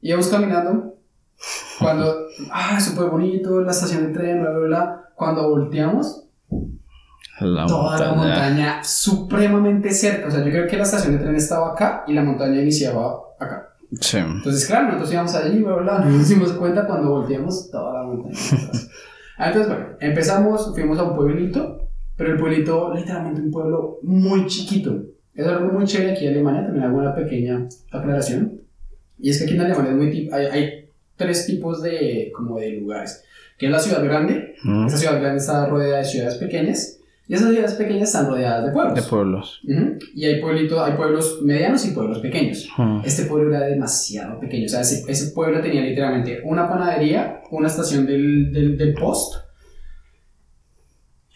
Íbamos 0.00 0.28
caminando, 0.28 0.94
cuando, 1.80 2.14
ah, 2.50 2.80
súper 2.80 3.06
bonito, 3.10 3.60
la 3.60 3.72
estación 3.72 4.04
del 4.04 4.12
tren, 4.14 4.40
bla, 4.40 4.50
bla, 4.50 4.66
bla. 4.66 5.02
Cuando 5.14 5.48
volteamos, 5.50 6.24
La 7.40 7.66
toda 7.66 7.98
la 7.98 8.12
montaña. 8.12 8.34
montaña 8.34 8.84
supremamente 8.84 9.90
cerca. 9.90 10.28
O 10.28 10.30
sea, 10.30 10.40
yo 10.44 10.50
creo 10.50 10.66
que 10.66 10.76
la 10.76 10.84
estación 10.84 11.12
de 11.16 11.22
tren 11.22 11.34
estaba 11.36 11.72
acá 11.72 12.04
y 12.06 12.12
la 12.14 12.22
montaña 12.22 12.60
iniciaba 12.62 13.16
acá. 13.38 13.70
Sí. 14.00 14.16
Entonces, 14.18 14.66
claro, 14.66 14.86
nosotros 14.86 15.12
íbamos 15.12 15.34
allí, 15.34 15.62
bla, 15.62 15.76
bla, 15.76 15.96
bla, 15.98 16.04
no 16.06 16.16
nos 16.16 16.28
dimos 16.28 16.52
cuenta 16.52 16.86
cuando 16.86 17.10
volteamos 17.10 17.70
toda 17.70 17.92
la 17.94 18.02
montaña. 18.06 18.34
Entonces, 19.38 19.68
bueno, 19.68 19.86
empezamos, 20.00 20.72
fuimos 20.74 20.98
a 20.98 21.04
un 21.04 21.16
pueblito, 21.16 21.88
pero 22.16 22.32
el 22.32 22.38
pueblito, 22.38 22.94
literalmente 22.94 23.40
un 23.42 23.50
pueblo 23.50 23.98
muy 24.02 24.46
chiquito. 24.46 25.02
Es 25.34 25.46
algo 25.46 25.70
muy 25.72 25.84
chévere 25.84 26.12
aquí 26.12 26.26
en 26.26 26.32
Alemania, 26.34 26.64
también 26.64 26.84
hago 26.84 26.98
una 26.98 27.14
pequeña 27.14 27.68
aclaración. 27.92 28.62
Y 29.18 29.30
es 29.30 29.38
que 29.38 29.44
aquí 29.44 29.54
en 29.54 29.60
Alemania 29.60 29.90
es 29.92 29.96
muy 29.96 30.10
tip- 30.10 30.32
hay, 30.32 30.46
hay 30.46 30.90
tres 31.16 31.46
tipos 31.46 31.82
de, 31.82 32.30
como 32.34 32.58
de 32.58 32.70
lugares. 32.72 33.22
Que 33.58 33.66
es 33.66 33.72
la 33.72 33.78
ciudad 33.78 34.02
grande, 34.04 34.54
Mm. 34.64 34.86
esa 34.86 34.96
ciudad 34.96 35.20
grande 35.20 35.38
está 35.38 35.66
rodeada 35.66 35.98
de 35.98 36.04
ciudades 36.04 36.36
pequeñas, 36.36 36.95
y 37.28 37.34
esas 37.34 37.50
ciudades 37.50 37.74
pequeñas 37.74 38.08
están 38.08 38.26
rodeadas 38.28 38.66
de 38.66 38.70
pueblos. 38.72 38.94
De 38.94 39.02
pueblos. 39.02 39.60
Y 40.14 40.24
hay, 40.24 40.40
pueblitos, 40.40 40.78
hay 40.80 40.92
pueblos 40.96 41.40
medianos 41.42 41.84
y 41.84 41.90
pueblos 41.90 42.20
pequeños. 42.20 42.68
Este 43.04 43.24
pueblo 43.24 43.54
era 43.54 43.66
demasiado 43.66 44.38
pequeño. 44.38 44.66
O 44.66 44.68
sea, 44.68 44.80
ese, 44.82 45.04
ese 45.10 45.32
pueblo 45.32 45.60
tenía 45.60 45.82
literalmente 45.82 46.40
una 46.44 46.68
panadería, 46.68 47.40
una 47.50 47.66
estación 47.68 48.06
del, 48.06 48.52
del, 48.52 48.78
del 48.78 48.94
post, 48.94 49.34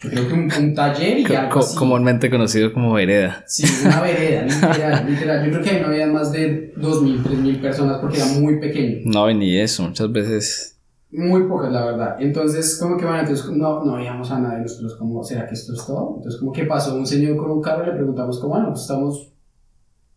yo 0.03 0.09
creo 0.09 0.27
que 0.27 0.33
un, 0.33 0.51
un 0.59 0.73
taller 0.73 1.19
y 1.19 1.23
Co- 1.23 1.37
algo 1.37 1.59
así. 1.59 1.75
comúnmente 1.77 2.29
conocido 2.31 2.73
como 2.73 2.91
vereda. 2.93 3.43
Sí, 3.45 3.65
una 3.85 4.01
vereda, 4.01 4.43
literal, 4.45 5.05
literal. 5.11 5.45
Yo 5.45 5.51
creo 5.51 5.63
que 5.63 5.69
ahí 5.69 5.79
no 5.81 5.87
había 5.89 6.07
más 6.07 6.31
de 6.31 6.73
2.000, 6.75 7.21
3.000 7.23 7.61
personas 7.61 7.99
porque 7.99 8.17
era 8.17 8.25
muy 8.25 8.59
pequeño. 8.59 9.01
No, 9.05 9.29
y 9.29 9.35
ni 9.35 9.59
eso. 9.59 9.83
Muchas 9.83 10.11
veces. 10.11 10.79
Muy 11.13 11.43
pocas, 11.43 11.71
la 11.71 11.83
verdad. 11.85 12.15
Entonces, 12.19 12.79
como 12.81 12.95
que, 12.95 13.03
bueno, 13.03 13.19
entonces 13.19 13.49
no, 13.51 13.83
no 13.83 13.95
veíamos 13.97 14.31
a 14.31 14.39
nadie. 14.39 14.61
Nosotros, 14.61 14.95
como, 14.95 15.21
¿será 15.23 15.45
que 15.45 15.53
esto 15.55 15.73
es 15.73 15.85
todo? 15.85 16.13
Entonces, 16.17 16.39
como 16.39 16.53
que 16.53 16.63
pasó 16.65 16.95
un 16.95 17.05
señor 17.05 17.35
con 17.35 17.51
un 17.51 17.61
carro 17.61 17.83
y 17.83 17.87
le 17.87 17.93
preguntamos, 17.93 18.39
como, 18.39 18.53
bueno, 18.53 18.69
pues 18.69 18.81
estamos 18.81 19.33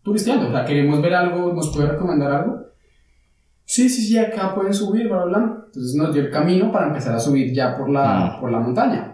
turisteando. 0.02 0.48
O 0.48 0.52
sea, 0.52 0.64
queremos 0.64 1.02
ver 1.02 1.14
algo, 1.14 1.52
¿nos 1.52 1.74
puede 1.74 1.88
recomendar 1.88 2.30
algo? 2.30 2.60
Sí, 3.64 3.88
sí, 3.88 4.02
sí, 4.02 4.18
acá 4.18 4.54
pueden 4.54 4.72
subir, 4.74 5.08
bla, 5.08 5.24
bla, 5.24 5.38
bla. 5.38 5.62
Entonces 5.66 5.94
nos 5.96 6.12
dio 6.14 6.22
el 6.22 6.30
camino 6.30 6.70
para 6.70 6.86
empezar 6.88 7.14
a 7.16 7.18
subir 7.18 7.52
ya 7.52 7.76
por 7.76 7.88
la, 7.90 8.36
Mm. 8.36 8.40
por 8.40 8.52
la 8.52 8.60
montaña. 8.60 9.10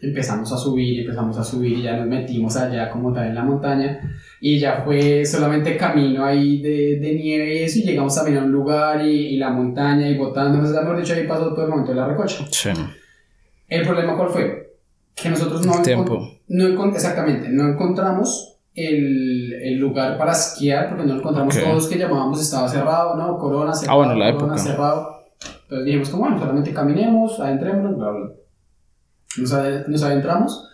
Empezamos 0.00 0.52
a 0.52 0.56
subir, 0.58 1.00
empezamos 1.00 1.38
a 1.38 1.42
subir 1.44 1.78
y 1.78 1.82
ya 1.82 1.96
nos 1.96 2.06
metimos 2.06 2.54
allá 2.56 2.90
como 2.90 3.12
tal 3.12 3.28
en 3.28 3.34
la 3.34 3.42
montaña 3.42 3.98
y 4.46 4.58
ya 4.58 4.82
fue 4.84 5.24
solamente 5.24 5.74
camino 5.74 6.22
ahí 6.22 6.60
de, 6.60 6.98
de 7.00 7.14
nieve 7.14 7.54
y 7.60 7.62
eso 7.62 7.78
y 7.78 7.82
llegamos 7.84 8.14
también 8.14 8.36
a 8.36 8.42
un 8.44 8.52
lugar 8.52 9.00
y, 9.02 9.28
y 9.28 9.36
la 9.38 9.48
montaña 9.48 10.06
y 10.06 10.18
botando, 10.18 10.58
nos 10.58 10.70
hemos 10.76 10.98
dicho 10.98 11.14
ahí 11.14 11.26
pasó 11.26 11.54
todo 11.54 11.64
el 11.64 11.70
momento 11.70 11.92
de 11.92 11.96
la 11.96 12.06
recocha. 12.08 12.44
Sí. 12.50 12.68
El 13.68 13.86
problema 13.86 14.14
cuál 14.18 14.28
fue? 14.28 14.74
Que 15.14 15.30
nosotros 15.30 15.64
no, 15.64 15.76
El 15.78 15.82
tiempo. 15.82 16.28
no 16.48 16.84
exactamente, 16.94 17.48
no 17.48 17.70
encontramos 17.70 18.58
el, 18.74 19.50
el 19.62 19.78
lugar 19.78 20.18
para 20.18 20.32
esquiar 20.32 20.90
porque 20.90 21.06
no 21.06 21.14
encontramos 21.16 21.56
Ok. 21.56 21.62
todos 21.64 21.86
que 21.88 21.96
llamábamos 21.98 22.42
estaba 22.42 22.68
cerrado, 22.68 23.16
¿no? 23.16 23.38
Corona 23.38 23.72
cerrado, 23.72 24.02
Ah, 24.02 24.04
bueno, 24.06 24.18
la 24.20 24.32
Corona 24.34 24.52
época. 24.56 24.68
cerrado. 24.70 25.24
Entonces 25.62 25.86
dijimos, 25.86 26.08
como 26.10 26.22
bueno, 26.24 26.38
solamente 26.38 26.74
caminemos, 26.74 27.40
adentremos, 27.40 27.96
bla, 27.96 28.10
bla. 28.10 28.30
Nos 29.88 30.02
adentramos 30.02 30.68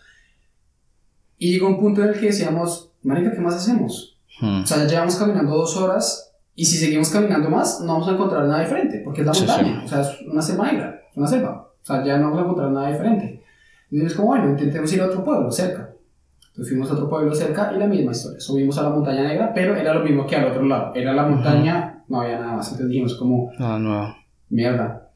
y 1.39 1.53
llegó 1.53 1.69
un 1.69 1.79
punto 1.79 2.03
en 2.03 2.09
el 2.09 2.19
que 2.19 2.27
decíamos, 2.27 2.90
marica, 3.03 3.33
¿qué 3.33 3.41
más 3.41 3.55
hacemos? 3.57 4.19
Hmm. 4.41 4.63
O 4.63 4.67
sea, 4.67 4.79
ya 4.79 4.87
llevamos 4.87 5.17
caminando 5.17 5.55
dos 5.57 5.77
horas 5.77 6.33
y 6.55 6.65
si 6.65 6.77
seguimos 6.79 7.11
caminando 7.11 7.49
más, 7.51 7.81
no 7.81 7.93
vamos 7.95 8.09
a 8.09 8.13
encontrar 8.13 8.45
nada 8.47 8.61
diferente, 8.63 9.01
porque 9.05 9.21
es 9.23 9.27
la 9.27 9.35
Sí, 9.35 9.45
montaña, 9.47 9.83
o 9.85 9.89
sea, 9.89 10.01
es 10.03 10.09
una 10.31 10.43
selva 10.43 10.71
negra, 10.73 11.01
es 11.11 11.17
una 11.17 11.27
selva, 11.27 11.51
o 11.83 11.85
sea, 11.85 12.05
ya 12.05 12.17
no 12.19 12.25
vamos 12.25 12.39
a 12.39 12.43
encontrar 12.43 12.71
nada 12.71 12.91
diferente. 12.91 13.43
Y 13.91 13.95
dijimos 13.97 14.15
como, 14.15 14.29
bueno, 14.29 14.51
intentemos 14.51 14.93
ir 14.93 15.01
a 15.03 15.07
otro 15.07 15.25
pueblo 15.25 15.51
cerca. 15.51 15.91
Entonces 16.49 16.69
fuimos 16.73 16.91
a 16.91 16.95
otro 16.95 17.09
pueblo 17.09 17.35
cerca 17.35 17.73
y 17.75 17.79
la 17.79 17.87
misma 17.87 18.13
historia, 18.13 18.41
subimos 18.41 18.77
a 18.79 18.83
la 18.83 18.91
montaña 18.91 19.23
negra, 19.23 19.53
pero 19.55 19.75
era 19.77 19.95
lo 19.95 20.05
mismo 20.05 20.27
que 20.27 20.37
al 20.37 20.47
otro 20.51 20.63
lado, 20.65 20.93
era 20.95 21.13
la 21.13 21.23
montaña, 21.25 22.05
no 22.09 22.21
había 22.21 22.39
nada 22.41 22.57
más, 22.57 22.67
entonces 22.67 22.89
dijimos 22.89 23.15
como, 23.17 23.51
Ah, 23.59 23.79
no. 23.81 24.15
mierda, 24.49 25.11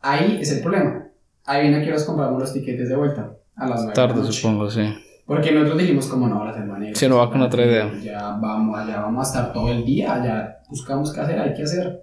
ahí 0.00 0.38
es 0.40 0.52
el 0.52 0.62
problema, 0.62 1.08
ahí 1.44 1.62
viene 1.68 1.84
que 1.84 1.90
nos 1.90 2.04
compramos 2.04 2.40
los 2.40 2.52
tiquetes 2.52 2.88
de 2.88 2.96
vuelta, 2.96 3.32
a 3.56 3.66
las 3.66 3.82
nueve 3.82 3.92
de 3.94 4.00
la 4.00 4.06
Tarde, 4.08 4.20
noche. 4.22 4.32
supongo, 4.32 4.70
sí. 4.70 4.82
Porque 5.28 5.52
nosotros 5.52 5.76
dijimos 5.76 6.06
como 6.06 6.26
no, 6.26 6.42
la 6.42 6.54
selva 6.54 6.78
negra. 6.78 6.98
Sí, 6.98 7.06
no 7.06 7.18
va 7.18 7.30
con 7.30 7.42
otra 7.42 7.62
idea. 7.62 7.92
Ya 8.02 8.30
vamos, 8.40 8.78
allá 8.78 9.02
vamos 9.02 9.26
a 9.26 9.28
estar 9.28 9.52
todo 9.52 9.70
el 9.70 9.84
día, 9.84 10.14
allá 10.14 10.62
buscamos 10.70 11.12
qué 11.12 11.20
hacer, 11.20 11.38
hay 11.38 11.52
que 11.52 11.64
hacer. 11.64 12.02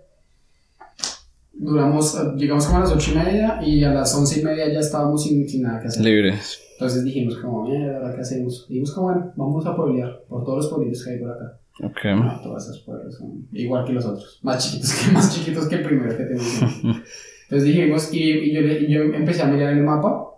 Duramos, 1.52 2.16
llegamos 2.36 2.68
como 2.68 2.78
a 2.78 2.82
las 2.82 2.92
ocho 2.92 3.14
y 3.14 3.16
media 3.16 3.60
y 3.66 3.84
a 3.84 3.92
las 3.92 4.14
once 4.14 4.40
y 4.40 4.44
media 4.44 4.72
ya 4.72 4.80
estábamos 4.80 5.24
sin, 5.24 5.50
sin 5.50 5.64
nada 5.64 5.80
que 5.80 5.88
hacer. 5.88 6.04
Libres. 6.04 6.60
Entonces 6.74 7.04
dijimos 7.04 7.38
como, 7.38 7.68
mierda, 7.68 7.98
¿ahora 7.98 8.14
¿qué 8.14 8.22
hacemos? 8.22 8.68
Dijimos 8.70 8.94
como, 8.94 9.08
bueno, 9.08 9.34
vamos 9.36 9.66
a 9.66 9.76
pueblear 9.76 10.22
por 10.30 10.44
todos 10.44 10.66
los 10.66 10.68
pueblitos 10.74 11.04
que 11.04 11.14
hay 11.14 11.20
por 11.20 11.32
acá. 11.32 11.60
Ok. 11.84 12.06
No, 12.24 12.42
todos 12.44 12.64
esos 12.64 12.82
pueblos 12.82 13.16
son 13.16 13.48
igual 13.54 13.86
que 13.86 13.94
los 13.94 14.06
otros, 14.06 14.40
más 14.44 14.64
chiquitos 14.64 14.94
que, 14.94 15.12
más 15.12 15.34
chiquitos 15.36 15.68
que 15.68 15.76
el 15.76 15.84
primero 15.84 16.16
que 16.16 16.26
tenemos. 16.26 16.62
Entonces 17.50 17.64
dijimos, 17.64 18.14
y, 18.14 18.22
y 18.22 18.54
yo, 18.54 18.62
yo 18.62 19.02
empecé 19.16 19.42
a 19.42 19.48
mirar 19.48 19.74
el 19.74 19.82
mapa. 19.82 20.30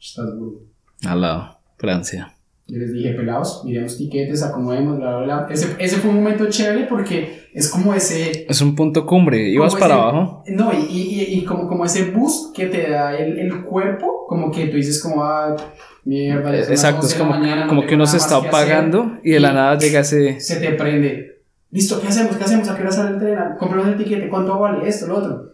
Estrasburgo. 0.00 0.73
Al 1.06 1.20
lado. 1.20 1.58
Francia. 1.78 2.30
Yo 2.66 2.78
les 2.78 2.94
dije, 2.94 3.10
pelados, 3.12 3.60
miremos 3.66 3.98
tiquetes, 3.98 4.42
acomodemos, 4.42 4.96
bla, 4.96 5.16
bla, 5.18 5.24
bla. 5.24 5.46
Ese, 5.50 5.76
ese 5.78 5.96
fue 5.96 6.08
un 6.10 6.16
momento 6.16 6.48
chévere 6.48 6.86
porque 6.86 7.48
es 7.52 7.68
como 7.68 7.92
ese... 7.92 8.46
Es 8.48 8.62
un 8.62 8.74
punto 8.74 9.04
cumbre. 9.04 9.50
¿Ibas 9.50 9.74
para 9.74 9.94
ese- 9.96 10.02
abajo? 10.02 10.44
No, 10.48 10.72
y, 10.72 10.86
y, 10.90 11.34
y- 11.38 11.44
como, 11.44 11.68
como 11.68 11.84
ese 11.84 12.10
boost 12.10 12.56
que 12.56 12.66
te 12.66 12.88
da 12.88 13.14
el, 13.18 13.38
el 13.38 13.64
cuerpo, 13.64 14.24
como 14.26 14.50
que 14.50 14.68
tú 14.68 14.76
dices 14.78 15.02
como, 15.02 15.22
ah, 15.22 15.54
mierda, 16.06 16.56
Exacto, 16.56 17.02
11 17.02 17.14
es 17.14 17.20
como, 17.20 17.30
mañana, 17.32 17.62
no 17.64 17.68
como 17.68 17.80
tengo 17.82 17.88
que 17.90 17.94
uno 17.96 18.06
se 18.06 18.16
está 18.16 18.36
apagando 18.36 19.18
y 19.22 19.32
de 19.32 19.40
la 19.40 19.52
nada 19.52 19.76
llega 19.76 20.00
ese... 20.00 20.40
Se 20.40 20.56
te 20.56 20.70
prende. 20.72 21.42
Listo, 21.70 22.00
¿qué 22.00 22.08
hacemos? 22.08 22.36
¿Qué 22.36 22.44
hacemos? 22.44 22.68
¿A 22.70 22.76
qué 22.76 22.82
hora 22.82 22.92
sale 22.92 23.10
el 23.10 23.18
tren? 23.18 23.36
Compramos 23.58 23.88
el 23.88 23.98
tiquete, 23.98 24.28
¿cuánto 24.30 24.58
vale 24.58 24.88
esto, 24.88 25.06
lo 25.08 25.16
otro? 25.18 25.53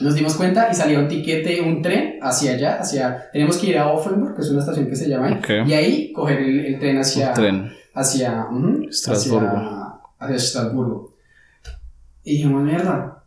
Nos 0.00 0.14
dimos 0.14 0.34
cuenta 0.36 0.68
y 0.70 0.74
salió 0.74 1.00
un 1.00 1.08
tiquete, 1.08 1.60
un 1.60 1.82
tren 1.82 2.18
hacia 2.22 2.52
allá, 2.52 2.78
hacia... 2.80 3.30
Teníamos 3.30 3.58
que 3.58 3.66
ir 3.68 3.78
a 3.78 3.88
Offenburg, 3.92 4.34
que 4.34 4.40
es 4.40 4.50
una 4.50 4.60
estación 4.60 4.86
que 4.86 4.96
se 4.96 5.08
llama 5.08 5.26
ahí, 5.26 5.34
Ok. 5.34 5.48
y 5.68 5.72
ahí 5.74 6.12
coger 6.12 6.38
el, 6.38 6.60
el 6.66 6.78
tren 6.78 6.98
hacia... 6.98 7.28
Un 7.28 7.34
tren. 7.34 7.72
hacia, 7.94 8.46
ujú, 8.50 8.86
Estrasburgo. 8.88 9.48
hacia, 9.48 10.00
hacia 10.18 10.36
Estrasburgo. 10.36 11.14
Y 12.24 12.32
dijimos, 12.36 12.62
mierda, 12.62 13.22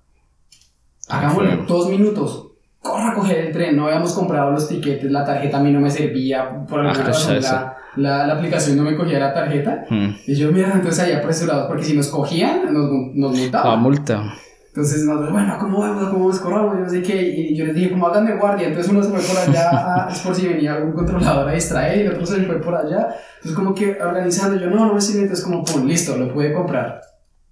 hagámoslo, 1.07 1.49
fue. 1.49 1.65
dos 1.67 1.89
minutos, 1.89 2.47
corra 2.79 3.11
a 3.11 3.13
coger 3.13 3.37
el 3.45 3.51
tren, 3.53 3.75
no 3.75 3.85
habíamos 3.85 4.13
comprado 4.13 4.51
los 4.51 4.67
tiquetes, 4.67 5.11
la 5.11 5.23
tarjeta 5.23 5.57
a 5.57 5.61
mí 5.63 5.71
no 5.71 5.79
me 5.79 5.91
servía, 5.91 6.65
por 6.67 6.79
alguna 6.79 6.99
Ah, 6.99 7.07
razón 7.07 7.35
eso. 7.37 7.53
la, 7.53 7.77
la, 7.97 8.27
la 8.27 8.33
aplicación 8.35 8.75
no 8.77 8.83
me 8.83 8.95
cogía 8.95 9.19
la 9.19 9.33
tarjeta. 9.33 9.85
Hmm. 9.89 10.09
Y 10.25 10.35
yo, 10.35 10.51
mierda, 10.51 10.73
entonces 10.75 10.99
ahí 11.03 11.11
apresurados, 11.11 11.67
porque 11.67 11.83
si 11.83 11.95
nos 11.95 12.07
cogían, 12.07 12.73
nos, 12.73 12.89
nos 13.13 13.33
La 13.33 13.37
multaban. 13.41 13.79
multa. 13.81 14.33
Entonces 14.75 15.05
nosotros, 15.05 15.31
bueno, 15.31 15.55
¿cómo 15.57 15.79
vamos? 15.79 16.03
¿Cómo 16.09 16.19
vamos? 16.25 16.39
Corramos, 16.41 16.73
yo 16.75 16.79
no 16.83 16.89
sé 16.89 17.01
qué. 17.01 17.21
Y 17.21 17.55
yo 17.55 17.63
les 17.65 17.75
dije, 17.75 17.91
como 17.91 18.07
hagan 18.07 18.25
de 18.25 18.35
guardia. 18.35 18.67
Entonces 18.67 18.91
uno 18.91 19.01
se 19.01 19.09
fue 19.09 19.21
por 19.21 19.37
allá, 19.49 19.69
a- 19.71 20.09
es 20.11 20.19
por 20.19 20.35
si 20.35 20.45
venía 20.49 20.73
algún 20.73 20.91
controlador 20.91 21.47
a 21.47 21.53
distraer, 21.53 21.97
y 21.99 22.01
el 22.01 22.11
otro 22.13 22.25
se 22.25 22.43
fue 22.43 22.59
por 22.61 22.75
allá. 22.75 23.15
Entonces, 23.37 23.53
como 23.55 23.73
que 23.73 23.97
organizando, 24.01 24.59
yo, 24.59 24.69
no, 24.69 24.85
no 24.87 24.93
me 24.95 24.99
sirve. 24.99 25.21
Entonces, 25.21 25.45
como, 25.45 25.63
pum, 25.63 25.85
listo, 25.85 26.17
lo 26.17 26.33
pude 26.33 26.51
comprar. 26.51 26.99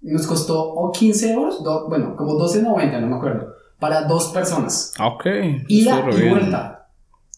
Y 0.02 0.10
Nos 0.12 0.26
costó 0.26 0.62
o 0.74 0.92
15 0.92 1.32
euros, 1.32 1.64
do- 1.64 1.88
bueno, 1.88 2.14
como 2.14 2.34
12.90, 2.34 3.00
no 3.00 3.06
me 3.06 3.16
acuerdo, 3.16 3.54
para 3.78 4.02
dos 4.02 4.28
personas. 4.28 4.92
Ah, 4.98 5.06
Ok. 5.08 5.24
Ida 5.68 6.04
y 6.12 6.16
bien. 6.16 6.30
vuelta. 6.30 6.88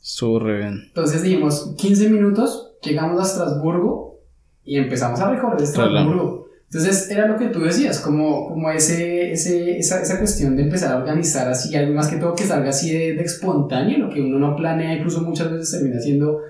Estuvo 0.03 0.41
re 0.41 0.59
bien. 0.59 0.83
Entonces 0.89 1.23
dijimos, 1.23 1.75
15 1.79 2.09
minutos, 2.09 2.73
llegamos 2.83 3.21
a 3.21 3.25
Estrasburgo 3.25 4.19
y 4.65 4.79
empezamos 4.79 5.21
a 5.21 5.31
recorrer 5.31 5.63
Estrasburgo. 5.63 6.46
Entonces 6.67 7.11
era 7.11 7.27
lo 7.27 7.39
que 7.39 7.47
tú 7.47 7.61
decías, 7.61 8.01
como, 8.01 8.49
como 8.49 8.71
ese, 8.71 9.33
ese, 9.33 9.79
esa, 9.79 10.03
esa 10.03 10.19
cuestión 10.19 10.57
de 10.57 10.65
empezar 10.65 10.93
a 10.93 10.99
organizar 10.99 11.49
así, 11.49 11.75
algo 11.77 11.95
más 11.95 12.09
que 12.09 12.17
todo 12.17 12.35
que 12.35 12.45
salga 12.45 12.71
así 12.71 12.93
de, 12.93 13.15
de 13.15 13.23
espontáneo, 13.23 13.99
lo 13.99 14.11
que 14.11 14.21
uno 14.21 14.39
no 14.39 14.57
planea, 14.57 14.95
incluso 14.95 15.23
muchas 15.23 15.51
veces 15.51 15.71
termina 15.71 16.01
siendo 16.01 16.41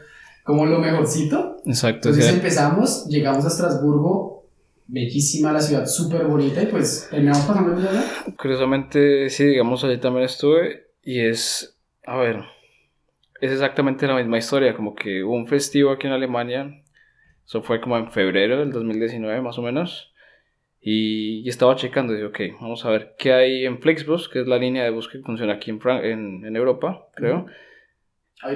como 0.42 0.64
lo 0.64 0.78
mejorcito. 0.78 1.58
Exacto. 1.66 2.08
Entonces 2.08 2.30
sí. 2.30 2.36
empezamos, 2.36 3.06
llegamos 3.08 3.44
a 3.44 3.48
Estrasburgo, 3.48 4.46
bellísima 4.86 5.52
la 5.52 5.60
ciudad, 5.60 5.86
súper 5.86 6.24
bonita 6.26 6.62
y 6.62 6.66
pues 6.66 7.08
terminamos 7.10 7.44
pasando 7.44 7.74
el 7.74 7.82
día. 7.82 8.04
Curiosamente, 8.38 9.28
sí, 9.28 9.44
digamos, 9.44 9.84
allí 9.84 9.98
también 9.98 10.24
estuve 10.24 10.86
y 11.02 11.20
es, 11.20 11.76
a 12.06 12.16
ver, 12.16 12.40
es 13.40 13.52
exactamente 13.52 14.06
la 14.06 14.16
misma 14.16 14.38
historia, 14.38 14.74
como 14.74 14.94
que 14.94 15.22
hubo 15.22 15.34
un 15.34 15.46
festivo 15.46 15.90
aquí 15.90 16.06
en 16.06 16.12
Alemania, 16.12 16.82
eso 17.46 17.62
fue 17.62 17.80
como 17.80 17.96
en 17.96 18.10
febrero 18.10 18.58
del 18.58 18.72
2019 18.72 19.40
más 19.40 19.58
o 19.58 19.62
menos, 19.62 20.12
y, 20.80 21.40
y 21.40 21.48
estaba 21.48 21.74
checando, 21.76 22.12
y 22.12 22.16
dije, 22.16 22.26
ok, 22.52 22.60
vamos 22.60 22.84
a 22.84 22.90
ver 22.90 23.14
qué 23.18 23.32
hay 23.32 23.64
en 23.66 23.78
Flixbus, 23.80 24.28
que 24.28 24.40
es 24.40 24.46
la 24.46 24.58
línea 24.58 24.84
de 24.84 24.90
bus 24.90 25.08
que 25.08 25.18
funciona 25.20 25.54
aquí 25.54 25.70
en, 25.70 25.80
Fran- 25.80 26.04
en, 26.04 26.44
en 26.44 26.56
Europa, 26.56 27.08
creo, 27.14 27.46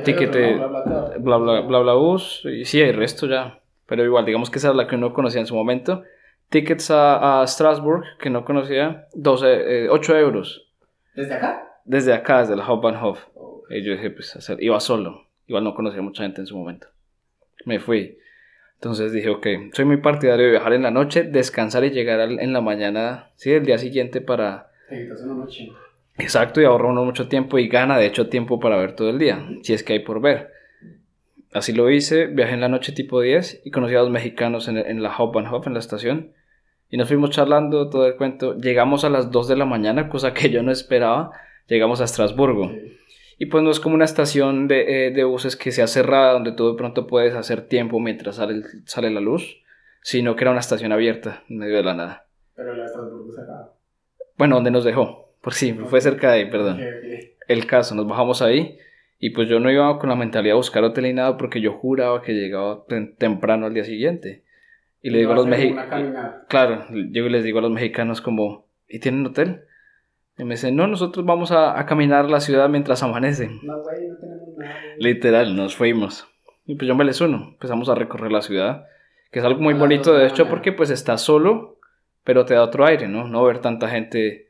Tiquete-. 0.04 0.54
Bla, 0.56 0.66
bla, 0.66 0.82
bla. 0.82 1.18
bla 1.18 1.36
bla 1.38 1.60
bla 1.62 1.78
bla 1.80 1.92
bus, 1.94 2.42
y 2.44 2.64
sí, 2.64 2.80
hay 2.82 2.92
resto 2.92 3.26
ya, 3.26 3.60
pero 3.86 4.04
igual, 4.04 4.24
digamos 4.26 4.50
que 4.50 4.58
esa 4.58 4.70
es 4.70 4.76
la 4.76 4.86
que 4.86 4.96
uno 4.96 5.12
conocía 5.12 5.40
en 5.40 5.46
su 5.46 5.54
momento. 5.54 6.02
Tickets 6.50 6.90
a, 6.90 7.40
a 7.42 7.46
Strasbourg, 7.46 8.04
que 8.18 8.28
no 8.28 8.44
conocía, 8.44 9.06
12, 9.14 9.84
eh, 9.84 9.88
8 9.88 10.16
euros. 10.18 10.68
¿Desde 11.14 11.34
acá? 11.34 11.80
Desde 11.84 12.12
acá, 12.12 12.40
desde 12.40 12.54
el 12.54 12.60
Hauptbahnhof. 12.60 13.20
Y 13.70 13.82
yo 13.82 13.92
dije, 13.92 14.10
pues, 14.10 14.34
hacer, 14.36 14.60
iba 14.62 14.78
solo. 14.80 15.26
Igual 15.46 15.62
no 15.64 15.74
conocía 15.74 16.02
mucha 16.02 16.24
gente 16.24 16.40
en 16.40 16.46
su 16.48 16.56
momento. 16.58 16.88
Me 17.64 17.78
fui. 17.78 18.18
Entonces 18.80 19.12
dije, 19.12 19.28
ok, 19.28 19.46
soy 19.72 19.84
muy 19.84 19.98
partidario 19.98 20.46
de 20.46 20.52
viajar 20.52 20.72
en 20.72 20.82
la 20.82 20.90
noche, 20.90 21.24
descansar 21.24 21.84
y 21.84 21.90
llegar 21.90 22.18
en 22.18 22.52
la 22.54 22.62
mañana, 22.62 23.30
sí, 23.36 23.52
el 23.52 23.66
día 23.66 23.76
siguiente 23.76 24.22
para... 24.22 24.70
Te 24.88 25.06
una 25.22 25.34
noche. 25.34 25.68
Exacto, 26.16 26.62
y 26.62 26.64
ahorra 26.64 26.88
uno 26.88 27.04
mucho 27.04 27.28
tiempo 27.28 27.58
y 27.58 27.68
gana, 27.68 27.98
de 27.98 28.06
hecho, 28.06 28.30
tiempo 28.30 28.58
para 28.58 28.78
ver 28.78 28.96
todo 28.96 29.10
el 29.10 29.18
día, 29.18 29.46
si 29.62 29.74
es 29.74 29.82
que 29.84 29.92
hay 29.92 29.98
por 29.98 30.22
ver. 30.22 30.48
Así 31.52 31.74
lo 31.74 31.90
hice, 31.90 32.26
viajé 32.26 32.54
en 32.54 32.62
la 32.62 32.70
noche 32.70 32.92
tipo 32.92 33.20
10 33.20 33.62
y 33.66 33.70
conocí 33.70 33.94
a 33.94 33.98
dos 33.98 34.10
mexicanos 34.10 34.66
en, 34.66 34.78
en 34.78 35.02
la 35.02 35.12
Hauptbahnhof, 35.14 35.66
en 35.66 35.74
la 35.74 35.80
estación. 35.80 36.32
Y 36.88 36.96
nos 36.96 37.08
fuimos 37.08 37.30
charlando 37.30 37.90
todo 37.90 38.06
el 38.06 38.16
cuento. 38.16 38.56
Llegamos 38.56 39.04
a 39.04 39.10
las 39.10 39.30
2 39.30 39.46
de 39.46 39.56
la 39.56 39.66
mañana, 39.66 40.08
cosa 40.08 40.32
que 40.32 40.48
yo 40.48 40.62
no 40.62 40.72
esperaba. 40.72 41.32
Llegamos 41.68 42.00
a 42.00 42.04
Estrasburgo. 42.04 42.72
Y 43.42 43.46
pues 43.46 43.64
no 43.64 43.70
es 43.70 43.80
como 43.80 43.94
una 43.94 44.04
estación 44.04 44.68
de, 44.68 45.06
eh, 45.06 45.10
de 45.12 45.24
buses 45.24 45.56
que 45.56 45.72
sea 45.72 45.86
cerrada, 45.86 46.34
donde 46.34 46.52
tú 46.52 46.70
de 46.70 46.76
pronto 46.76 47.06
puedes 47.06 47.34
hacer 47.34 47.62
tiempo 47.62 47.98
mientras 47.98 48.36
sale, 48.36 48.62
sale 48.84 49.10
la 49.10 49.20
luz, 49.20 49.62
sino 50.02 50.36
que 50.36 50.44
era 50.44 50.50
una 50.50 50.60
estación 50.60 50.92
abierta, 50.92 51.42
en 51.48 51.56
medio 51.56 51.76
de 51.78 51.82
la 51.82 51.94
nada. 51.94 52.26
Pero 52.54 52.74
la 52.74 52.82
de 52.82 52.86
Estrasburgo 52.86 53.32
se 53.32 53.40
acaba. 53.40 53.72
Bueno, 54.36 54.56
donde 54.56 54.70
nos 54.70 54.84
dejó. 54.84 55.32
Por 55.40 55.54
sí, 55.54 55.72
fue 55.72 56.02
cerca 56.02 56.32
de 56.32 56.40
ahí, 56.40 56.50
perdón. 56.50 56.80
El 57.48 57.66
caso, 57.66 57.94
nos 57.94 58.06
bajamos 58.06 58.42
ahí. 58.42 58.76
Y 59.18 59.30
pues 59.30 59.48
yo 59.48 59.58
no 59.58 59.70
iba 59.70 59.98
con 59.98 60.10
la 60.10 60.16
mentalidad 60.16 60.52
de 60.54 60.56
buscar 60.58 60.84
hotel 60.84 61.04
ni 61.04 61.12
nada 61.14 61.38
porque 61.38 61.62
yo 61.62 61.72
juraba 61.72 62.20
que 62.22 62.32
llegaba 62.34 62.84
tem- 62.86 63.16
temprano 63.16 63.64
al 63.66 63.72
día 63.74 63.84
siguiente. 63.84 64.44
Y 65.02 65.08
le 65.10 65.18
digo 65.18 65.32
a 65.32 65.34
los 65.36 65.46
mexicanos, 65.46 66.34
claro, 66.48 66.84
llego 66.90 67.26
y 67.26 67.30
les 67.30 67.44
digo 67.44 67.58
a 67.58 67.62
los 67.62 67.70
mexicanos 67.70 68.20
como, 68.20 68.66
¿y 68.86 68.98
tienen 68.98 69.24
hotel? 69.24 69.62
Y 70.40 70.44
me 70.44 70.54
dicen, 70.54 70.74
no, 70.74 70.86
nosotros 70.86 71.26
vamos 71.26 71.52
a, 71.52 71.78
a 71.78 71.84
caminar 71.84 72.30
la 72.30 72.40
ciudad 72.40 72.68
mientras 72.70 73.02
amanece. 73.02 73.50
No, 73.62 73.82
güey, 73.82 74.08
no 74.08 74.16
tenemos 74.16 74.48
nada. 74.56 74.74
Literal, 74.98 75.54
nos 75.54 75.76
fuimos. 75.76 76.26
Y 76.64 76.76
pues 76.76 76.88
yo 76.88 76.94
me 76.94 77.04
les 77.04 77.20
uno. 77.20 77.50
Empezamos 77.52 77.88
a 77.90 77.94
recorrer 77.94 78.32
la 78.32 78.40
ciudad, 78.40 78.86
que 79.30 79.40
es 79.40 79.44
algo 79.44 79.60
muy 79.60 79.74
bonito 79.74 80.14
de 80.14 80.20
de 80.20 80.28
hecho 80.28 80.48
porque 80.48 80.72
pues 80.72 80.88
está 80.88 81.18
solo, 81.18 81.78
pero 82.24 82.46
te 82.46 82.54
da 82.54 82.62
otro 82.62 82.86
aire, 82.86 83.06
¿no? 83.06 83.28
No 83.28 83.44
ver 83.44 83.58
tanta 83.58 83.88
gente 83.88 84.48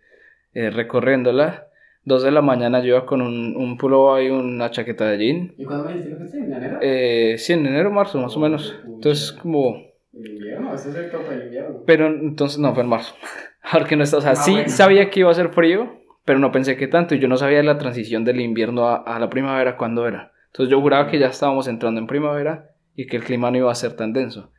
eh, 0.54 0.70
recorriéndola. 0.70 1.66
Dos 2.04 2.22
de 2.22 2.30
la 2.30 2.40
mañana 2.40 2.80
yo 2.80 2.96
iba 2.96 3.04
con 3.06 3.20
un, 3.20 3.56
un 3.56 3.76
pullover 3.76 4.24
y 4.24 4.30
una 4.30 4.70
chaqueta 4.70 5.06
de 5.06 5.18
jean. 5.18 5.54
¿Y 5.58 5.64
cuándo 5.64 5.86
me 5.86 5.94
dijiste 5.94 6.16
que 6.16 6.24
fue? 6.24 6.38
¿En 6.38 6.52
enero? 6.52 6.78
Eh, 6.80 7.34
sí, 7.36 7.52
en 7.52 7.66
enero, 7.66 7.90
marzo, 7.90 8.18
más 8.18 8.36
o 8.36 8.40
menos. 8.40 8.78
Entonces, 8.86 9.32
como... 9.32 9.76
En 10.12 10.26
invierno, 10.26 10.74
este 10.74 10.90
es 10.90 10.96
el 10.96 11.10
tope 11.10 11.34
del 11.34 11.46
invierno. 11.46 11.82
Pero 11.84 12.06
entonces 12.06 12.58
no, 12.58 12.72
fue 12.74 12.84
en 12.84 12.88
marzo. 12.88 13.14
Porque 13.72 13.96
no 13.96 14.04
está, 14.04 14.18
o 14.18 14.20
sea, 14.20 14.32
Ah, 14.32 14.36
sí 14.36 14.52
bueno. 14.52 14.68
sabía 14.68 15.10
que 15.10 15.20
iba 15.20 15.30
a 15.30 15.34
ser 15.34 15.50
frío, 15.50 16.00
pero 16.24 16.38
no 16.38 16.52
pensé 16.52 16.76
que 16.76 16.86
tanto. 16.88 17.14
Y 17.14 17.18
yo 17.18 17.28
no 17.28 17.36
sabía 17.36 17.62
la 17.62 17.78
transición 17.78 18.24
del 18.24 18.40
invierno 18.40 18.88
a, 18.88 18.96
a 18.96 19.18
la 19.18 19.28
primavera 19.30 19.76
cuándo 19.76 20.06
era. 20.06 20.32
Entonces 20.46 20.70
yo 20.70 20.80
juraba 20.80 21.08
que 21.08 21.18
ya 21.18 21.28
estábamos 21.28 21.68
entrando 21.68 22.00
en 22.00 22.06
primavera 22.06 22.70
y 22.96 23.06
que 23.06 23.16
el 23.16 23.24
clima 23.24 23.50
no 23.50 23.58
iba 23.58 23.70
a 23.70 23.74
ser 23.74 23.94
tan 23.94 24.12
denso. 24.12 24.52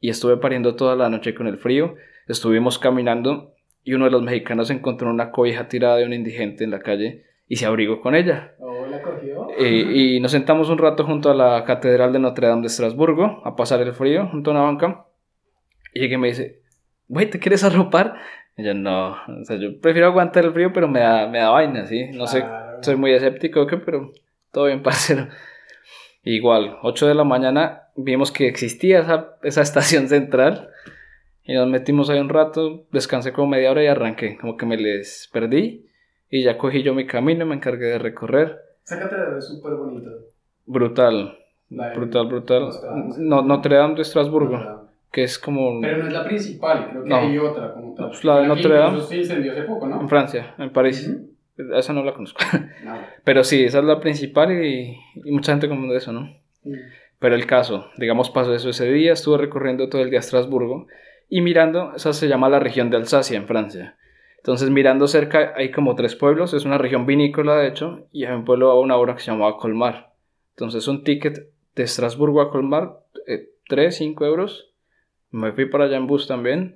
Y 0.00 0.10
estuve 0.10 0.36
pariendo 0.36 0.76
toda 0.76 0.96
la 0.96 1.08
noche 1.08 1.34
con 1.34 1.46
el 1.46 1.58
frío. 1.58 1.94
Estuvimos 2.28 2.78
caminando 2.78 3.54
y 3.82 3.94
uno 3.94 4.04
de 4.06 4.10
los 4.10 4.22
mexicanos 4.22 4.70
encontró 4.70 5.10
una 5.10 5.30
cobija 5.30 5.68
tirada 5.68 5.96
de 5.96 6.04
un 6.04 6.12
indigente 6.12 6.64
en 6.64 6.70
la 6.70 6.80
calle 6.80 7.24
y 7.48 7.56
se 7.56 7.66
abrigó 7.66 8.00
con 8.00 8.14
ella. 8.14 8.52
Oh, 8.58 8.86
¿la 8.86 9.02
cogió? 9.02 9.48
Eh, 9.58 9.86
y 9.92 10.20
nos 10.20 10.30
sentamos 10.32 10.68
un 10.70 10.78
rato 10.78 11.04
junto 11.04 11.30
a 11.30 11.34
la 11.34 11.64
Catedral 11.64 12.12
de 12.12 12.18
Notre 12.18 12.46
Dame 12.48 12.60
de 12.62 12.66
Estrasburgo 12.68 13.42
a 13.44 13.56
pasar 13.56 13.80
el 13.80 13.92
frío 13.94 14.28
junto 14.28 14.50
a 14.50 14.54
una 14.54 14.62
banca. 14.62 15.06
Y 15.94 16.00
llegué 16.00 16.14
y 16.14 16.18
me 16.18 16.28
dice, 16.28 16.60
güey, 17.08 17.28
¿te 17.28 17.38
quieres 17.40 17.64
arropar? 17.64 18.14
Y 18.56 18.64
yo, 18.64 18.74
no, 18.74 19.12
o 19.12 19.44
sea, 19.44 19.56
yo 19.56 19.80
prefiero 19.80 20.08
aguantar 20.08 20.44
el 20.44 20.52
frío, 20.52 20.72
pero 20.72 20.86
me 20.88 21.00
da, 21.00 21.26
me 21.28 21.38
da 21.38 21.50
vaina, 21.50 21.86
¿sí? 21.86 22.08
No 22.12 22.26
sé, 22.26 22.40
Claro. 22.42 22.78
soy 22.82 22.96
muy 22.96 23.12
escéptico, 23.12 23.66
¿qué? 23.66 23.76
pero 23.78 24.12
todo 24.52 24.66
bien, 24.66 24.82
parcero. 24.82 25.28
Igual, 26.22 26.76
8 26.82 27.06
de 27.06 27.14
la 27.14 27.24
mañana 27.24 27.84
vimos 27.96 28.30
que 28.30 28.46
existía 28.48 29.00
esa, 29.00 29.36
esa 29.42 29.62
estación 29.62 30.08
central 30.08 30.68
y 31.44 31.54
nos 31.54 31.66
metimos 31.68 32.10
ahí 32.10 32.20
un 32.20 32.28
rato, 32.28 32.84
descansé 32.92 33.32
como 33.32 33.48
media 33.48 33.70
hora 33.70 33.82
y 33.82 33.86
arranqué, 33.86 34.36
como 34.38 34.56
que 34.58 34.66
me 34.66 34.76
les 34.76 35.28
perdí 35.32 35.86
y 36.28 36.42
ya 36.44 36.58
cogí 36.58 36.82
yo 36.82 36.92
mi 36.94 37.06
camino, 37.06 37.46
me 37.46 37.54
encargué 37.54 37.86
de 37.86 37.98
recorrer. 37.98 38.58
Esa 38.84 38.98
catedral 39.00 39.38
es 39.38 39.46
súper 39.48 39.72
bonita. 39.74 40.10
Brutal, 40.66 41.38
de- 41.70 41.94
brutal, 41.94 42.26
brutal. 42.26 42.70
Notre 43.18 43.76
Dame. 43.76 43.94
De 43.94 44.02
Estrasburgo. 44.02 44.79
Que 45.12 45.24
es 45.24 45.38
como 45.38 45.80
Pero 45.80 45.98
no 45.98 46.06
es 46.08 46.12
la 46.12 46.24
principal, 46.24 46.88
creo 46.90 47.02
que 47.02 47.08
No. 47.08 47.16
hay 47.16 47.38
otra 47.38 47.72
como 47.74 47.94
tal. 47.94 48.08
Pues 48.08 48.24
la 48.24 48.40
de 48.40 48.46
Notre 48.46 48.74
Dame. 48.74 49.00
se 49.00 49.16
incendió 49.16 49.52
hace 49.52 49.62
poco, 49.62 49.86
¿no? 49.88 50.00
en 50.00 50.08
Francia, 50.08 50.54
en 50.58 50.70
París. 50.70 51.08
Ujú. 51.08 51.74
Esa 51.76 51.92
no 51.92 52.02
la 52.04 52.14
conozco. 52.14 52.40
No. 52.84 52.94
Pero 53.24 53.44
sí, 53.44 53.64
esa 53.64 53.80
es 53.80 53.84
la 53.84 54.00
principal 54.00 54.52
y, 54.64 54.96
y 55.24 55.30
mucha 55.32 55.52
gente 55.52 55.68
confunde 55.68 55.96
eso, 55.96 56.12
¿no? 56.12 56.22
Mm. 56.64 56.72
Pero 57.18 57.34
el 57.34 57.44
caso, 57.46 57.90
digamos, 57.98 58.30
pasó 58.30 58.54
eso 58.54 58.70
ese 58.70 58.90
día, 58.90 59.12
estuve 59.12 59.36
recorriendo 59.36 59.88
todo 59.90 60.00
el 60.00 60.08
día 60.10 60.20
Estrasburgo 60.20 60.86
y 61.28 61.42
mirando, 61.42 61.92
esa 61.94 62.12
se 62.14 62.28
llama 62.28 62.48
la 62.48 62.58
región 62.60 62.88
de 62.88 62.96
Alsacia 62.96 63.36
en 63.36 63.46
Francia. 63.46 63.96
Entonces, 64.38 64.70
mirando 64.70 65.06
cerca, 65.06 65.52
hay 65.54 65.70
como 65.70 65.94
tres 65.96 66.16
pueblos, 66.16 66.54
es 66.54 66.64
una 66.64 66.78
región 66.78 67.04
vinícola 67.04 67.56
de 67.56 67.68
hecho, 67.68 68.06
y 68.10 68.24
hay 68.24 68.34
un 68.34 68.46
pueblo 68.46 68.70
a 68.70 68.80
una 68.80 68.96
hora 68.96 69.14
que 69.14 69.20
se 69.20 69.30
llamaba 69.30 69.58
Colmar. 69.58 70.14
Entonces, 70.56 70.88
un 70.88 71.04
ticket 71.04 71.50
de 71.76 71.82
Estrasburgo 71.82 72.40
a 72.40 72.50
Colmar, 72.50 73.00
eh, 73.26 73.50
3, 73.68 73.94
5 73.98 74.24
euros. 74.24 74.69
Me 75.30 75.52
fui 75.52 75.66
para 75.66 75.84
allá 75.84 75.96
en 75.96 76.06
bus 76.06 76.26
también 76.26 76.74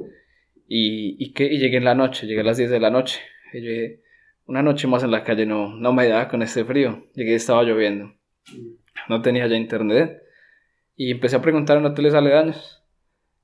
y, 0.68 1.16
y, 1.22 1.32
que, 1.32 1.44
y 1.44 1.58
llegué 1.58 1.78
en 1.78 1.84
la 1.84 1.94
noche, 1.94 2.26
llegué 2.26 2.40
a 2.40 2.44
las 2.44 2.56
10 2.56 2.70
de 2.70 2.80
la 2.80 2.90
noche. 2.90 3.20
Y 3.52 3.62
yo 3.62 3.70
dije, 3.70 4.00
una 4.46 4.62
noche 4.62 4.86
más 4.86 5.02
en 5.02 5.10
la 5.10 5.24
calle 5.24 5.46
no, 5.46 5.74
no 5.76 5.92
me 5.92 6.08
da 6.08 6.28
con 6.28 6.42
este 6.42 6.64
frío. 6.64 7.06
Llegué 7.14 7.32
y 7.32 7.34
estaba 7.34 7.62
lloviendo 7.62 8.14
no 9.08 9.22
tenía 9.22 9.46
ya 9.46 9.56
internet 9.56 10.22
y 10.96 11.10
empecé 11.10 11.36
a 11.36 11.42
preguntar 11.42 11.78
en 11.78 11.86
hoteles 11.86 12.14
aledaños. 12.14 12.82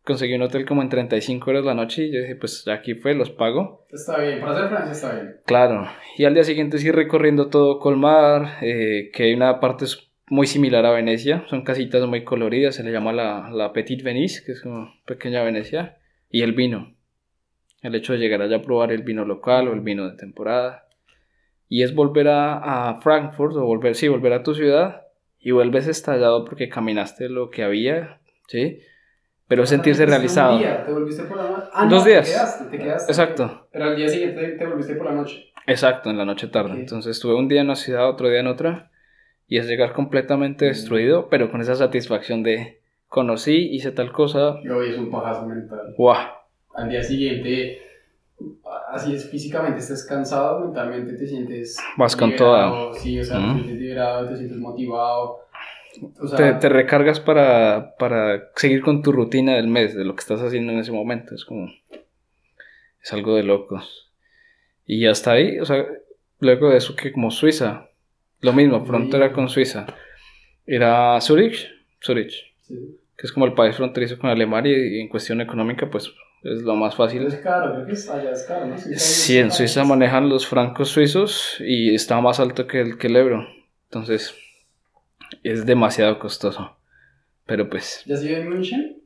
Conseguí 0.05 0.35
un 0.35 0.43
hotel 0.43 0.65
como 0.65 0.83
en 0.83 0.89
35 0.89 1.51
horas 1.51 1.65
la 1.65 1.75
noche 1.75 2.05
y 2.05 2.13
yo 2.13 2.21
dije, 2.21 2.35
pues 2.35 2.67
aquí 2.69 2.95
fue, 2.95 3.15
los 3.15 3.31
pago. 3.31 3.87
Está 3.91 4.19
bien, 4.19 4.41
para 4.41 4.53
hacer 4.53 4.69
Francia 4.69 4.93
está 4.93 5.15
bien. 5.15 5.37
Claro, 5.45 5.87
y 6.17 6.25
al 6.25 6.35
día 6.35 6.43
siguiente 6.43 6.79
sí 6.79 6.91
recorriendo 6.91 7.49
todo 7.49 7.79
Colmar, 7.79 8.59
eh, 8.63 9.11
que 9.13 9.25
hay 9.25 9.35
una 9.35 9.61
parte 9.61 9.85
muy 10.31 10.47
similar 10.47 10.87
a 10.87 10.93
Venecia, 10.93 11.45
son 11.49 11.63
casitas 11.63 12.07
muy 12.07 12.25
coloridas, 12.25 12.77
se 12.77 12.85
le 12.85 12.93
llama 12.93 13.13
la, 13.13 13.51
la 13.51 13.73
Petite 13.73 14.03
Venice, 14.03 14.43
que 14.45 14.53
es 14.53 14.63
como 14.63 14.95
pequeña 15.05 15.43
Venecia, 15.43 15.99
y 16.31 16.43
el 16.43 16.53
vino. 16.53 16.95
El 17.83 17.95
hecho 17.95 18.13
de 18.13 18.21
llegar 18.21 18.41
allá 18.41 18.57
a 18.57 18.63
probar 18.63 18.93
el 18.93 19.03
vino 19.03 19.25
local 19.25 19.69
o 19.69 19.73
el 19.73 19.81
vino 19.81 20.09
de 20.09 20.17
temporada. 20.17 20.87
Y 21.69 21.83
es 21.83 21.95
volver 21.95 22.29
a, 22.29 22.91
a 22.91 23.01
Frankfurt, 23.01 23.57
o 23.57 23.65
volver, 23.65 23.95
sí, 23.95 24.09
volver 24.09 24.33
a 24.33 24.43
tu 24.43 24.55
ciudad, 24.55 25.03
y 25.39 25.51
vuelves 25.51 25.87
estallado 25.89 26.45
porque 26.45 26.69
caminaste 26.69 27.29
lo 27.29 27.51
que 27.51 27.65
había, 27.65 28.21
¿sí? 28.47 28.81
Pero 29.49 29.67
sentirse 29.67 30.05
Solamente 30.05 30.29
realizado. 30.29 30.53
Un 30.55 30.59
día, 30.61 30.85
te 30.85 30.93
volviste 30.93 31.23
por 31.25 31.37
la 31.39 31.51
noche. 31.51 31.69
Ah, 31.73 31.87
Dos 31.87 32.05
no, 32.05 32.09
días. 32.09 32.27
Te 32.27 32.33
quedaste, 32.33 32.65
te 32.67 32.79
quedaste. 32.79 33.13
Exacto. 33.13 33.69
Pero 33.73 33.85
al 33.87 33.97
día 33.97 34.09
siguiente 34.09 34.49
te 34.53 34.67
volviste 34.67 34.95
por 34.95 35.07
la 35.07 35.13
noche. 35.13 35.51
Exacto, 35.67 36.11
en 36.11 36.19
la 36.19 36.25
noche 36.25 36.47
tarde. 36.47 36.73
Ok. 36.73 36.79
Entonces 36.79 37.17
estuve 37.17 37.35
un 37.35 37.49
día 37.49 37.63
en 37.63 37.67
una 37.67 37.75
ciudad, 37.75 38.09
otro 38.09 38.29
día 38.29 38.41
en 38.41 38.47
otra, 38.47 38.90
y 39.51 39.59
es 39.59 39.67
llegar 39.67 39.93
completamente 39.93 40.65
destruido, 40.65 41.29
pero 41.29 41.51
con 41.51 41.61
esa 41.61 41.75
satisfacción 41.75 42.43
de 42.43 42.79
conocí, 43.09 43.69
hice 43.75 43.91
tal 43.91 44.13
cosa, 44.13 44.53
hoy 44.55 44.91
es 44.91 44.97
un 44.99 45.11
pajazo 45.11 45.45
mental. 45.47 45.93
¡guau! 45.99 46.17
Al 46.77 46.89
día 46.89 47.03
siguiente, 47.03 47.83
así 48.93 49.13
es 49.13 49.29
físicamente, 49.29 49.81
estás 49.81 50.05
cansado, 50.07 50.61
mentalmente 50.61 51.15
te 51.15 51.27
sientes. 51.27 51.77
Vas 51.97 52.15
con 52.17 52.31
liberado, 52.31 52.95
Sí, 52.95 53.19
o 53.19 53.25
sea, 53.25 53.39
Mm. 53.41 53.49
te 53.49 53.55
sientes 53.65 53.81
liberado, 53.81 54.29
te 54.29 54.37
sientes 54.37 54.59
motivado. 54.59 55.41
O 56.21 56.29
sea, 56.29 56.37
Te, 56.39 56.53
te 56.55 56.69
recargas 56.69 57.19
para, 57.19 57.97
para 57.99 58.51
seguir 58.55 58.81
con 58.83 59.03
tu 59.03 59.11
rutina 59.11 59.57
del 59.57 59.67
mes, 59.67 59.97
de 59.97 60.05
lo 60.05 60.15
que 60.15 60.21
estás 60.21 60.41
haciendo 60.41 60.73
en 60.73 60.79
ese 60.79 60.93
momento. 60.93 61.35
Es 61.35 61.45
como. 61.45 61.69
Es 63.03 63.13
algo 63.13 63.35
de 63.35 63.43
locos. 63.43 64.13
Y 64.87 65.07
hasta 65.07 65.33
ahí, 65.33 65.59
o 65.59 65.65
sea, 65.65 65.85
luego 66.39 66.71
de 66.71 66.77
eso, 66.77 66.95
que 66.95 67.11
como 67.11 67.33
Suiza, 67.33 67.89
lo 68.41 68.53
mismo, 68.53 68.85
frontera 68.85 69.33
con 69.33 69.49
Suiza. 69.49 69.87
Era 70.67 71.21
Zurich, 71.21 71.69
Zurich, 72.03 72.33
sí. 72.63 72.75
que 73.17 73.27
es 73.27 73.33
como 73.33 73.47
el 73.47 73.55
país 73.55 73.77
fronterizo 73.77 74.19
con 74.19 74.31
Alemania 74.31 74.77
y 74.77 75.01
en 75.01 75.09
cuestión 75.09 75.41
económica, 75.41 75.91
pues 75.91 76.13
es 76.43 76.63
lo 76.63 76.75
más 76.75 76.95
fácil. 76.95 77.25
Pero 77.25 77.35
es 77.35 77.41
caro, 77.41 77.75
creo 77.75 77.87
que 77.87 77.93
es 77.93 78.09
allá 78.09 78.31
es 78.31 78.45
caro, 78.45 78.67
¿no? 78.67 78.79
Suiza 78.79 78.99
Sí, 78.99 79.39
en. 79.39 79.51
Suiza 79.51 79.85
manejan 79.85 80.29
los 80.29 80.47
francos 80.47 80.89
suizos 80.89 81.57
y 81.61 81.95
está 81.95 82.21
más 82.21 82.41
alto 82.41 82.67
que 82.67 82.81
el, 82.81 82.99
que 82.99 83.09
el 83.09 83.17
euro. 83.17 83.47
Entonces, 83.89 84.35
es 85.43 85.67
demasiado 85.67 86.19
costoso. 86.19 86.77
Pero 87.47 87.69
pues, 87.69 88.03
¿Ya 88.07 88.15
has 88.15 88.25
ido 88.25 88.37
en 88.37 88.49
München? 88.49 89.00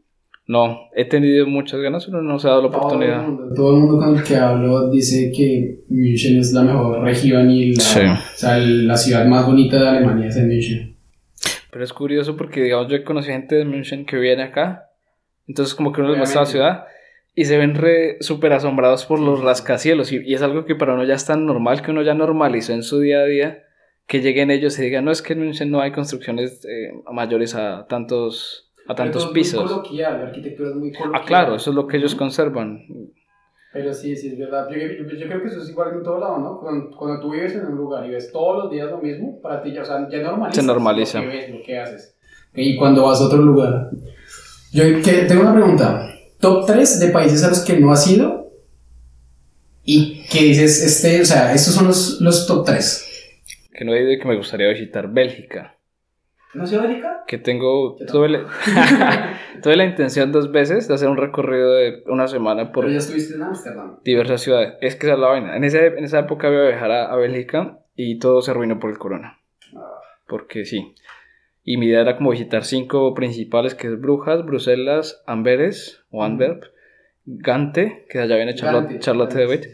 No, 0.46 0.88
he 0.94 1.04
tenido 1.06 1.46
muchas 1.46 1.80
ganas, 1.80 2.04
pero 2.06 2.20
no 2.22 2.38
se 2.38 2.46
ha 2.46 2.50
dado 2.50 2.62
la 2.64 2.68
Todo 2.68 2.78
el, 2.80 2.84
oportunidad. 2.86 3.22
mundo, 3.22 3.54
todo 3.54 3.70
el 3.74 3.80
mundo 3.82 3.98
con 3.98 4.16
el 4.18 4.22
que 4.22 4.36
hablo 4.36 4.90
dice 4.90 5.32
que 5.34 5.80
München 5.88 6.38
es 6.38 6.52
la 6.52 6.62
mejor 6.62 7.02
región 7.02 7.50
y 7.50 7.74
la, 7.74 7.80
Sí. 7.82 8.00
o 8.00 8.36
sea, 8.36 8.58
la 8.58 8.96
ciudad 8.96 9.24
más 9.26 9.46
bonita 9.46 9.80
de 9.80 9.88
Alemania 9.88 10.26
es 10.28 10.36
en 10.36 10.48
München. 10.48 10.96
Pero 11.70 11.84
es 11.84 11.92
curioso 11.92 12.36
porque, 12.36 12.62
digamos, 12.62 12.88
yo 12.88 12.96
he 12.96 13.04
conocido 13.04 13.34
gente 13.34 13.54
de 13.56 13.64
München 13.64 14.04
que 14.06 14.16
viene 14.18 14.42
acá. 14.42 14.90
Entonces, 15.48 15.74
como 15.74 15.92
que 15.92 16.00
uno 16.00 16.10
les 16.10 16.18
muestra 16.18 16.42
la 16.42 16.46
ciudad 16.46 16.84
y 17.34 17.46
se 17.46 17.56
ven 17.58 17.74
re 17.74 18.18
súper 18.20 18.52
asombrados 18.52 19.06
por 19.06 19.18
los 19.18 19.42
rascacielos. 19.42 20.12
Y, 20.12 20.20
y 20.24 20.34
es 20.34 20.42
algo 20.42 20.66
que 20.66 20.76
para 20.76 20.94
uno 20.94 21.04
ya 21.04 21.14
es 21.14 21.24
tan 21.26 21.46
normal 21.46 21.82
que 21.82 21.90
uno 21.90 22.02
ya 22.02 22.14
normalizó 22.14 22.72
en 22.74 22.82
su 22.84 23.00
día 23.00 23.20
a 23.20 23.24
día. 23.24 23.64
Que 24.06 24.20
lleguen 24.20 24.50
ellos 24.50 24.78
y 24.78 24.82
digan, 24.82 25.04
no 25.06 25.10
es 25.10 25.20
que 25.22 25.32
en 25.32 25.40
München 25.40 25.70
no 25.70 25.80
hay 25.80 25.90
construcciones 25.90 26.64
eh, 26.66 26.92
mayores 27.12 27.54
a 27.54 27.86
tantos, 27.88 28.70
a 28.86 28.94
tantos 28.94 28.96
Pero 28.96 29.10
todo 29.12 29.18
es 29.20 29.24
muy 29.26 29.34
pisos. 29.34 29.70
coloquial, 29.72 30.18
la 30.20 30.26
arquitectura 30.28 30.68
es 30.70 30.74
muy 30.76 30.92
coloquial. 30.92 31.22
Ah, 31.22 31.26
claro, 31.26 31.54
eso 31.56 31.70
es 31.70 31.76
lo 31.76 31.86
que 31.86 31.96
ellos 31.96 32.14
conservan. 32.14 32.82
Pero 33.72 33.92
sí, 33.92 34.14
sí, 34.16 34.28
es 34.28 34.38
verdad. 34.38 34.68
Yo, 34.70 34.76
yo- 34.76 35.16
yo 35.16 35.26
creo 35.26 35.42
que 35.42 35.48
eso 35.48 35.60
es 35.62 35.68
igual 35.70 35.94
en 35.94 36.02
todo 36.04 36.18
lado, 36.20 36.38
¿no? 36.38 36.60
Cuando, 36.60 36.96
cuando 36.96 37.20
tú 37.20 37.32
vives 37.32 37.54
en 37.54 37.66
un 37.66 37.76
lugar 37.76 38.06
y 38.06 38.10
ves 38.10 38.30
todos 38.30 38.64
los 38.64 38.70
días 38.72 38.88
lo 38.90 38.98
mismo, 38.98 39.40
para 39.40 39.62
ti 39.62 39.72
ya, 39.72 39.82
o 39.82 39.84
sea, 39.84 40.08
ya 40.08 40.22
normalizas 40.22 40.56
Se 40.56 40.66
normaliza. 40.66 41.20
lo 41.22 41.30
que 41.30 41.36
ves, 41.36 41.50
lo 41.50 41.62
que 41.64 41.78
haces. 41.78 42.16
Y 42.54 42.76
cuando 42.76 43.02
vas 43.04 43.20
a 43.20 43.24
otro 43.24 43.38
lugar. 43.38 43.90
Yo 44.72 44.84
que- 45.02 45.24
tengo 45.26 45.42
una 45.42 45.54
pregunta. 45.54 46.08
Top 46.38 46.66
3 46.66 47.00
de 47.00 47.08
países 47.08 47.42
a 47.42 47.48
los 47.48 47.60
que 47.64 47.78
no 47.80 47.90
has 47.90 48.06
ido 48.08 48.52
y 49.82 50.22
que 50.30 50.42
dices, 50.44 50.82
este, 50.82 51.20
o 51.22 51.24
sea, 51.24 51.52
estos 51.52 51.74
son 51.74 51.86
los, 51.86 52.20
los 52.20 52.46
top 52.46 52.64
3. 52.66 53.10
Que 53.72 53.84
no 53.84 53.92
he 53.94 54.02
ido 54.02 54.12
y 54.12 54.18
que 54.18 54.28
me 54.28 54.36
gustaría 54.36 54.68
visitar 54.68 55.08
Bélgica. 55.10 55.76
¿No 56.54 56.62
has 56.64 56.72
ido 56.72 56.82
a 56.82 56.86
Bélgica? 56.86 57.24
Que 57.26 57.38
tengo, 57.38 57.96
tuve 58.10 58.28
la, 58.28 58.46
tuve 59.62 59.76
la 59.76 59.84
intención 59.84 60.30
dos 60.32 60.52
veces 60.52 60.86
de 60.88 60.94
hacer 60.94 61.08
un 61.08 61.16
recorrido 61.16 61.74
de 61.74 62.02
una 62.06 62.28
semana 62.28 62.70
por 62.72 62.84
Pero 62.84 62.92
ya 62.92 62.98
estuviste 62.98 63.34
en 63.34 63.42
Ámsterdam. 63.42 63.98
diversas 64.04 64.40
ciudades. 64.42 64.74
Es 64.80 64.96
que 64.96 65.06
esa 65.06 65.14
es 65.14 65.20
la 65.20 65.28
vaina. 65.28 65.56
En, 65.56 65.64
ese, 65.64 65.86
en 65.86 66.04
esa 66.04 66.20
época 66.20 66.50
iba 66.50 66.62
a 66.64 66.68
viajar 66.68 66.90
a, 66.90 67.12
a 67.12 67.16
Bélgica 67.16 67.78
y 67.96 68.18
todo 68.18 68.40
se 68.42 68.50
arruinó 68.52 68.78
por 68.78 68.90
el 68.90 68.98
corona. 68.98 69.38
Ah, 69.76 69.80
Porque 70.28 70.64
sí. 70.64 70.94
Y 71.64 71.76
mi 71.78 71.86
idea 71.86 72.02
era 72.02 72.16
como 72.16 72.30
visitar 72.30 72.64
cinco 72.64 73.14
principales, 73.14 73.74
que 73.74 73.86
es 73.86 73.98
Brujas, 74.00 74.44
Bruselas, 74.44 75.22
Amberes 75.26 76.04
o 76.10 76.22
Antwerp, 76.22 76.62
Gante, 77.24 78.06
que 78.10 78.18
allá 78.18 78.36
viene 78.36 78.54
Charlotte, 78.54 78.84
Gante, 78.84 78.98
Charlotte 79.00 79.34
Gante, 79.34 79.40
de 79.46 79.50
Witt, 79.50 79.66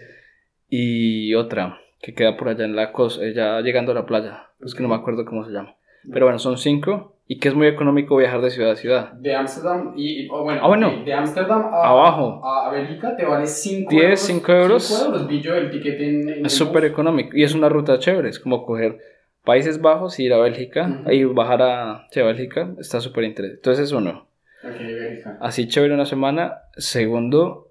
y 0.68 1.34
otra, 1.34 1.80
que 2.00 2.14
queda 2.14 2.36
por 2.36 2.48
allá 2.48 2.64
en 2.64 2.76
la 2.76 2.92
costa, 2.92 3.24
ya 3.34 3.60
llegando 3.60 3.90
a 3.90 3.96
la 3.96 4.06
playa. 4.06 4.50
Es 4.60 4.74
que 4.76 4.82
no 4.84 4.88
me 4.88 4.94
acuerdo 4.94 5.24
cómo 5.24 5.44
se 5.44 5.50
llama. 5.50 5.74
Pero 6.12 6.26
bueno, 6.26 6.38
son 6.38 6.56
cinco 6.58 7.16
y 7.26 7.38
que 7.38 7.48
es 7.48 7.54
muy 7.54 7.66
económico 7.66 8.16
viajar 8.16 8.40
de 8.40 8.50
ciudad 8.50 8.72
a 8.72 8.76
ciudad. 8.76 9.12
De 9.12 9.34
Ámsterdam 9.34 9.92
y, 9.96 10.28
o 10.30 10.42
bueno, 10.42 10.60
Ah, 10.64 10.68
bueno. 10.68 10.88
ok, 10.88 11.04
de 11.04 11.12
Ámsterdam 11.14 11.62
a, 11.72 11.88
Abajo. 11.90 12.44
a, 12.44 12.70
Bélgica 12.70 13.14
te 13.16 13.24
vale 13.24 13.46
5 13.46 13.90
10, 13.90 14.02
euros. 14.04 14.20
5 14.20 14.52
euros. 14.52 14.84
5 14.84 15.04
euros 15.06 15.28
vi 15.28 15.40
yo 15.40 15.54
el 15.54 15.70
tiquete 15.70 16.08
en, 16.08 16.28
en 16.28 16.46
Es 16.46 16.52
súper 16.54 16.84
económico 16.84 17.36
y 17.36 17.42
es 17.44 17.54
una 17.54 17.68
ruta 17.68 17.98
chévere. 17.98 18.28
Es 18.30 18.40
como 18.40 18.64
coger 18.66 18.98
Países 19.44 19.80
Bajos 19.80 20.18
y 20.18 20.24
ir 20.24 20.32
a 20.32 20.38
Bélgica 20.38 20.88
Ujú. 21.02 21.10
y 21.12 21.24
bajar 21.24 21.62
a, 21.62 22.06
sí, 22.10 22.20
a 22.20 22.24
Bélgica. 22.24 22.70
Está 22.80 23.00
súper 23.00 23.24
interesante. 23.24 23.58
Entonces, 23.60 23.84
eso 23.86 24.00
no. 24.00 24.26
Ok, 24.62 24.78
Bélgica. 24.80 25.38
Así 25.40 25.68
chévere 25.68 25.94
una 25.94 26.06
semana. 26.06 26.62
Segundo, 26.76 27.68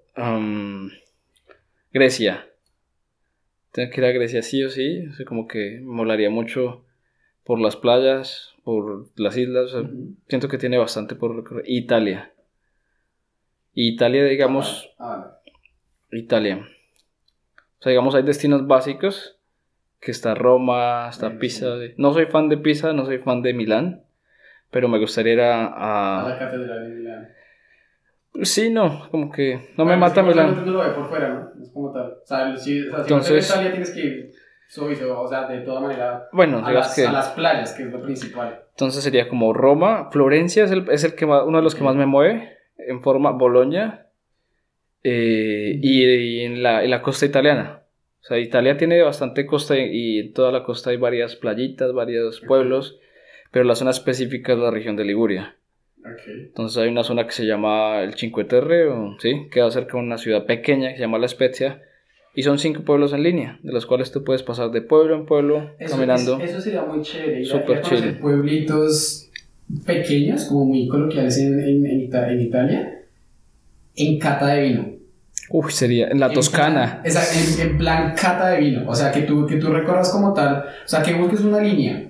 Grecia. 1.92 2.46
Tengo 3.72 3.90
que 3.92 4.00
ir 4.00 4.04
a 4.06 4.10
Grecia 4.12 4.42
sí 4.42 4.62
o 4.64 4.70
sí. 4.70 5.06
O 5.06 5.14
sea, 5.14 5.26
como 5.26 5.46
que 5.46 5.78
me 5.82 5.92
molaría 5.92 6.30
mucho 6.30 6.82
por 7.50 7.60
las 7.60 7.74
playas, 7.74 8.54
por 8.62 9.06
las 9.16 9.36
islas. 9.36 9.74
o 9.74 9.80
sea. 9.82 9.90
Siento 10.28 10.46
que 10.46 10.56
tiene 10.56 10.78
bastante 10.78 11.16
por 11.16 11.34
recorrer. 11.34 11.64
Italia. 11.66 12.30
Italia, 13.74 14.22
digamos, 14.24 14.88
Ah, 15.00 15.36
Italia. 16.12 16.64
O 17.80 17.82
sea, 17.82 17.90
digamos, 17.90 18.14
hay 18.14 18.22
destinos 18.22 18.68
básicos, 18.68 19.36
que 20.00 20.12
está 20.12 20.36
Roma, 20.36 21.08
está 21.10 21.28
Sí, 21.30 21.36
Pisa. 21.40 21.74
No 21.96 22.12
soy 22.12 22.26
fan 22.26 22.48
de 22.48 22.56
Pisa, 22.56 22.92
no 22.92 23.04
soy 23.04 23.18
fan 23.18 23.42
de 23.42 23.52
Milán, 23.52 24.04
pero 24.70 24.86
me 24.86 25.00
gustaría 25.00 25.32
ir 25.32 25.40
a... 25.40 25.66
A 25.66 26.24
a- 26.26 26.28
la 26.28 26.38
catedral 26.38 26.88
de 26.88 26.94
Milán. 26.94 27.28
Sí, 28.42 28.70
no, 28.70 29.08
como 29.10 29.32
que 29.32 29.56
no 29.76 29.84
me 29.84 29.96
Bueno, 29.96 30.00
mata 30.02 30.20
es 30.20 30.26
que 30.26 30.30
Milán. 30.34 30.66
No 30.72 30.94
por 30.94 31.08
fuera, 31.08 31.28
¿no? 31.34 31.62
Es 31.64 31.70
como 31.70 31.90
tal. 31.92 32.12
O 32.22 32.26
sea, 32.26 32.56
si, 32.56 32.80
o 32.82 32.90
sea, 32.90 32.98
si 32.98 33.12
Entonces- 33.12 33.50
Italia 33.50 33.70
tienes 33.72 33.90
que 33.90 34.00
ir 34.00 34.32
o 34.78 35.28
sea, 35.28 35.48
de 35.48 35.60
toda 35.60 35.80
manera 35.80 36.28
Bueno, 36.32 36.64
a 36.64 36.72
las, 36.72 36.94
que... 36.94 37.06
a 37.06 37.12
las 37.12 37.30
playas, 37.30 37.72
que 37.72 37.82
es 37.84 37.92
lo 37.92 38.00
principal. 38.02 38.60
Entonces 38.70 39.02
sería 39.02 39.28
como 39.28 39.52
Roma, 39.52 40.10
Florencia 40.10 40.64
es 40.64 40.70
el, 40.70 40.88
es 40.90 41.04
el 41.04 41.14
que 41.14 41.26
más, 41.26 41.42
uno 41.44 41.58
de 41.58 41.64
los 41.64 41.74
que 41.74 41.82
más 41.84 41.96
me 41.96 42.06
mueve, 42.06 42.56
en 42.78 43.02
forma 43.02 43.30
Bolonia, 43.32 44.06
eh, 45.02 45.78
y, 45.82 46.04
y 46.04 46.40
en, 46.44 46.62
la, 46.62 46.84
en 46.84 46.90
la 46.90 47.02
costa 47.02 47.26
italiana. 47.26 47.82
O 48.20 48.24
sea, 48.24 48.38
Italia 48.38 48.76
tiene 48.76 49.00
bastante 49.02 49.46
costa 49.46 49.76
y, 49.76 50.18
en 50.20 50.32
toda 50.34 50.52
la 50.52 50.62
costa 50.62 50.90
hay 50.90 50.98
varias 50.98 51.36
playitas, 51.36 51.92
varios 51.92 52.40
pueblos, 52.40 52.98
pero 53.50 53.64
la 53.64 53.74
zona 53.74 53.90
específica 53.90 54.52
es 54.52 54.58
la 54.58 54.70
región 54.70 54.94
de 54.96 55.04
Liguria. 55.04 55.56
Entonces 56.26 56.78
hay 56.82 56.88
una 56.88 57.02
zona 57.02 57.26
que 57.26 57.32
se 57.32 57.44
llama 57.46 58.00
el 58.02 58.14
Cinque 58.14 58.44
Terre, 58.44 58.88
o- 58.88 59.16
¿sí? 59.18 59.48
queda 59.50 59.70
cerca 59.70 59.96
de 59.98 60.04
una 60.04 60.18
ciudad 60.18 60.44
pequeña 60.46 60.90
que 60.90 60.96
se 60.96 61.00
llama 61.02 61.18
La 61.18 61.28
Spezia, 61.28 61.82
y 62.34 62.42
son 62.42 62.58
cinco 62.58 62.82
pueblos 62.82 63.12
en 63.12 63.22
línea, 63.22 63.58
de 63.62 63.72
los 63.72 63.86
cuales 63.86 64.12
tú 64.12 64.22
puedes 64.24 64.42
pasar 64.42 64.70
de 64.70 64.82
pueblo 64.82 65.14
en 65.16 65.26
pueblo 65.26 65.70
Eso, 65.78 65.94
caminando. 65.96 66.38
es- 66.40 66.50
eso 66.50 66.60
sería 66.60 66.82
muy 66.82 67.02
chévere. 67.02 67.44
Súper 67.44 67.82
chill. 67.82 68.18
Pueblitos 68.18 69.30
pequeños, 69.86 70.44
como 70.44 70.66
muy 70.66 70.88
coloquiales 70.88 71.38
en, 71.38 71.58
en, 71.60 71.86
en 71.86 72.00
Ita- 72.00 72.30
en 72.32 72.40
Italia, 72.40 72.98
en 73.96 74.18
cata 74.18 74.48
de 74.54 74.62
vino. 74.62 74.86
Uf, 75.52 75.72
sería 75.72 76.08
en 76.08 76.20
la 76.20 76.26
En 76.26 76.34
Toscana. 76.34 77.00
plan- 77.02 77.06
Exacto, 77.06 77.62
en, 77.62 77.70
en 77.70 77.78
plan 77.78 78.14
cata 78.14 78.48
de 78.50 78.60
vino. 78.60 78.88
O 78.88 78.94
sea, 78.94 79.10
que 79.10 79.22
tú, 79.22 79.46
que 79.46 79.56
tú 79.56 79.68
recorras 79.72 80.10
como 80.10 80.32
tal, 80.32 80.64
o 80.84 80.88
sea, 80.88 81.02
que 81.02 81.14
busques 81.14 81.40
una 81.40 81.60
línea. 81.60 82.06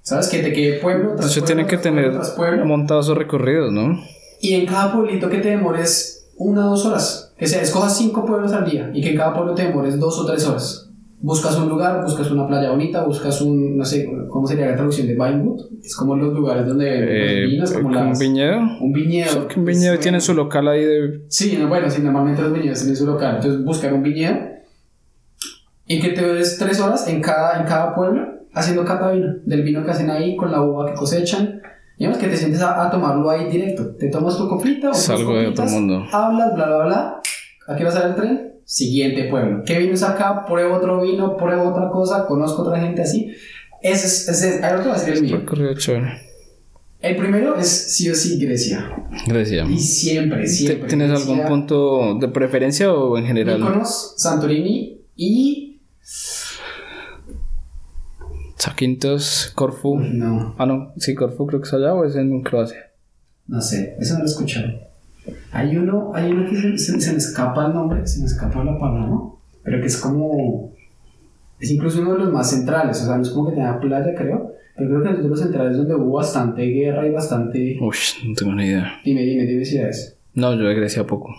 ¿Sabes? 0.00 0.28
Que 0.28 0.38
te 0.38 0.54
quede 0.54 0.78
pueblo 0.78 1.08
tras 1.16 1.16
Entonces 1.16 1.42
pueblo, 1.42 1.46
tienen 1.46 1.66
que 1.66 1.76
tras 1.76 1.82
pueblo, 1.82 2.00
tener 2.02 2.12
tras 2.14 2.30
pueblo. 2.30 2.64
montados 2.64 3.04
esos 3.06 3.18
recorridos, 3.18 3.70
¿no? 3.72 4.02
Y 4.40 4.54
en 4.54 4.64
cada 4.64 4.90
pueblito 4.94 5.28
que 5.28 5.38
te 5.38 5.50
demores 5.50 6.17
una 6.38 6.66
o 6.66 6.70
dos 6.70 6.86
horas. 6.86 7.34
Que 7.36 7.46
sea, 7.46 7.60
escojas 7.62 7.96
cinco 7.96 8.24
pueblos 8.24 8.52
al 8.52 8.68
día 8.68 8.90
y 8.94 9.00
que 9.02 9.10
en 9.10 9.16
cada 9.16 9.34
pueblo 9.34 9.54
te 9.54 9.62
demores 9.64 9.98
dos 9.98 10.18
o 10.18 10.26
tres 10.26 10.46
horas. 10.46 10.84
Buscas 11.20 11.56
un 11.56 11.68
lugar, 11.68 12.02
buscas 12.04 12.30
una 12.30 12.46
playa 12.46 12.70
bonita, 12.70 13.02
buscas 13.04 13.40
un, 13.42 13.76
no 13.76 13.84
sé, 13.84 14.08
¿cómo 14.28 14.46
sería 14.46 14.66
la 14.68 14.76
traducción 14.76 15.08
de 15.08 15.14
Vinewood? 15.14 15.66
Es 15.84 15.96
como 15.96 16.14
los 16.14 16.32
lugares 16.32 16.64
donde 16.66 16.86
Eh, 16.88 17.40
los 17.42 17.50
vinos, 17.50 17.72
como 17.72 17.88
¿Un 17.88 17.94
las- 17.94 18.18
viñedo? 18.20 18.58
un 18.80 18.92
viñedo. 18.92 19.48
Un 19.56 19.64
viñedo 19.64 19.92
Pues, 19.94 20.00
tiene 20.00 20.20
su 20.20 20.34
local 20.34 20.68
ahí 20.68 20.84
de... 20.84 21.24
Sí, 21.28 21.56
no, 21.60 21.66
bueno, 21.68 21.90
sí, 21.90 22.02
normalmente 22.02 22.40
los 22.42 22.52
viñedos 22.52 22.78
tienen 22.78 22.94
su 22.96 23.04
local. 23.06 23.36
Entonces, 23.36 23.64
buscar 23.64 23.92
un 23.92 24.02
viñedo 24.04 24.36
y 25.86 26.00
que 26.00 26.10
te 26.10 26.24
des 26.34 26.56
tres 26.58 26.80
horas 26.80 27.08
en 27.08 27.20
cada, 27.20 27.60
en 27.60 27.66
cada 27.66 27.94
pueblo 27.94 28.24
haciendo 28.52 28.84
cata 28.84 29.10
vino, 29.10 29.34
del 29.44 29.62
vino 29.62 29.84
que 29.84 29.90
hacen 29.90 30.10
ahí 30.10 30.36
con 30.36 30.52
la 30.52 30.62
uva 30.62 30.86
que 30.86 30.94
cosechan. 30.94 31.60
Digamos 31.98 32.18
que 32.18 32.28
te 32.28 32.36
sientes 32.36 32.60
a, 32.62 32.86
a 32.86 32.90
tomarlo 32.90 33.28
ahí 33.30 33.50
directo. 33.50 33.94
Te 33.96 34.08
tomas 34.08 34.36
tu 34.36 34.48
copita 34.48 34.88
o 34.90 34.92
Es 34.92 34.98
tus 35.00 35.10
algo 35.10 35.34
de 35.36 35.48
otro 35.48 35.64
mundo. 35.66 36.04
Hablas, 36.12 36.54
bla, 36.54 36.66
bla, 36.66 36.84
bla. 36.84 37.20
¿A 37.66 37.76
qué 37.76 37.84
va 37.84 37.90
a 37.90 37.92
salir 37.92 38.08
el 38.10 38.14
tren? 38.14 38.52
Siguiente 38.64 39.24
pueblo. 39.24 39.62
¿Qué 39.64 39.78
vino 39.78 39.94
es 39.94 40.02
acá? 40.02 40.44
Pruebo 40.46 40.76
otro 40.76 41.00
vino, 41.00 41.36
pruebo 41.36 41.70
otra 41.70 41.88
cosa, 41.90 42.26
conozco 42.26 42.62
otra 42.62 42.78
gente 42.80 43.02
así. 43.02 43.32
Ese 43.82 44.06
es, 44.06 44.28
ese 44.28 44.56
es, 44.56 44.62
a 44.62 44.70
el 45.08 45.22
mío. 45.22 45.42
El 47.00 47.16
primero 47.16 47.56
es 47.56 47.68
sí 47.68 48.10
o 48.10 48.14
sí 48.14 48.38
Grecia. 48.44 48.90
Gracias. 49.26 49.70
Y 49.70 49.78
siempre, 49.78 50.42
¿Te- 50.42 50.48
siempre. 50.48 50.88
¿Tienes 50.88 51.10
algún 51.10 51.36
Grecia. 51.36 51.48
punto 51.48 52.14
de 52.20 52.28
preferencia 52.28 52.92
o 52.92 53.16
en 53.16 53.26
general? 53.26 53.60
Mykonos, 53.60 54.14
Santorini 54.16 54.98
y. 55.16 55.80
Saquintos, 58.58 59.52
Corfu. 59.54 59.98
No, 60.00 60.54
Ah, 60.58 60.66
no, 60.66 60.92
sí, 60.96 61.14
Corfu 61.14 61.46
creo 61.46 61.60
que 61.60 61.68
es 61.68 61.74
allá 61.74 61.94
o 61.94 62.04
es 62.04 62.16
en 62.16 62.42
Croacia. 62.42 62.90
no 63.46 63.60
sé, 63.60 63.96
eso 63.98 64.14
no 64.14 64.20
lo 64.20 64.24
he 64.26 64.28
escuchado. 64.28 64.68
Hay 65.52 65.76
uno, 65.76 66.12
hay 66.14 66.32
uno 66.32 66.48
que 66.48 66.56
se, 66.56 66.78
se- 66.78 67.00
se 67.00 67.12
me 67.12 67.18
escapa 67.18 67.66
el 67.66 67.72
nombre, 67.74 68.06
se 68.06 68.20
me 68.20 68.26
escapa 68.26 68.64
la 68.64 68.78
palabra, 68.78 69.16
pero 69.62 69.80
que 69.80 69.86
es 69.86 69.96
como. 69.98 70.72
Es 71.60 71.70
incluso 71.70 72.00
uno 72.02 72.12
de 72.12 72.18
los 72.20 72.32
más 72.32 72.50
centrales, 72.50 73.00
o 73.02 73.06
sea, 73.06 73.16
no 73.16 73.22
es 73.22 73.30
como 73.30 73.50
que 73.50 73.56
tenga 73.56 73.80
playa, 73.80 74.14
creo, 74.16 74.52
pero 74.76 74.88
creo 74.90 75.02
que 75.02 75.10
es 75.18 75.22
de 75.24 75.28
los 75.28 75.40
centrales 75.40 75.76
donde 75.76 75.94
hubo 75.94 76.12
bastante 76.12 76.62
guerra 76.62 77.06
y 77.06 77.10
bastante. 77.10 77.76
Uy, 77.80 77.96
no 78.28 78.34
tengo 78.34 78.54
ni 78.54 78.66
idea. 78.66 79.00
Dime, 79.04 79.22
dime, 79.22 79.44
dime 79.44 79.64
si 79.64 79.78
es. 79.78 80.16
No, 80.34 80.54
yo 80.54 80.64
de 80.68 80.74
Grecia 80.74 81.04
poco. 81.06 81.34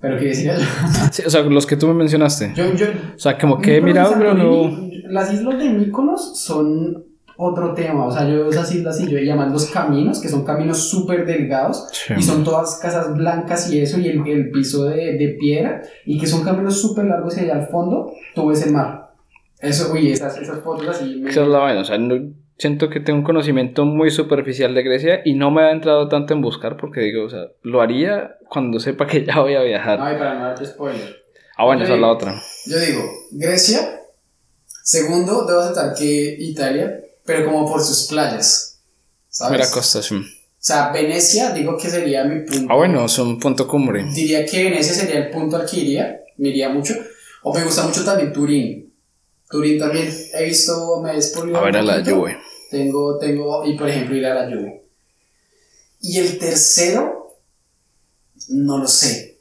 Pero 0.00 0.18
que 0.18 0.26
decía 0.26 0.56
yo. 0.56 0.64
Sí, 1.12 1.22
o 1.26 1.30
sea, 1.30 1.42
los 1.42 1.66
que 1.66 1.76
tú 1.76 1.86
me 1.88 1.94
mencionaste. 1.94 2.52
yo, 2.54 2.74
yo 2.74 2.86
O 3.14 3.18
sea, 3.18 3.38
como 3.38 3.58
que 3.58 3.76
he 3.76 3.80
mirado, 3.80 4.14
pero 4.18 4.34
no... 4.34 4.86
Las 5.08 5.32
islas 5.32 5.58
de 5.58 5.70
Mykonos 5.70 6.38
son 6.40 7.04
otro 7.38 7.74
tema. 7.74 8.06
O 8.06 8.10
sea, 8.12 8.28
yo 8.28 8.48
esas 8.48 8.74
islas 8.74 9.00
y 9.00 9.08
yo 9.10 9.18
llaman 9.18 9.52
los 9.52 9.66
caminos, 9.66 10.20
que 10.20 10.28
son 10.28 10.44
caminos 10.44 10.88
súper 10.90 11.24
delgados 11.26 11.88
Sí. 11.92 12.14
y 12.18 12.22
son 12.22 12.42
todas 12.44 12.76
casas 12.76 13.14
blancas 13.16 13.70
y 13.72 13.80
eso, 13.80 13.98
y 14.00 14.08
el, 14.08 14.26
el 14.26 14.50
piso 14.50 14.84
de, 14.86 15.16
de 15.16 15.36
piedra, 15.38 15.82
y 16.04 16.18
que 16.18 16.26
son 16.26 16.42
caminos 16.44 16.80
súper 16.80 17.04
largos 17.06 17.36
y 17.38 17.40
allá 17.40 17.54
al 17.54 17.66
fondo 17.68 18.12
tú 18.34 18.48
ves 18.48 18.66
el 18.66 18.72
mar. 18.72 19.12
Eso, 19.60 19.92
uy, 19.92 20.10
esas, 20.12 20.36
esas 20.38 20.60
fotos 20.60 20.88
así 20.88 21.16
me... 21.20 21.30
Esa 21.30 21.42
es 21.42 21.48
la 21.48 21.58
vaina, 21.58 21.80
o 21.80 21.84
sea, 21.84 21.96
no- 21.98 22.30
siento 22.58 22.88
que 22.88 23.00
tengo 23.00 23.18
un 23.18 23.24
conocimiento 23.24 23.84
muy 23.84 24.10
superficial 24.10 24.74
de 24.74 24.82
Grecia 24.82 25.20
y 25.24 25.34
no 25.34 25.50
me 25.50 25.62
ha 25.62 25.70
entrado 25.72 26.08
tanto 26.08 26.34
en 26.34 26.40
buscar 26.42 26.76
porque 26.76 27.00
digo, 27.00 27.24
o 27.24 27.30
sea, 27.30 27.46
lo 27.62 27.80
haría 27.82 28.36
cuando 28.48 28.80
sepa 28.80 29.06
que 29.06 29.24
ya 29.24 29.40
voy 29.40 29.54
a 29.54 29.62
viajar. 29.62 29.98
Ay, 30.00 30.16
para 30.16 30.34
no 30.34 30.44
darte 30.46 30.66
spoiler. 30.66 31.16
Ah, 31.58 31.64
bueno, 31.64 31.80
yo 31.80 31.84
esa 31.86 31.94
es 31.94 32.00
la 32.00 32.06
digo- 32.08 32.16
otra. 32.16 32.42
Yo 32.66 32.78
digo, 32.78 33.02
Grecia. 33.32 34.00
Segundo, 34.82 35.44
debo 35.46 35.60
aceptar 35.60 35.94
que 35.94 36.36
Italia, 36.38 37.00
pero 37.24 37.44
como 37.44 37.68
por 37.68 37.80
sus 37.82 38.06
playas. 38.08 38.80
¿Sabes? 39.28 39.58
Mira 39.58 39.70
Costa, 39.70 40.02
sí. 40.02 40.14
O 40.14 40.22
sea, 40.68 40.90
Venecia, 40.92 41.50
digo 41.52 41.76
que 41.76 41.88
sería 41.88 42.24
mi 42.24 42.40
punto. 42.44 42.72
Ah, 42.72 42.76
bueno, 42.76 43.04
es 43.04 43.18
un 43.18 43.38
punto 43.38 43.66
cumbre. 43.68 44.04
Diría 44.04 44.44
que 44.46 44.64
Venecia 44.64 44.94
sería 44.94 45.18
el 45.26 45.30
punto 45.30 45.56
al 45.56 45.66
que 45.68 45.76
iría, 45.78 46.20
me 46.38 46.48
iría 46.48 46.68
mucho. 46.68 46.94
O 47.42 47.54
me 47.54 47.62
gusta 47.64 47.84
mucho 47.86 48.04
también 48.04 48.32
Turín. 48.32 48.85
Turín 49.48 49.78
también 49.78 50.12
he 50.34 50.44
visto, 50.44 51.00
me 51.00 51.12
he 51.16 51.56
A 51.56 51.60
ver 51.60 51.76
a 51.76 51.82
la. 51.82 52.04
Juve. 52.04 52.38
Tengo, 52.70 53.18
tengo, 53.18 53.64
y 53.64 53.76
por 53.78 53.88
ejemplo 53.88 54.16
ir 54.16 54.26
a 54.26 54.34
la 54.34 54.44
Juve. 54.50 54.84
Y 56.00 56.18
el 56.18 56.38
tercero, 56.38 57.36
no 58.48 58.78
lo 58.78 58.88
sé. 58.88 59.40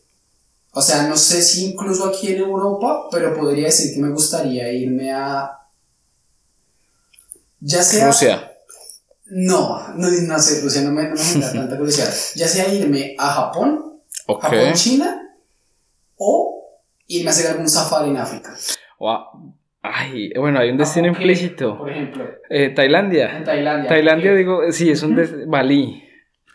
O 0.71 0.81
sea, 0.81 1.07
no 1.07 1.15
sé 1.15 1.41
si 1.41 1.65
incluso 1.71 2.05
aquí 2.05 2.27
en 2.33 2.39
Europa, 2.41 3.07
pero 3.09 3.35
podría 3.35 3.65
decir 3.67 3.93
que 3.93 4.01
me 4.01 4.09
gustaría 4.11 4.71
irme 4.73 5.11
a... 5.11 5.51
Ya 7.61 7.81
sea... 7.81 8.07
Rusia. 8.07 8.51
No, 9.27 9.87
no, 9.95 10.09
no 10.09 10.39
sé, 10.39 10.61
Rusia 10.61 10.81
no 10.81 10.91
me, 10.91 11.03
no 11.03 11.15
me 11.15 11.17
genera 11.23 11.51
tanta 11.53 11.77
curiosidad. 11.77 12.13
Ya 12.35 12.47
sea 12.47 12.71
irme 12.73 13.15
a 13.17 13.31
Japón, 13.31 14.01
Ok. 14.27 14.41
Japón, 14.43 14.73
China, 14.73 15.37
o 16.17 16.63
irme 17.07 17.29
a 17.29 17.33
hacer 17.33 17.47
algún 17.47 17.69
safari 17.69 18.09
en 18.09 18.17
África. 18.17 18.55
O 18.99 19.09
a- 19.09 19.31
Ay, 19.93 20.31
bueno, 20.37 20.59
hay 20.59 20.69
un 20.71 20.77
destino 20.77 21.05
¿qué? 21.05 21.09
implícito. 21.09 21.77
Por 21.77 21.89
ejemplo, 21.89 22.25
Eh, 22.49 22.69
Tailandia. 22.69 23.37
en 23.37 23.43
Tailandia. 23.43 23.87
Tailandia, 23.87 24.31
¿qué? 24.31 24.37
digo, 24.37 24.61
sí, 24.71 24.89
es 24.89 25.03
un 25.03 25.15
des- 25.15 25.33
Bali. 25.47 26.03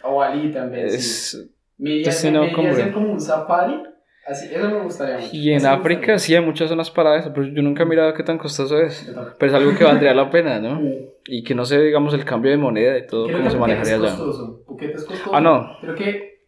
O 0.03 0.17
Bali 0.17 0.51
también, 0.51 0.89
sí. 0.91 0.97
Es- 0.97 1.49
Me 1.79 1.91
iría, 1.91 2.07
destino 2.07 2.47
me 2.47 2.71
hacer 2.71 2.93
como 2.93 3.13
un 3.13 3.21
safari. 3.21 3.83
Así, 4.27 4.55
eso 4.55 4.69
me 4.71 4.81
gustaría 4.83 5.17
mucho. 5.17 5.29
Y 5.33 5.51
en 5.51 5.57
Eso 5.59 5.71
África 5.71 6.19
sí 6.19 6.35
hay 6.35 6.45
muchas 6.45 6.69
zonas 6.69 6.91
para 6.91 7.17
eso, 7.19 7.33
pero 7.35 7.47
yo 7.47 7.63
nunca 7.63 7.83
he 7.83 7.87
mirado 7.87 8.15
qué 8.15 8.23
tan 8.23 8.39
costoso 8.39 8.79
es. 8.81 9.13
Pero 9.39 9.51
es 9.51 9.57
algo 9.57 9.75
que 9.75 9.85
valdría 9.85 10.15
la 10.15 10.31
pena, 10.31 10.61
¿no? 10.61 10.77
Mm. 10.81 10.95
Y 11.27 11.43
que 11.43 11.55
no 11.55 11.65
sé, 11.65 11.81
digamos, 11.81 12.15
el 12.15 12.25
cambio 12.25 12.51
de 12.51 12.57
moneda 12.59 12.97
y 12.99 13.07
todo, 13.07 13.27
Creo 13.27 13.39
cómo 13.39 13.51
se 13.51 13.59
manejaría 13.59 13.95
allá. 13.97 14.11
costoso. 14.17 14.63
Es 14.95 15.05
costoso. 15.05 15.31
Ah, 15.33 15.41
no. 15.41 15.77
Creo 15.81 15.95
que 15.95 16.41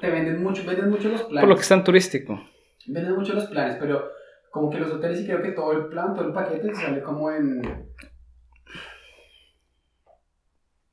te 0.00 0.10
venden 0.10 0.42
mucho, 0.42 0.64
venden 0.66 0.90
mucho 0.90 1.08
los 1.08 1.22
planes. 1.22 1.40
Por 1.40 1.48
lo 1.48 1.54
que 1.54 1.62
es 1.62 1.68
tan 1.68 1.84
turístico. 1.84 2.40
Venden 2.86 3.14
mucho 3.14 3.34
los 3.34 3.46
planes, 3.46 3.76
pero 3.80 4.10
como 4.50 4.70
que 4.70 4.78
los 4.78 4.92
hoteles 4.92 5.20
y 5.20 5.26
creo 5.26 5.42
que 5.42 5.52
todo 5.52 5.72
el 5.72 5.86
plan, 5.86 6.14
todo 6.14 6.26
el 6.26 6.32
paquete 6.32 6.68
te 6.68 6.74
sale 6.74 7.02
como 7.02 7.30
en 7.30 7.62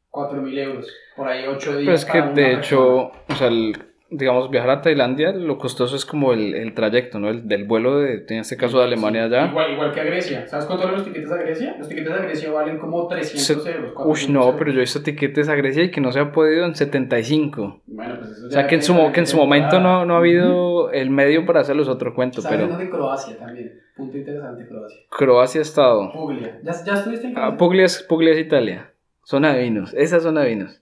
4.000 0.09 0.57
euros. 0.59 0.87
Por 1.15 1.27
ahí 1.27 1.45
8 1.47 1.77
días. 1.77 1.85
Pero 1.85 1.93
es 1.95 2.05
que, 2.05 2.17
de 2.21 2.25
persona. 2.33 2.59
hecho, 2.59 3.11
o 3.29 3.35
sea, 3.37 3.47
el- 3.47 3.94
digamos, 4.17 4.49
viajar 4.49 4.69
a 4.69 4.81
Tailandia, 4.81 5.31
lo 5.31 5.57
costoso 5.57 5.95
es 5.95 6.05
como 6.05 6.33
el, 6.33 6.53
el 6.55 6.73
trayecto, 6.73 7.19
¿no? 7.19 7.29
El 7.29 7.47
del 7.47 7.65
vuelo, 7.65 7.99
de, 7.99 8.25
en 8.27 8.37
este 8.39 8.57
caso, 8.57 8.79
de 8.79 8.85
Alemania 8.85 9.25
allá. 9.25 9.47
Igual, 9.47 9.73
igual 9.73 9.91
que 9.91 10.01
a 10.01 10.03
Grecia. 10.03 10.47
¿Sabes 10.47 10.65
cuánto 10.65 10.83
valen 10.85 10.99
los 10.99 11.07
tiquetes 11.07 11.31
a 11.31 11.37
Grecia? 11.37 11.75
Los 11.77 11.87
tiquetes 11.89 12.11
a 12.13 12.17
Grecia 12.17 12.51
valen 12.51 12.77
como 12.77 13.07
300 13.07 13.63
Se- 13.63 13.71
euros. 13.71 13.89
Uy, 13.91 13.93
400 13.95 14.29
no, 14.33 14.41
euros. 14.43 14.55
pero 14.59 14.71
yo 14.71 14.77
he 14.77 14.81
visto 14.81 15.01
tiquetes 15.03 15.49
a 15.49 15.55
Grecia 15.55 15.83
y 15.83 15.91
que 15.91 16.01
no 16.01 16.11
se 16.11 16.19
ha 16.19 16.31
podido 16.31 16.65
en 16.65 16.75
75. 16.75 17.81
Bueno, 17.87 18.15
pues 18.19 18.31
eso 18.31 18.47
O 18.47 18.49
sea, 18.51 18.61
ya 18.63 18.67
que 18.67 18.75
en 18.75 18.81
su, 18.83 18.93
que 19.13 19.19
en 19.19 19.25
de 19.25 19.35
momento 19.35 19.79
no, 19.79 20.05
no 20.05 20.15
ha 20.15 20.17
habido 20.17 20.91
el 20.91 21.09
medio 21.09 21.45
para 21.45 21.61
hacerlos 21.61 21.87
otro 21.87 22.13
cuento, 22.15 22.41
¿Sabes 22.41 22.57
pero 22.57 22.69
dónde? 22.69 22.89
Croacia 22.89 23.37
también. 23.37 23.81
Punto 23.95 24.17
interesante, 24.17 24.67
Croacia. 24.67 24.97
Croacia 25.09 25.59
ha 25.59 25.61
estado. 25.61 26.11
Puglia. 26.11 26.59
¿Ya, 26.63 26.71
ya 26.85 26.93
estuviste 26.95 27.27
en 27.27 27.31
Ah, 27.31 27.33
Croacia? 27.41 27.57
Puglia 27.57 27.85
es, 27.85 28.03
Puglia 28.03 28.31
es 28.33 28.39
Italia. 28.39 28.91
Zona 29.23 29.53
de 29.53 29.63
vinos. 29.63 29.93
Esa 29.95 30.19
zona 30.19 30.41
de 30.41 30.49
vinos. 30.49 30.81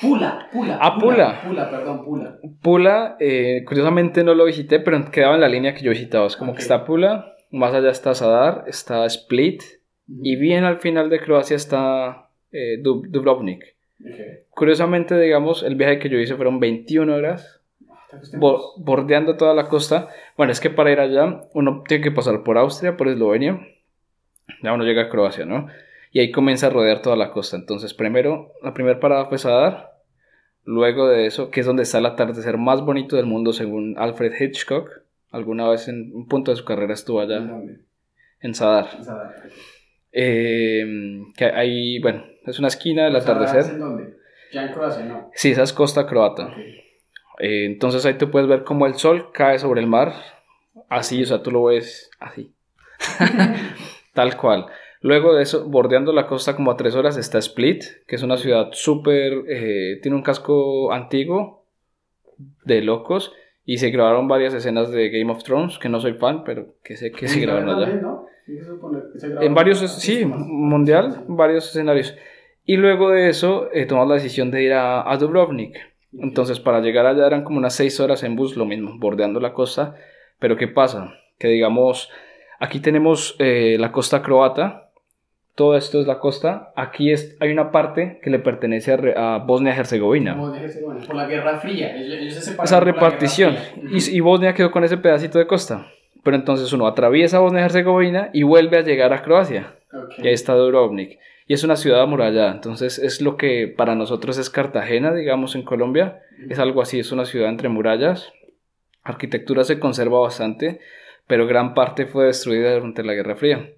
Pula, 0.00 0.48
Pula. 0.52 0.78
Ah, 0.80 0.98
Pula. 0.98 1.40
Pula, 1.46 1.70
perdón, 1.70 2.04
Pula. 2.04 2.38
Pula, 2.62 3.16
eh, 3.20 3.62
curiosamente 3.66 4.24
no 4.24 4.34
lo 4.34 4.44
visité, 4.44 4.80
pero 4.80 5.10
quedaba 5.10 5.34
en 5.34 5.40
la 5.40 5.48
línea 5.48 5.74
que 5.74 5.82
yo 5.82 5.90
visitaba. 5.90 6.26
Es 6.26 6.36
como 6.36 6.54
que 6.54 6.62
está 6.62 6.84
Pula, 6.84 7.34
más 7.50 7.72
allá 7.74 7.90
está 7.90 8.14
Zadar, 8.14 8.64
está 8.66 9.06
Split, 9.06 9.62
y 10.22 10.36
bien 10.36 10.64
al 10.64 10.78
final 10.78 11.08
de 11.10 11.20
Croacia 11.20 11.56
está 11.56 12.28
eh, 12.52 12.78
Dub- 12.82 13.06
Dubrovnik. 13.08 13.64
Curiosamente, 14.50 15.18
digamos, 15.18 15.62
el 15.62 15.76
viaje 15.76 15.98
que 15.98 16.08
yo 16.08 16.18
hice 16.18 16.34
fueron 16.34 16.60
21 16.60 17.14
horas 17.14 17.60
bo- 18.38 18.74
bordeando 18.78 19.36
toda 19.36 19.54
la 19.54 19.68
costa. 19.68 20.08
Bueno, 20.36 20.52
es 20.52 20.60
que 20.60 20.70
para 20.70 20.90
ir 20.92 21.00
allá 21.00 21.42
uno 21.54 21.82
tiene 21.86 22.02
que 22.02 22.10
pasar 22.10 22.42
por 22.42 22.58
Austria, 22.58 22.96
por 22.96 23.08
Eslovenia. 23.08 23.60
Ya 24.62 24.72
uno 24.72 24.84
llega 24.84 25.02
a 25.02 25.08
Croacia, 25.08 25.44
¿no? 25.46 25.68
Y 26.14 26.20
ahí 26.20 26.30
comienza 26.30 26.68
a 26.68 26.70
rodear 26.70 27.02
toda 27.02 27.16
la 27.16 27.32
costa. 27.32 27.56
Entonces, 27.56 27.92
primero, 27.92 28.52
la 28.62 28.72
primera 28.72 29.00
parada 29.00 29.26
fue 29.26 29.36
Zadar. 29.36 29.94
Luego 30.62 31.08
de 31.08 31.26
eso, 31.26 31.50
que 31.50 31.58
es 31.58 31.66
donde 31.66 31.82
está 31.82 31.98
el 31.98 32.06
atardecer 32.06 32.56
más 32.56 32.82
bonito 32.82 33.16
del 33.16 33.26
mundo, 33.26 33.52
según 33.52 33.96
Alfred 33.98 34.32
Hitchcock. 34.38 34.88
Alguna 35.32 35.68
vez 35.68 35.88
en 35.88 36.12
un 36.14 36.28
punto 36.28 36.52
de 36.52 36.56
su 36.56 36.64
carrera 36.64 36.94
estuvo 36.94 37.20
allá 37.20 37.38
¿En 37.38 37.48
dónde? 37.48 37.80
en 38.38 38.54
Zadar. 38.54 38.90
Eh, 40.12 40.84
que 41.36 41.46
ahí, 41.46 41.98
bueno, 41.98 42.24
es 42.46 42.60
una 42.60 42.68
esquina 42.68 43.06
del 43.06 43.20
¿Zadar 43.20 43.42
es 43.42 43.50
atardecer. 43.50 43.74
¿En 43.74 43.80
dónde? 43.80 44.16
Ya 44.52 44.66
en 44.66 44.72
Croacia, 44.72 45.04
no. 45.06 45.32
Sí, 45.34 45.50
esa 45.50 45.64
es 45.64 45.72
costa 45.72 46.06
croata. 46.06 46.54
Eh, 47.40 47.64
entonces 47.64 48.06
ahí 48.06 48.14
tú 48.14 48.30
puedes 48.30 48.48
ver 48.48 48.62
cómo 48.62 48.86
el 48.86 48.94
sol 48.94 49.32
cae 49.32 49.58
sobre 49.58 49.80
el 49.80 49.88
mar. 49.88 50.14
Así, 50.88 51.24
o 51.24 51.26
sea, 51.26 51.42
tú 51.42 51.50
lo 51.50 51.64
ves 51.64 52.08
así. 52.20 52.52
Tal 54.14 54.36
cual. 54.36 54.66
Luego 55.04 55.34
de 55.34 55.42
eso, 55.42 55.68
bordeando 55.68 56.14
la 56.14 56.26
costa 56.26 56.56
como 56.56 56.70
a 56.70 56.78
tres 56.78 56.94
horas, 56.94 57.18
está 57.18 57.36
Split, 57.36 57.84
que 58.06 58.16
es 58.16 58.22
una 58.22 58.38
ciudad 58.38 58.68
súper... 58.72 59.42
eh, 59.48 59.98
tiene 60.00 60.16
un 60.16 60.22
casco 60.22 60.94
antiguo 60.94 61.66
de 62.64 62.80
locos 62.80 63.34
y 63.66 63.76
se 63.76 63.90
grabaron 63.90 64.28
varias 64.28 64.54
escenas 64.54 64.90
de 64.90 65.10
Game 65.10 65.30
of 65.30 65.42
Thrones, 65.42 65.78
que 65.78 65.90
no 65.90 66.00
soy 66.00 66.14
fan, 66.14 66.42
pero 66.42 66.76
que 66.82 66.96
sé 66.96 67.12
que 67.12 67.28
se 67.28 67.38
grabaron 67.38 67.68
allá. 67.68 68.00
En 69.42 69.52
varios, 69.54 69.80
sí, 69.80 70.24
mundial, 70.24 71.24
varios 71.28 71.68
escenarios. 71.68 72.16
Y 72.64 72.78
luego 72.78 73.10
de 73.10 73.28
eso, 73.28 73.68
eh, 73.74 73.84
tomamos 73.84 74.08
la 74.08 74.14
decisión 74.14 74.50
de 74.50 74.62
ir 74.62 74.72
a, 74.72 75.12
a 75.12 75.18
Dubrovnik. 75.18 75.76
Entonces, 76.14 76.60
para 76.60 76.80
llegar 76.80 77.04
allá 77.04 77.26
eran 77.26 77.44
como 77.44 77.58
unas 77.58 77.74
seis 77.74 78.00
horas 78.00 78.22
en 78.22 78.36
bus, 78.36 78.56
lo 78.56 78.64
mismo, 78.64 78.98
bordeando 78.98 79.38
la 79.38 79.52
costa. 79.52 79.96
Pero, 80.38 80.56
¿qué 80.56 80.66
pasa? 80.66 81.12
Que 81.38 81.48
digamos, 81.48 82.10
aquí 82.58 82.80
tenemos 82.80 83.36
eh, 83.38 83.76
la 83.78 83.92
costa 83.92 84.22
croata, 84.22 84.80
todo 85.54 85.76
esto 85.76 86.00
es 86.00 86.06
la 86.06 86.18
costa. 86.18 86.72
Aquí 86.74 87.12
es, 87.12 87.36
hay 87.40 87.52
una 87.52 87.70
parte 87.70 88.18
que 88.22 88.30
le 88.30 88.40
pertenece 88.40 88.92
a, 89.16 89.38
Bosnia-Herzegovina. 89.38 90.34
Bosnia 90.34 90.62
y 90.62 90.64
Herzegovina, 90.64 91.06
Por 91.06 91.16
la 91.16 91.26
Guerra 91.26 91.58
Fría. 91.60 91.96
Ellos, 91.96 92.18
ellos 92.20 92.34
se 92.34 92.40
separaron 92.40 92.64
Esa 92.64 92.80
repartición. 92.80 93.56
Y, 93.90 94.16
y 94.16 94.20
Bosnia 94.20 94.54
quedó 94.54 94.70
con 94.72 94.82
ese 94.82 94.96
pedacito 94.96 95.38
de 95.38 95.46
costa. 95.46 95.86
Pero 96.24 96.36
entonces 96.36 96.72
uno 96.72 96.86
atraviesa 96.86 97.38
Bosnia-Herzegovina 97.38 98.30
y 98.32 98.42
vuelve 98.42 98.78
a 98.78 98.82
llegar 98.82 99.12
a 99.12 99.22
Croacia. 99.22 99.76
Ok. 99.92 100.14
Y 100.18 100.28
ahí 100.28 100.34
está 100.34 100.54
Dubrovnik. 100.54 101.18
Y 101.46 101.54
es 101.54 101.62
una 101.62 101.76
ciudad 101.76 102.02
amurallada. 102.02 102.50
Entonces 102.50 102.98
es 102.98 103.20
lo 103.20 103.36
que 103.36 103.68
para 103.68 103.94
nosotros 103.94 104.38
es 104.38 104.50
Cartagena, 104.50 105.14
digamos, 105.14 105.54
en 105.54 105.62
Colombia. 105.62 106.20
Es 106.48 106.58
algo 106.58 106.82
así, 106.82 106.98
es 106.98 107.12
una 107.12 107.26
ciudad 107.26 107.48
entre 107.48 107.68
murallas. 107.68 108.32
Arquitectura 109.04 109.64
se 109.64 109.78
conserva 109.78 110.18
bastante, 110.18 110.80
pero 111.26 111.46
gran 111.46 111.74
parte 111.74 112.06
fue 112.06 112.24
destruida 112.24 112.74
durante 112.74 113.04
la 113.04 113.12
Guerra 113.12 113.36
Fría. 113.36 113.70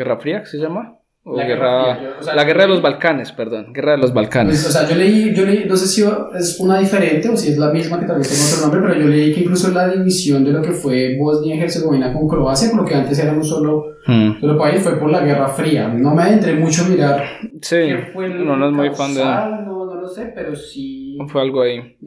¿Guerra 0.00 0.16
Fría 0.18 0.46
se 0.46 0.56
llama? 0.56 0.96
O 1.22 1.36
La 1.36 1.44
guerra, 1.44 1.70
Guerra 1.84 1.94
Fría, 1.96 2.08
yo- 2.14 2.16
o 2.18 2.22
sea, 2.22 2.34
la 2.34 2.44
guerra 2.44 2.62
de 2.62 2.68
los 2.70 2.80
Balcanes, 2.80 3.32
perdón. 3.32 3.74
Guerra 3.74 3.92
de 3.92 3.98
los 3.98 4.12
Pues, 4.12 4.14
Balcanes. 4.24 4.66
o 4.66 4.70
sea, 4.70 4.88
yo 4.88 4.96
leí, 4.96 5.34
yo 5.34 5.44
leí, 5.44 5.66
no 5.68 5.76
sé 5.76 5.86
si 5.86 6.02
es 6.38 6.58
una 6.58 6.78
diferente 6.78 7.28
o 7.28 7.36
si 7.36 7.50
es 7.50 7.58
la 7.58 7.70
misma 7.70 8.00
que 8.00 8.06
tal 8.06 8.16
vez 8.16 8.28
tenga 8.30 8.42
otro 8.46 8.62
nombre, 8.62 8.80
pero 8.94 9.04
yo 9.04 9.06
leí 9.14 9.34
que 9.34 9.40
incluso 9.40 9.70
la 9.70 9.88
división 9.90 10.42
de 10.46 10.52
lo 10.52 10.62
que 10.62 10.70
fue 10.72 11.18
Bosnia 11.18 11.54
y 11.56 11.60
Herzegovina 11.60 12.10
con 12.14 12.26
Croacia, 12.26 12.70
porque 12.74 12.94
antes 12.94 13.18
era 13.18 13.32
un 13.34 13.44
solo, 13.44 13.84
Hmm. 14.06 14.40
solo 14.40 14.56
país, 14.56 14.80
fue 14.80 14.98
por 14.98 15.10
la 15.10 15.20
Guerra 15.20 15.48
Fría. 15.48 15.88
No 15.88 16.14
me 16.14 16.22
adentré 16.22 16.54
mucho 16.54 16.84
a 16.84 16.88
mirar 16.88 17.22
Sí, 17.60 17.90
fue 18.14 18.30
no, 18.30 18.56
no 18.56 18.66
es 18.68 18.72
muy 18.72 18.90
fan 18.94 19.14
de... 19.14 19.22
no, 19.22 19.84
no 19.84 19.94
lo 20.00 20.08
sé, 20.08 20.32
pero 20.34 20.56
sí. 20.56 21.18
Fue 21.28 21.42
algo 21.42 21.60
ahí. 21.60 21.98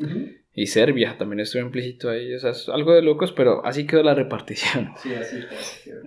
Y 0.55 0.67
Serbia 0.67 1.15
también 1.17 1.39
estuvo 1.39 1.63
implícito 1.63 2.09
ahí, 2.09 2.33
o 2.35 2.39
sea, 2.39 2.51
es 2.51 2.69
algo 2.69 2.93
de 2.93 3.01
locos, 3.01 3.31
pero 3.31 3.65
así 3.65 3.87
quedó 3.87 4.03
la 4.03 4.13
repartición. 4.13 4.91
Sí, 4.97 5.13
así. 5.13 5.39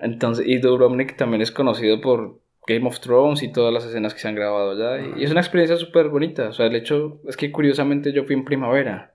Entonces, 0.00 0.46
y 0.46 0.58
Dubrovnik 0.58 1.16
también 1.16 1.42
es 1.42 1.50
conocido 1.50 2.00
por 2.00 2.38
Game 2.66 2.86
of 2.86 3.00
Thrones 3.00 3.42
y 3.42 3.52
todas 3.52 3.72
las 3.72 3.84
escenas 3.84 4.14
que 4.14 4.20
se 4.20 4.28
han 4.28 4.34
grabado 4.34 4.72
allá. 4.72 5.04
Y 5.16 5.24
es 5.24 5.30
una 5.30 5.40
experiencia 5.40 5.76
súper 5.76 6.08
bonita. 6.08 6.48
O 6.48 6.52
sea, 6.52 6.66
el 6.66 6.74
hecho 6.76 7.20
es 7.28 7.36
que 7.36 7.50
curiosamente 7.50 8.12
yo 8.12 8.24
fui 8.24 8.34
en 8.34 8.44
primavera. 8.44 9.14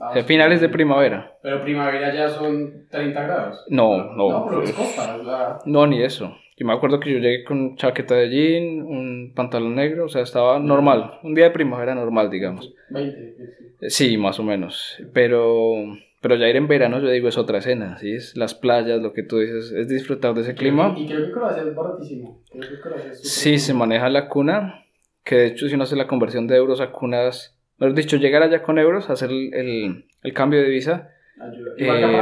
Ah, 0.00 0.10
o 0.10 0.12
sea, 0.14 0.24
finales 0.24 0.60
de 0.60 0.68
primavera. 0.70 1.36
Pero 1.42 1.62
primavera 1.62 2.14
ya 2.14 2.28
son 2.30 2.86
30 2.90 3.22
grados. 3.22 3.64
No, 3.68 3.98
no. 4.14 4.30
No, 4.30 4.46
pero 4.46 4.58
pues, 4.60 4.70
es 4.70 4.76
costa. 4.76 5.58
No, 5.66 5.86
ni 5.86 6.02
eso. 6.02 6.34
Yo 6.56 6.66
me 6.66 6.72
acuerdo 6.72 7.00
que 7.00 7.12
yo 7.12 7.18
llegué 7.18 7.44
con 7.44 7.76
chaqueta 7.76 8.14
de 8.14 8.28
jean, 8.30 8.82
un 8.82 9.32
pantalón 9.34 9.74
negro, 9.74 10.06
o 10.06 10.08
sea, 10.08 10.22
estaba 10.22 10.58
normal. 10.58 11.18
Un 11.22 11.34
día 11.34 11.44
de 11.44 11.50
primavera 11.50 11.94
normal, 11.94 12.30
digamos. 12.30 12.72
20, 12.90 13.16
20. 13.16 13.61
Sí, 13.88 14.16
más 14.16 14.38
o 14.38 14.42
menos. 14.42 14.96
Pero, 15.12 15.74
pero 16.20 16.36
ya 16.36 16.48
ir 16.48 16.56
en 16.56 16.68
verano, 16.68 17.00
yo 17.00 17.08
digo, 17.08 17.28
es 17.28 17.36
otra 17.38 17.58
escena, 17.58 17.98
¿sí? 17.98 18.14
Es 18.14 18.36
las 18.36 18.54
playas, 18.54 19.00
lo 19.02 19.12
que 19.12 19.22
tú 19.22 19.38
dices, 19.38 19.72
es 19.72 19.88
disfrutar 19.88 20.34
de 20.34 20.42
ese 20.42 20.54
clima. 20.54 20.94
Y 20.96 21.06
creo 21.06 21.26
que 21.26 21.32
Croacia 21.32 21.62
es 21.62 21.74
baratísimo. 21.74 22.40
Creo 22.50 22.68
que 22.68 22.80
Croacia 22.80 23.10
es 23.10 23.18
súper 23.18 23.30
Sí, 23.30 23.58
se 23.58 23.74
maneja 23.74 24.08
la 24.08 24.28
cuna, 24.28 24.84
que 25.24 25.34
de 25.36 25.46
hecho 25.46 25.68
si 25.68 25.74
uno 25.74 25.84
hace 25.84 25.96
la 25.96 26.06
conversión 26.06 26.46
de 26.46 26.56
euros 26.56 26.80
a 26.80 26.92
cunas, 26.92 27.58
mejor 27.78 27.94
dicho, 27.94 28.16
llegar 28.16 28.42
allá 28.42 28.62
con 28.62 28.78
euros, 28.78 29.10
hacer 29.10 29.30
el, 29.30 29.52
el- 29.54 30.04
el 30.22 30.32
cambio 30.32 30.60
de 30.60 30.66
divisa, 30.66 31.08
Ayuda. 31.40 31.72
Eh, 31.76 32.20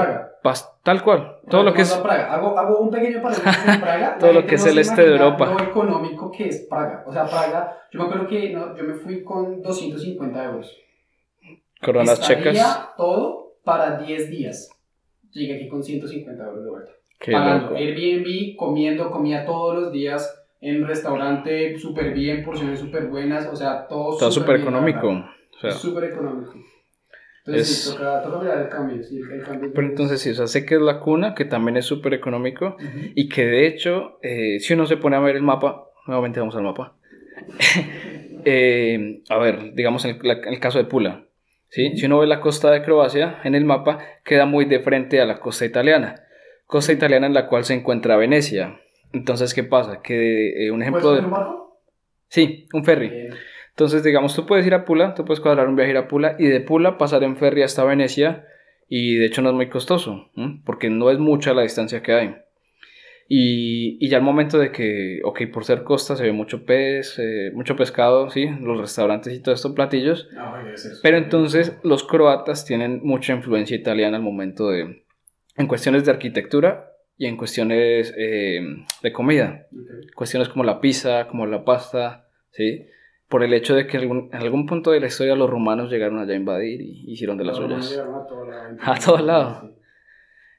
tal 0.83 1.03
cual, 1.03 1.37
todo 1.51 1.63
lo 1.65 1.75
que 1.75 1.83
es... 1.83 1.93
Praga. 1.95 2.33
Hago, 2.33 2.59
hago 2.59 2.79
un 2.79 2.91
pequeño 2.91 3.21
paréntesis 3.21 3.69
en 3.75 3.81
Praga. 3.83 4.17
Todo 4.19 4.33
lo 4.33 4.47
que 4.47 4.55
es 4.55 4.65
no 4.65 4.71
el 4.71 4.79
este 4.79 5.03
de 5.03 5.13
Europa. 5.13 5.53
Lo 5.59 5.61
económico 5.63 6.31
que 6.31 6.49
es 6.49 6.67
Praga. 6.71 7.05
O 7.07 7.13
sea, 7.13 7.27
Praga, 7.27 7.77
yo 7.93 8.01
me 8.01 8.07
acuerdo 8.07 8.27
que 8.29 8.51
no, 8.51 8.75
yo 8.75 8.85
me 8.85 8.95
fui 8.95 9.23
con 9.23 9.61
250 9.61 10.45
euros. 10.45 10.75
Coronas 11.83 12.21
Estaría 12.21 12.39
checas. 12.53 12.91
todo 12.97 13.55
para 13.65 13.99
10 13.99 14.31
días. 14.31 14.71
Llegué 15.33 15.57
aquí 15.57 15.69
con 15.69 15.83
150 15.83 16.45
euros 16.45 16.65
de 16.65 16.71
vuelta. 16.71 16.93
Qué 17.19 17.33
Pagando 17.33 17.65
loco. 17.71 17.77
Airbnb, 17.77 18.57
comiendo, 18.57 19.11
comía 19.11 19.45
todos 19.45 19.75
los 19.81 19.93
días 19.93 20.37
en 20.61 20.87
restaurante 20.87 21.79
súper 21.79 22.13
bien, 22.13 22.45
porciones 22.45 22.79
súper 22.81 23.07
buenas, 23.07 23.47
o 23.47 23.57
sea, 23.57 23.87
todo 23.89 24.13
Está 24.13 24.31
súper 24.31 24.57
económico. 24.57 25.09
O 25.09 25.59
sea, 25.61 25.73
Súper 25.73 26.05
económico. 26.05 26.55
Entonces, 27.39 27.71
Es- 27.71 27.83
sí, 27.85 27.91
toca, 27.95 28.23
toca 28.23 28.39
mirar 28.41 28.61
el 28.63 28.69
cambio. 28.69 29.03
Sí, 29.03 29.19
el 29.33 29.43
cambio 29.43 29.71
pero 29.75 29.87
entonces 29.87 30.21
sí, 30.21 30.31
o 30.31 30.35
sea, 30.35 30.47
sé 30.47 30.67
que 30.67 30.75
es 30.75 30.81
la 30.81 31.01
cuna, 31.01 31.35
que 31.35 31.45
también 31.47 31.77
es 31.77 31.87
súper 31.87 32.13
económico. 32.15 32.77
Y 33.15 33.29
que 33.29 33.47
de 33.47 33.67
hecho, 33.67 34.19
eh, 34.23 34.59
si 34.61 34.75
uno 34.75 34.87
se 34.87 34.97
pone 34.99 35.17
a 35.17 35.21
ver 35.21 35.37
el 35.37 35.43
mapa, 35.43 35.87
nuevamente 36.07 36.41
vamos 36.41 36.57
al 36.57 36.63
mapa. 36.65 36.97
Eh, 38.45 39.23
a 39.29 39.37
ver, 39.37 39.75
digamos 39.75 40.05
el, 40.07 40.19
la- 40.23 40.33
el 40.33 40.59
caso 40.61 40.79
de 40.79 40.85
Pula. 40.85 41.27
¿Sí? 41.71 41.97
Si 41.97 42.07
uno 42.07 42.19
ve 42.19 42.27
la 42.27 42.41
costa 42.41 42.71
de 42.71 42.83
Croacia 42.83 43.41
en 43.45 43.55
el 43.55 43.65
mapa, 43.65 43.99
queda 44.25 44.45
muy 44.45 44.67
de 44.67 44.81
frente 44.81 45.21
a 45.21 45.25
la 45.25 45.41
costa 45.41 45.65
italiana. 45.65 46.23
Costa 46.67 46.93
italiana 46.93 47.27
en 47.27 47.35
la 47.35 47.49
cual 47.49 47.65
se 47.65 47.75
encuentra 47.75 48.17
Venecia. 48.17 48.79
Entonces, 49.13 49.55
¿qué 49.55 49.65
pasa? 49.65 50.03
Que 50.03 50.67
eh, 50.67 50.71
un 50.71 50.83
ejemplo 50.83 51.03
¿Puedes 51.03 51.25
de... 51.25 51.31
Sí, 52.29 52.69
un 52.73 52.85
ferry. 52.85 53.09
Bien. 53.09 53.35
Entonces, 53.71 54.05
digamos, 54.05 54.35
tú 54.35 54.47
puedes 54.47 54.67
ir 54.67 54.75
a 54.75 54.85
Pula, 54.85 55.15
tú 55.15 55.25
puedes 55.25 55.41
cuadrar 55.41 55.67
un 55.67 55.75
viaje 55.75 55.91
a 55.91 55.93
ir 55.93 55.99
a 55.99 56.07
Pula 56.07 56.37
y 56.39 56.47
de 56.47 56.61
Pula 56.61 56.99
pasar 56.99 57.23
en 57.25 57.37
ferry 57.37 57.63
hasta 57.63 57.83
Venecia 57.83 58.47
y 58.89 59.17
de 59.17 59.27
hecho 59.27 59.41
no 59.41 59.51
es 59.51 59.55
muy 59.55 59.69
costoso, 59.69 60.31
porque 60.67 60.91
no 60.91 61.11
es 61.11 61.19
mucha 61.19 61.55
la 61.55 61.63
distancia 61.63 62.03
que 62.03 62.13
hay. 62.13 62.37
Y, 63.33 63.97
y 64.05 64.09
ya 64.09 64.17
al 64.17 64.25
momento 64.25 64.59
de 64.59 64.73
que, 64.73 65.21
ok, 65.25 65.43
por 65.53 65.65
ser 65.65 65.85
costa 65.85 66.17
se 66.17 66.25
ve 66.25 66.33
mucho 66.33 66.65
pez, 66.65 67.17
eh, 67.21 67.53
mucho 67.55 67.77
pescado, 67.77 68.29
sí, 68.29 68.49
los 68.61 68.81
restaurantes 68.81 69.33
y 69.33 69.41
todo 69.41 69.55
esto, 69.55 69.73
platillos, 69.73 70.27
Ah, 70.33 70.67
ser 70.75 70.93
pero 71.01 71.17
entonces 71.17 71.79
los 71.85 72.03
croatas 72.03 72.65
tienen 72.65 73.01
mucha 73.05 73.33
influencia 73.33 73.77
italiana 73.77 74.17
al 74.17 74.25
momento 74.25 74.69
de, 74.71 75.05
en 75.57 75.67
cuestiones 75.69 76.05
de 76.05 76.11
arquitectura 76.11 76.91
y 77.17 77.27
en 77.27 77.37
cuestiones 77.37 78.13
eh, 78.17 78.61
de 79.03 79.13
comida 79.13 79.67
cuestiones 80.17 80.49
como 80.49 80.65
la 80.65 80.81
pizza, 80.81 81.29
como 81.29 81.47
la 81.47 81.65
pasta, 81.65 82.29
¿sí? 82.51 82.87
Por 83.29 83.45
el 83.45 83.55
hecho 83.55 83.75
de 83.77 83.87
que 83.87 83.97
algún- 83.97 84.29
en 84.33 84.41
algún 84.41 84.67
punto 84.67 84.91
de 84.91 85.01
la 85.01 85.07
historia 85.07 85.37
los 85.37 85.49
romanos 85.49 85.91
llegaron 85.91 86.19
allá 86.19 86.33
a 86.35 86.37
invadir 86.37 86.81
y 86.81 87.05
hicieron 87.13 87.39
de 87.39 87.45
las 87.45 87.57
suyas. 87.57 88.05
A 88.13 88.27
todo 88.29 88.45
lado. 88.45 88.77
A 88.81 88.99
todo 88.99 89.19
lado. 89.19 89.61
Sí. 89.63 89.81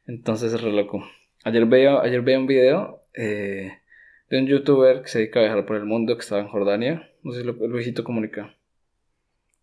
Entonces 0.08 0.54
es 0.54 0.62
re 0.62 0.72
loco. 0.72 1.04
Ayer 1.44 1.66
veía, 1.66 2.00
ayer 2.02 2.22
veía 2.22 2.40
un 2.40 2.48
video 2.48 3.02
eh, 3.14 3.72
de 4.30 4.40
un 4.40 4.48
youtuber 4.48 5.02
que 5.02 5.08
se 5.08 5.20
dedica 5.20 5.40
a 5.40 5.44
viajar 5.44 5.66
por 5.66 5.76
el 5.76 5.86
mundo 5.86 6.16
que 6.16 6.22
estaba 6.22 6.42
en 6.42 6.48
Jordania. 6.48 7.10
No 7.24 7.32
sé 7.32 7.42
si 7.42 7.46
lo, 7.46 7.54
Luisito 7.54 8.04
comunica. 8.04 8.56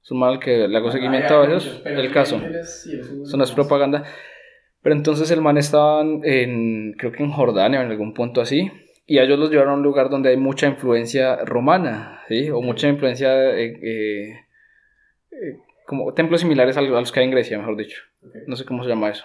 Es 0.03 0.11
un 0.11 0.21
mal 0.21 0.41
que 0.41 0.67
le 0.69 0.77
hago 0.77 0.89
Ah, 0.89 0.93
seguimiento 0.93 1.43
a 1.43 1.47
pero 1.85 2.01
El 2.01 2.13
caso. 2.13 2.41
no 2.41 3.45
es 3.45 3.53
propaganda. 3.53 4.05
Pero 4.83 4.95
entonces 4.95 5.31
el 5.31 5.41
man 5.41 5.59
estaba 5.59 6.03
en, 6.03 6.95
creo 6.95 7.13
que 7.13 7.23
en 7.23 7.31
Jordania 7.31 7.81
o 7.81 7.83
en 7.83 7.91
algún 7.91 8.15
punto 8.15 8.41
así. 8.41 8.71
Y 9.07 9.19
a 9.19 9.25
ellos 9.25 9.39
los 9.39 9.51
llevaron 9.51 9.73
a 9.73 9.77
un 9.77 9.83
lugar 9.83 10.11
donde 10.11 10.31
hay 10.31 10.37
mucha 10.37 10.67
influencia 10.67 11.37
romana, 11.45 12.23
¿sí? 12.29 12.51
O 12.51 12.61
mucha 12.61 12.89
influencia 12.89 13.57
eh, 13.57 13.79
eh, 13.83 14.33
eh, 15.33 15.57
como 15.87 16.13
templos 16.13 16.43
similares 16.43 16.77
a 16.77 16.83
los 16.83 17.11
que 17.11 17.21
hay 17.21 17.27
en 17.27 17.33
Grecia, 17.33 17.59
mejor 17.59 17.77
dicho. 17.77 18.03
No 18.47 18.55
sé 18.55 18.65
cómo 18.65 18.83
se 18.83 18.91
llama 18.91 19.11
eso. 19.11 19.25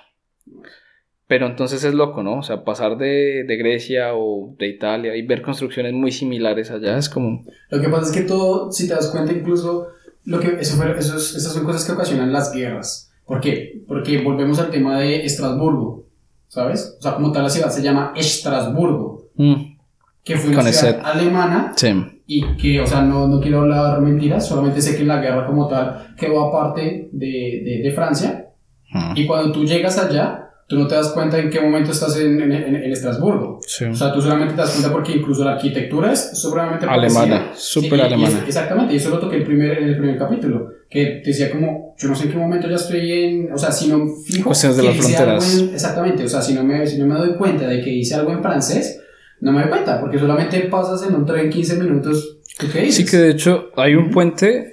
Pero 1.27 1.47
entonces 1.47 1.83
es 1.83 1.93
loco, 1.93 2.21
¿no? 2.21 2.39
O 2.39 2.43
sea, 2.43 2.63
pasar 2.63 2.97
de, 2.97 3.45
de, 3.47 3.55
Grecia 3.57 4.13
o 4.13 4.53
de 4.59 4.67
Italia 4.67 5.15
y 5.15 5.25
ver 5.25 5.41
construcciones 5.41 5.93
muy 5.93 6.11
similares 6.11 6.69
allá 6.69 6.97
es 6.97 7.07
como... 7.07 7.45
Lo 7.69 7.81
que 7.81 7.89
pasa 7.89 8.07
es 8.07 8.11
que 8.11 8.27
todo, 8.27 8.71
si 8.71 8.87
te 8.87 8.93
das 8.93 9.09
cuenta, 9.09 9.31
incluso 9.31 9.87
lo 10.25 10.39
que, 10.39 10.57
eso, 10.59 10.83
eso 10.83 11.15
esas 11.15 11.53
son 11.53 11.63
cosas 11.63 11.85
que 11.85 11.93
ocasionan 11.93 12.33
las 12.33 12.53
guerras. 12.53 13.11
¿Por 13.25 13.39
qué? 13.39 13.83
Porque 13.87 14.21
volvemos 14.21 14.59
al 14.59 14.69
tema 14.69 14.99
de 14.99 15.25
Estrasburgo, 15.25 16.05
¿sabes? 16.47 16.97
O 16.99 17.01
sea, 17.01 17.15
como 17.15 17.31
tal 17.31 17.43
la 17.43 17.49
ciudad 17.49 17.69
se 17.69 17.81
llama 17.81 18.13
Estrasburgo, 18.15 19.29
mm. 19.35 19.77
que 20.23 20.37
fue 20.37 20.51
una 20.51 20.63
ciudad 20.63 21.01
alemana 21.05 21.71
sí. 21.75 22.21
y 22.27 22.55
que, 22.57 22.81
o 22.81 22.87
sea, 22.87 23.01
no, 23.01 23.27
no 23.27 23.39
quiero 23.39 23.61
hablar 23.61 24.01
mentiras, 24.01 24.47
solamente 24.47 24.81
sé 24.81 24.97
que 24.97 25.05
la 25.05 25.21
guerra 25.21 25.45
como 25.45 25.67
tal 25.67 26.15
quedó 26.17 26.47
aparte 26.47 27.09
de, 27.11 27.61
de, 27.63 27.81
de 27.81 27.91
Francia. 27.91 28.49
Mm. 28.91 29.13
Y 29.15 29.25
cuando 29.25 29.53
tú 29.53 29.63
llegas 29.63 29.97
allá, 29.97 30.42
tú 30.67 30.77
no 30.77 30.87
te 30.87 30.95
das 30.95 31.09
cuenta 31.09 31.37
en 31.37 31.49
qué 31.49 31.59
momento 31.59 31.91
estás 31.91 32.17
en, 32.17 32.41
en, 32.41 32.51
en 32.51 32.91
Estrasburgo. 32.91 33.59
O 33.59 33.95
sea, 33.95 34.13
tú 34.13 34.21
solamente 34.21 34.53
te 34.53 34.61
das 34.61 34.71
cuenta 34.71 34.91
porque 34.91 35.13
incluso 35.13 35.43
la 35.43 35.53
arquitectura 35.53 36.11
es 36.11 36.39
supremamente 36.39 36.85
alemana, 36.85 37.51
súper 37.55 38.01
alemana. 38.01 38.43
exactamente, 38.47 38.93
y 38.93 38.97
eso 38.97 39.09
lo 39.09 39.19
toqué 39.19 39.37
el 39.37 39.43
primer, 39.43 39.77
en 39.77 39.89
el 39.89 39.97
primer 39.97 40.17
capítulo, 40.17 40.71
que 40.89 41.21
decía 41.25 41.51
como, 41.51 41.95
yo 41.97 42.07
no 42.07 42.15
sé 42.15 42.25
en 42.25 42.31
qué 42.31 42.37
momento 42.37 42.69
ya 42.69 42.75
estoy 42.75 43.11
en, 43.11 43.53
o 43.53 43.57
sea, 43.57 43.71
si 43.71 43.87
no 43.87 44.07
fijo... 44.25 44.49
Cuestiones 44.49 44.77
de 44.77 44.83
las 44.83 44.97
fronteras. 44.97 45.59
exactamente, 45.73 46.23
o 46.23 46.29
sea, 46.29 46.41
si 46.41 46.53
no, 46.53 46.63
me, 46.63 46.85
si 46.87 46.97
no 46.97 47.05
me 47.05 47.15
doy 47.15 47.35
cuenta 47.35 47.67
de 47.67 47.81
que 47.81 47.89
hice 47.89 48.15
algo 48.15 48.31
en 48.31 48.41
francés, 48.41 49.01
no 49.41 49.51
me 49.51 49.61
doy 49.61 49.69
cuenta, 49.69 49.99
porque 49.99 50.17
solamente 50.17 50.59
pasas 50.61 51.07
en 51.07 51.15
un 51.15 51.25
tren 51.25 51.49
15 51.49 51.75
minutos. 51.77 52.39
¿qué 52.57 52.91
Sí, 52.91 53.05
que 53.05 53.17
de 53.17 53.31
hecho 53.31 53.71
hay 53.75 53.95
un 53.95 54.09
puente 54.09 54.72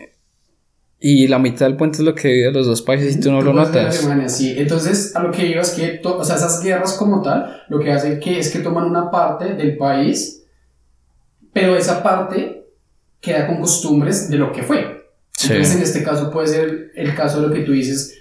y 1.03 1.27
la 1.29 1.39
mitad 1.39 1.65
del 1.65 1.77
puente 1.77 1.99
es 1.99 2.05
lo 2.05 2.15
que 2.15 2.29
divide 2.29 2.53
los 2.53 2.67
dos 2.67 2.83
países 2.83 3.17
y 3.17 3.21
tú 3.21 3.33
no 3.33 3.41
lo 3.41 3.55
notas. 3.55 4.07
sí. 4.29 4.55
Entonces, 4.57 5.17
a 5.17 5.23
lo 5.23 5.33
que 5.33 5.45
digo 5.45 5.63
es 5.63 5.71
que, 5.71 6.01
o 6.05 6.25
sea, 6.25 6.37
esas 6.37 6.63
guerras 6.63 6.93
como 6.93 7.23
tal, 7.23 7.63
lo 7.69 7.81
que 7.81 7.91
hacen 7.91 8.21
que 8.21 8.39
es 8.39 8.51
que 8.51 8.59
toman 8.59 8.85
una 8.85 9.11
parte 9.11 9.55
del 9.55 9.79
país, 9.79 10.45
pero 11.55 11.75
esa 11.75 12.03
parte 12.03 12.67
queda 13.21 13.47
con 13.47 13.61
costumbres 13.61 14.29
de 14.29 14.37
lo 14.37 14.53
que 14.53 14.63
fue. 14.63 15.09
Entonces, 15.43 15.77
en 15.77 15.83
este 15.83 16.03
caso 16.03 16.31
puede 16.31 16.49
ser 16.49 16.93
el 16.95 17.15
caso 17.15 17.41
de 17.41 17.49
lo 17.49 17.55
que 17.55 17.63
tú 17.63 17.73
dices, 17.73 18.19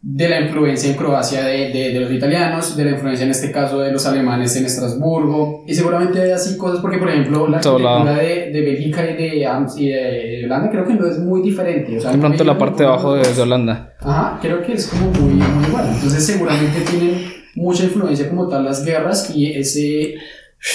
de 0.00 0.28
la 0.28 0.40
influencia 0.40 0.90
en 0.90 0.96
Croacia 0.96 1.44
de, 1.44 1.70
de, 1.70 2.00
los 2.00 2.12
italianos, 2.12 2.76
de 2.76 2.84
la 2.84 2.92
influencia 2.92 3.24
en 3.24 3.32
este 3.32 3.50
caso 3.50 3.80
de 3.80 3.90
los 3.90 4.06
alemanes 4.06 4.54
en 4.56 4.64
Estrasburgo, 4.64 5.64
y 5.66 5.74
seguramente 5.74 6.20
hay 6.20 6.30
así 6.30 6.56
cosas, 6.56 6.80
porque 6.80 6.98
por 6.98 7.08
ejemplo 7.08 7.48
la 7.48 7.58
arquitectura 7.58 8.14
de, 8.14 8.50
de 8.52 8.62
Bélgica 8.62 9.10
y 9.10 9.16
de, 9.16 9.36
y 9.76 9.88
de, 9.88 10.42
Holanda 10.44 10.70
creo 10.70 10.86
que 10.86 10.94
no 10.94 11.06
es 11.06 11.18
muy 11.18 11.42
diferente. 11.42 11.98
O 11.98 12.00
sea, 12.00 12.12
de 12.12 12.18
pronto 12.18 12.44
la 12.44 12.56
parte 12.56 12.84
de 12.84 12.88
abajo 12.88 13.14
de, 13.14 13.40
Holanda. 13.40 13.94
Ajá, 14.00 14.38
creo 14.40 14.62
que 14.62 14.74
es 14.74 14.86
como 14.86 15.10
muy, 15.10 15.34
muy 15.34 15.66
igual. 15.66 15.86
Entonces 15.92 16.24
seguramente 16.24 16.80
tienen 16.88 17.32
mucha 17.56 17.84
influencia 17.84 18.28
como 18.28 18.48
tal 18.48 18.64
las 18.64 18.84
guerras 18.84 19.34
y 19.34 19.52
ese 19.52 20.14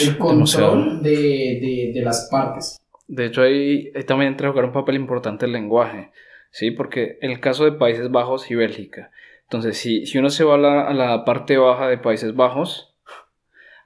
el 0.01 0.17
control 0.17 1.01
de, 1.01 1.91
de, 1.93 2.01
las 2.01 2.27
partes. 2.29 2.77
De 3.07 3.25
hecho 3.25 3.41
ahí, 3.41 3.91
ahí 3.95 4.03
también 4.03 4.31
entra 4.31 4.47
a 4.47 4.51
jugar 4.51 4.65
un 4.65 4.73
papel 4.73 4.95
importante 4.95 5.45
el 5.45 5.53
lenguaje. 5.53 6.11
¿Sí? 6.53 6.71
Porque 6.71 7.17
el 7.21 7.39
caso 7.39 7.65
de 7.65 7.73
Países 7.73 8.11
Bajos 8.11 8.49
y 8.49 8.55
Bélgica, 8.55 9.11
entonces 9.43 9.75
si, 9.77 10.05
si 10.05 10.19
uno 10.19 10.29
se 10.29 10.43
va 10.43 10.55
a 10.55 10.57
la, 10.57 10.87
a 10.87 10.93
la, 10.93 11.25
parte 11.25 11.57
baja 11.57 11.89
de 11.89 11.97
Países 11.97 12.35
Bajos, 12.35 12.95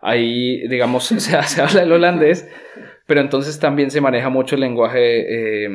ahí, 0.01 0.67
digamos, 0.67 1.05
se, 1.07 1.19
se, 1.19 1.61
habla 1.61 1.81
el 1.81 1.91
holandés, 1.91 2.47
pero 3.07 3.21
entonces 3.21 3.59
también 3.59 3.89
se 3.89 4.01
maneja 4.01 4.29
mucho 4.29 4.55
el 4.55 4.61
lenguaje, 4.61 5.65
eh, 5.65 5.69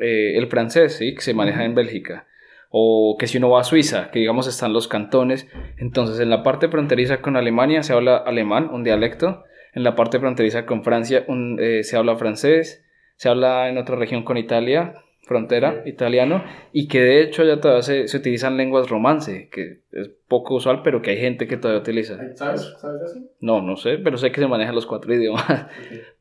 eh, 0.00 0.38
el 0.38 0.48
francés, 0.48 0.96
¿sí? 0.96 1.14
Que 1.14 1.20
se 1.20 1.34
maneja 1.34 1.64
en 1.64 1.74
Bélgica. 1.74 2.26
O 2.70 3.16
que 3.18 3.26
si 3.26 3.38
uno 3.38 3.50
va 3.50 3.60
a 3.60 3.64
Suiza, 3.64 4.10
que 4.10 4.18
digamos 4.18 4.46
están 4.46 4.72
los 4.72 4.88
cantones, 4.88 5.48
entonces 5.76 6.18
en 6.18 6.30
la 6.30 6.42
parte 6.42 6.68
fronteriza 6.68 7.20
con 7.20 7.36
Alemania 7.36 7.82
se 7.82 7.92
habla 7.92 8.16
alemán, 8.16 8.68
un 8.72 8.84
dialecto, 8.84 9.44
en 9.74 9.84
la 9.84 9.94
parte 9.94 10.18
fronteriza 10.18 10.66
con 10.66 10.82
Francia 10.82 11.24
un, 11.28 11.58
eh, 11.60 11.82
se 11.84 11.96
habla 11.96 12.16
francés, 12.16 12.84
se 13.16 13.28
habla 13.28 13.68
en 13.68 13.78
otra 13.78 13.96
región 13.96 14.22
con 14.22 14.36
Italia, 14.36 14.94
frontera 15.28 15.82
italiano 15.86 16.42
y 16.72 16.88
que 16.88 17.00
de 17.00 17.22
hecho 17.22 17.44
ya 17.44 17.60
todavía 17.60 17.82
se, 17.82 18.08
se, 18.08 18.16
utilizan 18.16 18.56
lenguas 18.56 18.88
romance, 18.88 19.48
que 19.52 19.82
es 19.92 20.08
poco 20.26 20.56
usual, 20.56 20.80
pero 20.82 21.02
que 21.02 21.10
hay 21.10 21.18
gente 21.18 21.46
que 21.46 21.56
todavía 21.56 21.82
utiliza. 21.82 22.16
¿Sabes? 22.34 22.74
¿Sabes 22.80 23.02
eso? 23.02 23.20
No, 23.40 23.62
no 23.62 23.76
sé, 23.76 23.98
pero 23.98 24.16
sé 24.16 24.32
que 24.32 24.40
se 24.40 24.48
manejan 24.48 24.74
los 24.74 24.86
cuatro 24.86 25.14
idiomas. 25.14 25.66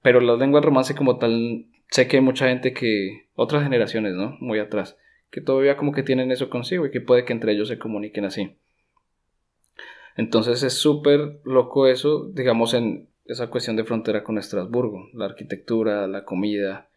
Pero 0.04 0.20
las 0.20 0.38
lenguas 0.38 0.64
romance 0.64 0.94
como 0.94 1.18
tal, 1.18 1.66
sé 1.90 2.08
que 2.08 2.18
hay 2.18 2.24
mucha 2.24 2.50
gente 2.50 2.74
que, 2.74 3.28
otras 3.36 3.64
generaciones, 3.64 4.14
¿no? 4.14 4.38
Muy 4.40 4.60
atrás, 4.60 4.98
que 5.32 5.42
todavía 5.42 5.78
como 5.78 5.94
que 5.94 6.04
tienen 6.04 6.32
eso 6.32 6.50
consigo 6.50 6.86
y 6.86 6.92
que 6.92 7.02
puede 7.02 7.26
que 7.26 7.34
entre 7.34 7.54
ellos 7.54 7.70
se 7.70 7.80
comuniquen 7.80 8.26
así. 8.26 8.58
Entonces 10.18 10.64
es 10.64 10.74
súper 10.74 11.40
loco 11.46 11.88
eso, 11.88 12.30
digamos, 12.34 12.74
en 12.74 13.08
esa 13.26 13.48
cuestión 13.48 13.76
de 13.76 13.84
frontera 13.84 14.24
con 14.24 14.38
Estrasburgo, 14.38 15.10
la 15.14 15.26
arquitectura, 15.26 16.08
la 16.08 16.24
comida, 16.26 16.90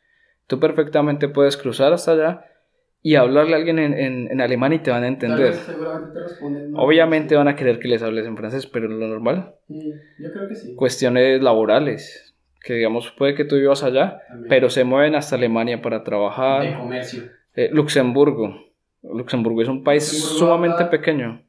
Tú 0.50 0.58
perfectamente 0.58 1.28
puedes 1.28 1.56
cruzar 1.56 1.92
hasta 1.92 2.10
allá 2.10 2.44
y 3.02 3.14
hablarle 3.14 3.54
a 3.54 3.58
alguien 3.58 3.78
en, 3.78 3.94
en, 3.94 4.40
alemán 4.40 4.72
y 4.72 4.80
te 4.80 4.90
van 4.90 5.04
a 5.04 5.06
entender. 5.06 5.54
Obviamente 6.74 7.36
van 7.36 7.46
a 7.46 7.54
querer 7.54 7.78
que 7.78 7.86
les 7.86 8.02
hables 8.02 8.26
en 8.26 8.36
francés, 8.36 8.66
pero 8.66 8.88
lo 8.88 9.06
normal. 9.06 9.54
Yo 10.18 10.32
creo 10.32 10.48
que 10.48 10.56
sí. 10.56 10.74
Cuestiones 10.74 11.40
laborales, 11.40 12.34
que 12.64 12.74
digamos 12.74 13.12
puede 13.12 13.36
que 13.36 13.44
tú 13.44 13.54
vivas 13.54 13.84
allá, 13.84 14.22
pero 14.48 14.70
se 14.70 14.82
mueven 14.82 15.14
hasta 15.14 15.36
Alemania 15.36 15.80
para 15.80 16.02
trabajar. 16.02 16.68
De 16.68 16.76
comercio. 16.76 17.30
Eh, 17.54 17.70
Luxemburgo. 17.72 18.52
Luxemburgo 19.04 19.62
es 19.62 19.68
un 19.68 19.84
país 19.84 20.02
sumamente 20.02 20.84
pequeño. 20.86 21.44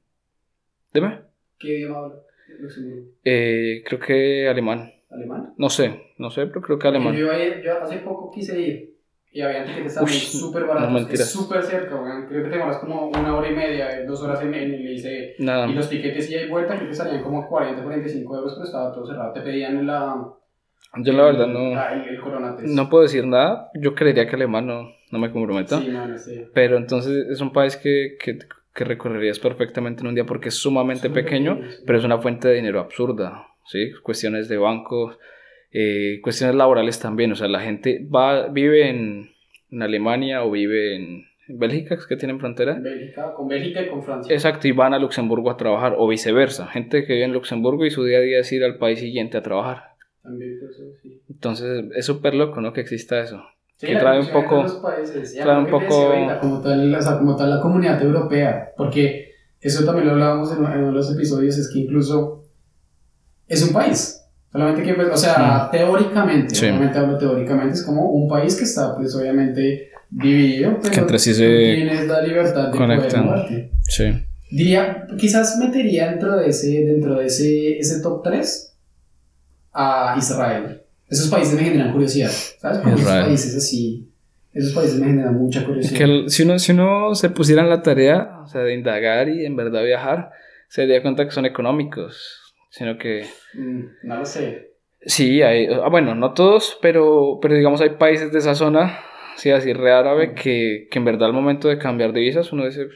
Dime. 0.93 1.21
¿Qué 1.57 1.79
idioma 1.79 1.97
habla 1.97 2.17
Luxemburgo? 2.59 3.13
Eh, 3.23 3.83
creo 3.83 3.99
que 3.99 4.47
alemán. 4.47 4.93
¿Alemán? 5.09 5.55
No 5.57 5.71
sé, 5.71 6.13
no 6.19 6.29
sé, 6.29 6.45
pero 6.45 6.61
creo 6.61 6.77
que 6.77 6.87
alemán. 6.87 7.15
Yo, 7.17 7.33
yo 7.33 7.81
hace 7.81 7.97
poco 7.97 8.29
quise 8.29 8.61
ir 8.61 8.90
y 9.33 9.41
había 9.41 9.63
que 9.63 9.85
estaban 9.85 10.09
súper 10.09 10.65
baratos, 10.65 10.91
no, 10.91 11.17
súper 11.17 11.63
cerca, 11.63 12.25
Creo 12.27 12.43
que 12.43 12.49
te 12.49 12.55
demoras 12.55 12.77
como 12.79 13.07
una 13.07 13.35
hora 13.35 13.49
y 13.49 13.55
media, 13.55 14.05
dos 14.05 14.21
horas 14.23 14.41
en, 14.41 14.53
en 14.53 14.73
el 14.73 14.91
ICE. 14.91 15.35
Nada. 15.39 15.67
Y 15.67 15.73
los 15.73 15.89
tiquetes 15.89 16.29
y 16.29 16.35
hay 16.35 16.49
vuelta 16.49 16.75
creo 16.75 16.89
que 16.89 16.95
salían 16.95 17.23
como 17.23 17.47
40, 17.47 17.81
45 17.81 18.35
euros, 18.35 18.53
pero 18.55 18.65
estaba 18.65 18.93
todo 18.93 19.07
cerrado. 19.07 19.31
Te 19.31 19.41
pedían 19.41 19.87
la... 19.87 20.33
Yo 20.97 21.13
la 21.13 21.23
verdad 21.23 21.47
no... 21.47 21.69
el, 21.69 22.09
el 22.09 22.75
no 22.75 22.89
puedo 22.89 23.03
decir 23.03 23.25
nada. 23.25 23.69
Yo 23.75 23.95
creería 23.95 24.27
que 24.27 24.35
alemán 24.35 24.67
no, 24.67 24.91
no 25.11 25.19
me 25.19 25.31
comprometo. 25.31 25.79
Sí, 25.79 25.87
no 25.87 26.17
sé. 26.17 26.49
Pero 26.53 26.75
entonces 26.75 27.27
es 27.29 27.39
un 27.39 27.53
país 27.53 27.77
que, 27.77 28.17
que, 28.21 28.37
que 28.75 28.83
recorrerías 28.83 29.39
perfectamente 29.39 30.01
en 30.01 30.07
un 30.07 30.15
día 30.15 30.25
porque 30.25 30.49
es 30.49 30.55
sumamente 30.55 31.09
pequeño, 31.09 31.61
pero 31.85 31.97
es 31.97 32.03
una 32.03 32.17
fuente 32.17 32.49
de 32.49 32.55
dinero 32.55 32.81
absurda. 32.81 33.47
¿sí? 33.65 33.93
Cuestiones 34.03 34.49
de 34.49 34.57
bancos 34.57 35.17
eh, 35.71 36.19
cuestiones 36.21 36.55
laborales 36.55 36.99
también, 36.99 37.31
o 37.31 37.35
sea, 37.35 37.47
la 37.47 37.61
gente 37.61 38.05
va, 38.13 38.47
vive 38.47 38.89
en, 38.89 39.31
en 39.71 39.81
Alemania 39.81 40.43
o 40.43 40.51
vive 40.51 40.95
en, 40.95 41.25
Bélgica, 41.53 41.97
que 42.07 42.15
tienen 42.15 42.39
frontera. 42.39 42.75
Bélgica, 42.79 43.33
con 43.33 43.47
Bélgica 43.47 43.81
y 43.81 43.89
con 43.89 44.03
Francia. 44.03 44.33
Exacto, 44.33 44.67
y 44.69 44.71
van 44.71 44.93
a 44.93 44.99
Luxemburgo 44.99 45.49
a 45.49 45.57
trabajar, 45.57 45.95
o 45.97 46.07
viceversa, 46.07 46.67
gente 46.67 47.05
que 47.05 47.13
vive 47.13 47.25
en 47.25 47.33
Luxemburgo 47.33 47.85
y 47.85 47.91
su 47.91 48.05
día 48.05 48.19
a 48.19 48.21
día 48.21 48.39
es 48.39 48.51
ir 48.51 48.63
al 48.63 48.77
país 48.77 48.99
siguiente 48.99 49.37
a 49.37 49.41
trabajar. 49.41 49.95
También, 50.23 50.59
sí. 51.01 51.21
Entonces, 51.29 51.85
es 51.95 52.05
súper 52.05 52.35
loco, 52.35 52.61
¿no? 52.61 52.71
Que 52.71 52.81
exista 52.81 53.19
eso. 53.19 53.43
que 53.79 53.95
trae 53.95 54.19
un 54.19 54.27
poco... 54.27 54.65
trae 55.41 55.57
un 55.57 55.67
poco... 55.67 56.13
como, 56.39 56.61
tal, 56.61 56.95
o 56.95 57.01
sea, 57.01 57.17
como 57.17 57.35
tal 57.35 57.49
la 57.49 57.59
comunidad 57.59 58.01
europea, 58.01 58.71
porque 58.77 59.31
eso 59.59 59.83
también 59.83 60.07
lo 60.07 60.13
hablábamos 60.13 60.51
en, 60.55 60.63
en 60.63 60.77
uno 60.77 60.87
de 60.87 60.93
los 60.93 61.13
episodios, 61.13 61.57
es 61.57 61.69
que 61.73 61.79
incluso 61.79 62.45
es 63.47 63.67
un 63.67 63.73
país 63.73 64.20
Solamente 64.51 64.83
que, 64.83 64.93
pues, 64.95 65.07
o 65.09 65.17
sea, 65.17 65.69
teóricamente, 65.71 66.57
obviamente 66.59 66.99
hablo 66.99 67.17
teóricamente, 67.17 67.75
es 67.75 67.83
como 67.83 68.09
un 68.11 68.27
país 68.27 68.55
que 68.55 68.65
está, 68.65 68.95
pues, 68.97 69.15
obviamente 69.15 69.91
dividido, 70.09 70.77
pero 70.81 70.93
que 70.93 70.99
entre 70.99 71.19
sí 71.19 71.33
se 71.33 71.47
tienes 71.47 72.05
la 72.05 72.21
libertad 72.21 72.67
de 72.69 72.77
conectan. 72.77 73.27
poder 73.27 73.69
Sí. 73.87 74.11
Diría, 74.51 75.07
quizás 75.17 75.57
metería 75.57 76.09
dentro 76.09 76.35
de 76.35 76.49
ese, 76.49 76.83
dentro 76.83 77.19
de 77.19 77.27
ese, 77.27 77.77
ese 77.77 78.01
top 78.01 78.21
3 78.23 78.77
a 79.71 80.15
Israel. 80.17 80.81
Esos 81.09 81.29
países 81.29 81.53
me 81.53 81.63
generan 81.63 81.93
curiosidad, 81.93 82.31
¿sabes? 82.59 82.79
Como 82.79 82.95
esos 82.95 83.07
países 83.07 83.55
así, 83.55 84.09
esos 84.53 84.73
países 84.73 84.99
me 84.99 85.07
generan 85.07 85.37
mucha 85.37 85.65
curiosidad. 85.65 85.97
que 85.97 86.29
si, 86.29 86.43
uno, 86.43 86.59
si 86.59 86.73
uno 86.73 87.15
se 87.15 87.29
pusiera 87.29 87.61
en 87.61 87.69
la 87.69 87.81
tarea, 87.81 88.39
o 88.43 88.47
sea, 88.47 88.61
de 88.61 88.73
indagar 88.73 89.29
y 89.29 89.45
en 89.45 89.55
verdad 89.55 89.83
viajar, 89.83 90.31
se 90.67 90.81
daría 90.81 91.01
cuenta 91.01 91.23
que 91.23 91.31
son 91.31 91.45
económicos 91.45 92.40
sino 92.71 92.97
que... 92.97 93.27
Mm, 93.53 93.81
no 94.03 94.17
lo 94.17 94.25
sé. 94.25 94.71
Sí, 95.01 95.41
hay, 95.41 95.67
ah, 95.67 95.89
bueno, 95.89 96.15
no 96.15 96.33
todos, 96.33 96.79
pero, 96.81 97.39
pero 97.41 97.55
digamos 97.55 97.81
hay 97.81 97.91
países 97.91 98.31
de 98.31 98.39
esa 98.39 98.55
zona, 98.55 98.99
sí, 99.35 99.51
así 99.51 99.73
re 99.73 99.91
árabe, 99.91 100.29
mm. 100.29 100.35
que, 100.35 100.87
que 100.89 100.99
en 100.99 101.05
verdad 101.05 101.27
al 101.27 101.33
momento 101.33 101.67
de 101.67 101.77
cambiar 101.77 102.13
divisas 102.13 102.51
uno 102.53 102.65
dice, 102.65 102.87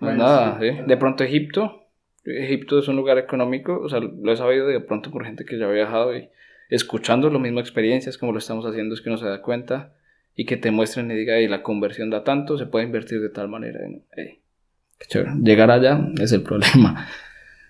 no 0.00 0.14
nada, 0.14 0.58
de 0.58 0.96
pronto 0.96 1.24
Egipto, 1.24 1.86
Egipto 2.24 2.78
es 2.78 2.88
un 2.88 2.96
lugar 2.96 3.18
económico, 3.18 3.80
o 3.80 3.88
sea, 3.88 4.00
lo 4.00 4.32
he 4.32 4.36
sabido 4.36 4.66
de 4.66 4.80
pronto 4.80 5.10
por 5.10 5.24
gente 5.24 5.44
que 5.44 5.58
ya 5.58 5.66
ha 5.66 5.72
viajado 5.72 6.16
y 6.16 6.28
escuchando 6.68 7.30
las 7.30 7.40
mismas 7.40 7.62
experiencias 7.62 8.18
como 8.18 8.32
lo 8.32 8.38
estamos 8.38 8.66
haciendo 8.66 8.94
es 8.94 9.00
que 9.00 9.08
uno 9.08 9.18
se 9.18 9.26
da 9.26 9.40
cuenta 9.40 9.94
y 10.34 10.44
que 10.44 10.56
te 10.56 10.70
muestren 10.70 11.10
y 11.10 11.14
diga, 11.14 11.40
y 11.40 11.48
la 11.48 11.62
conversión 11.62 12.10
da 12.10 12.22
tanto, 12.22 12.58
se 12.58 12.66
puede 12.66 12.84
invertir 12.84 13.20
de 13.20 13.30
tal 13.30 13.48
manera. 13.48 13.80
qué 14.14 15.06
chévere. 15.08 15.32
Llegar 15.42 15.70
allá 15.70 16.00
es 16.20 16.30
el 16.30 16.42
problema. 16.42 17.08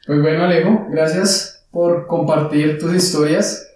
Pues 0.08 0.22
bueno, 0.22 0.44
Alejo, 0.44 0.86
gracias 0.90 1.66
por 1.70 2.06
compartir 2.06 2.78
tus 2.78 2.94
historias. 2.94 3.70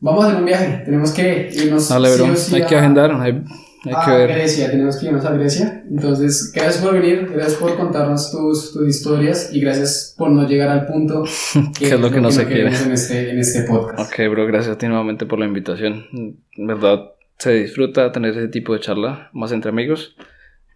Vamos 0.00 0.24
a 0.24 0.28
hacer 0.28 0.40
un 0.40 0.46
viaje, 0.46 0.82
tenemos 0.86 1.12
que 1.12 1.50
irnos. 1.52 1.90
Dale, 1.90 2.16
bro. 2.16 2.34
hay 2.54 2.64
que 2.64 2.74
agendar, 2.74 3.12
hay, 3.20 3.44
que 3.84 4.10
ver. 4.12 4.30
Grecia, 4.30 4.70
tenemos 4.70 4.96
que 4.96 5.04
irnos 5.08 5.26
a 5.26 5.32
Grecia. 5.32 5.84
Entonces, 5.90 6.52
gracias 6.54 6.82
por 6.82 6.94
venir, 6.94 7.28
gracias 7.30 7.56
por 7.56 7.76
contarnos 7.76 8.30
tus, 8.30 8.72
tus 8.72 8.88
historias 8.88 9.52
y 9.52 9.60
gracias 9.60 10.14
por 10.16 10.30
no 10.30 10.48
llegar 10.48 10.70
al 10.70 10.86
punto 10.86 11.24
que, 11.78 11.84
es 11.84 12.00
lo 12.00 12.10
que, 12.10 12.22
no 12.22 12.30
se 12.30 12.46
quiere 12.46 12.74
en 12.74 12.92
este, 12.92 13.28
en 13.28 13.38
este 13.38 13.64
podcast. 13.64 14.10
Ok, 14.10 14.30
bro, 14.30 14.46
gracias 14.46 14.76
a 14.76 14.78
ti 14.78 14.86
nuevamente 14.86 15.26
por 15.26 15.38
la 15.38 15.44
invitación. 15.44 16.06
En 16.12 16.66
verdad, 16.66 17.10
se 17.36 17.52
disfruta 17.52 18.10
tener 18.10 18.30
ese 18.30 18.48
tipo 18.48 18.72
de 18.72 18.80
charla 18.80 19.28
más 19.34 19.52
entre 19.52 19.68
amigos. 19.68 20.16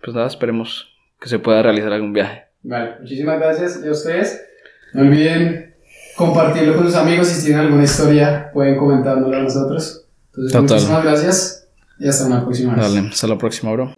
Pues 0.04 0.14
nada, 0.14 0.26
esperemos 0.26 0.94
que 1.18 1.30
se 1.30 1.38
pueda 1.38 1.62
realizar 1.62 1.94
algún 1.94 2.12
viaje. 2.12 2.42
Vale, 2.62 2.96
muchísimas 3.00 3.38
gracias 3.38 3.82
a 3.82 3.90
ustedes. 3.90 4.48
No 4.92 5.02
olviden 5.02 5.74
compartirlo 6.16 6.76
con 6.76 6.86
sus 6.86 6.94
amigos 6.96 7.28
si 7.28 7.44
tienen 7.44 7.66
alguna 7.66 7.84
historia 7.84 8.50
pueden 8.52 8.76
comentárnoslo 8.76 9.36
a 9.36 9.42
nosotros. 9.42 10.06
Entonces, 10.36 10.60
muchísimas 10.60 11.04
gracias 11.04 11.68
y 11.98 12.08
hasta 12.08 12.26
una 12.26 12.44
próxima 12.44 12.74
Dale, 12.76 13.08
hasta 13.10 13.26
la 13.26 13.38
próxima, 13.38 13.72
bro. 13.72 13.94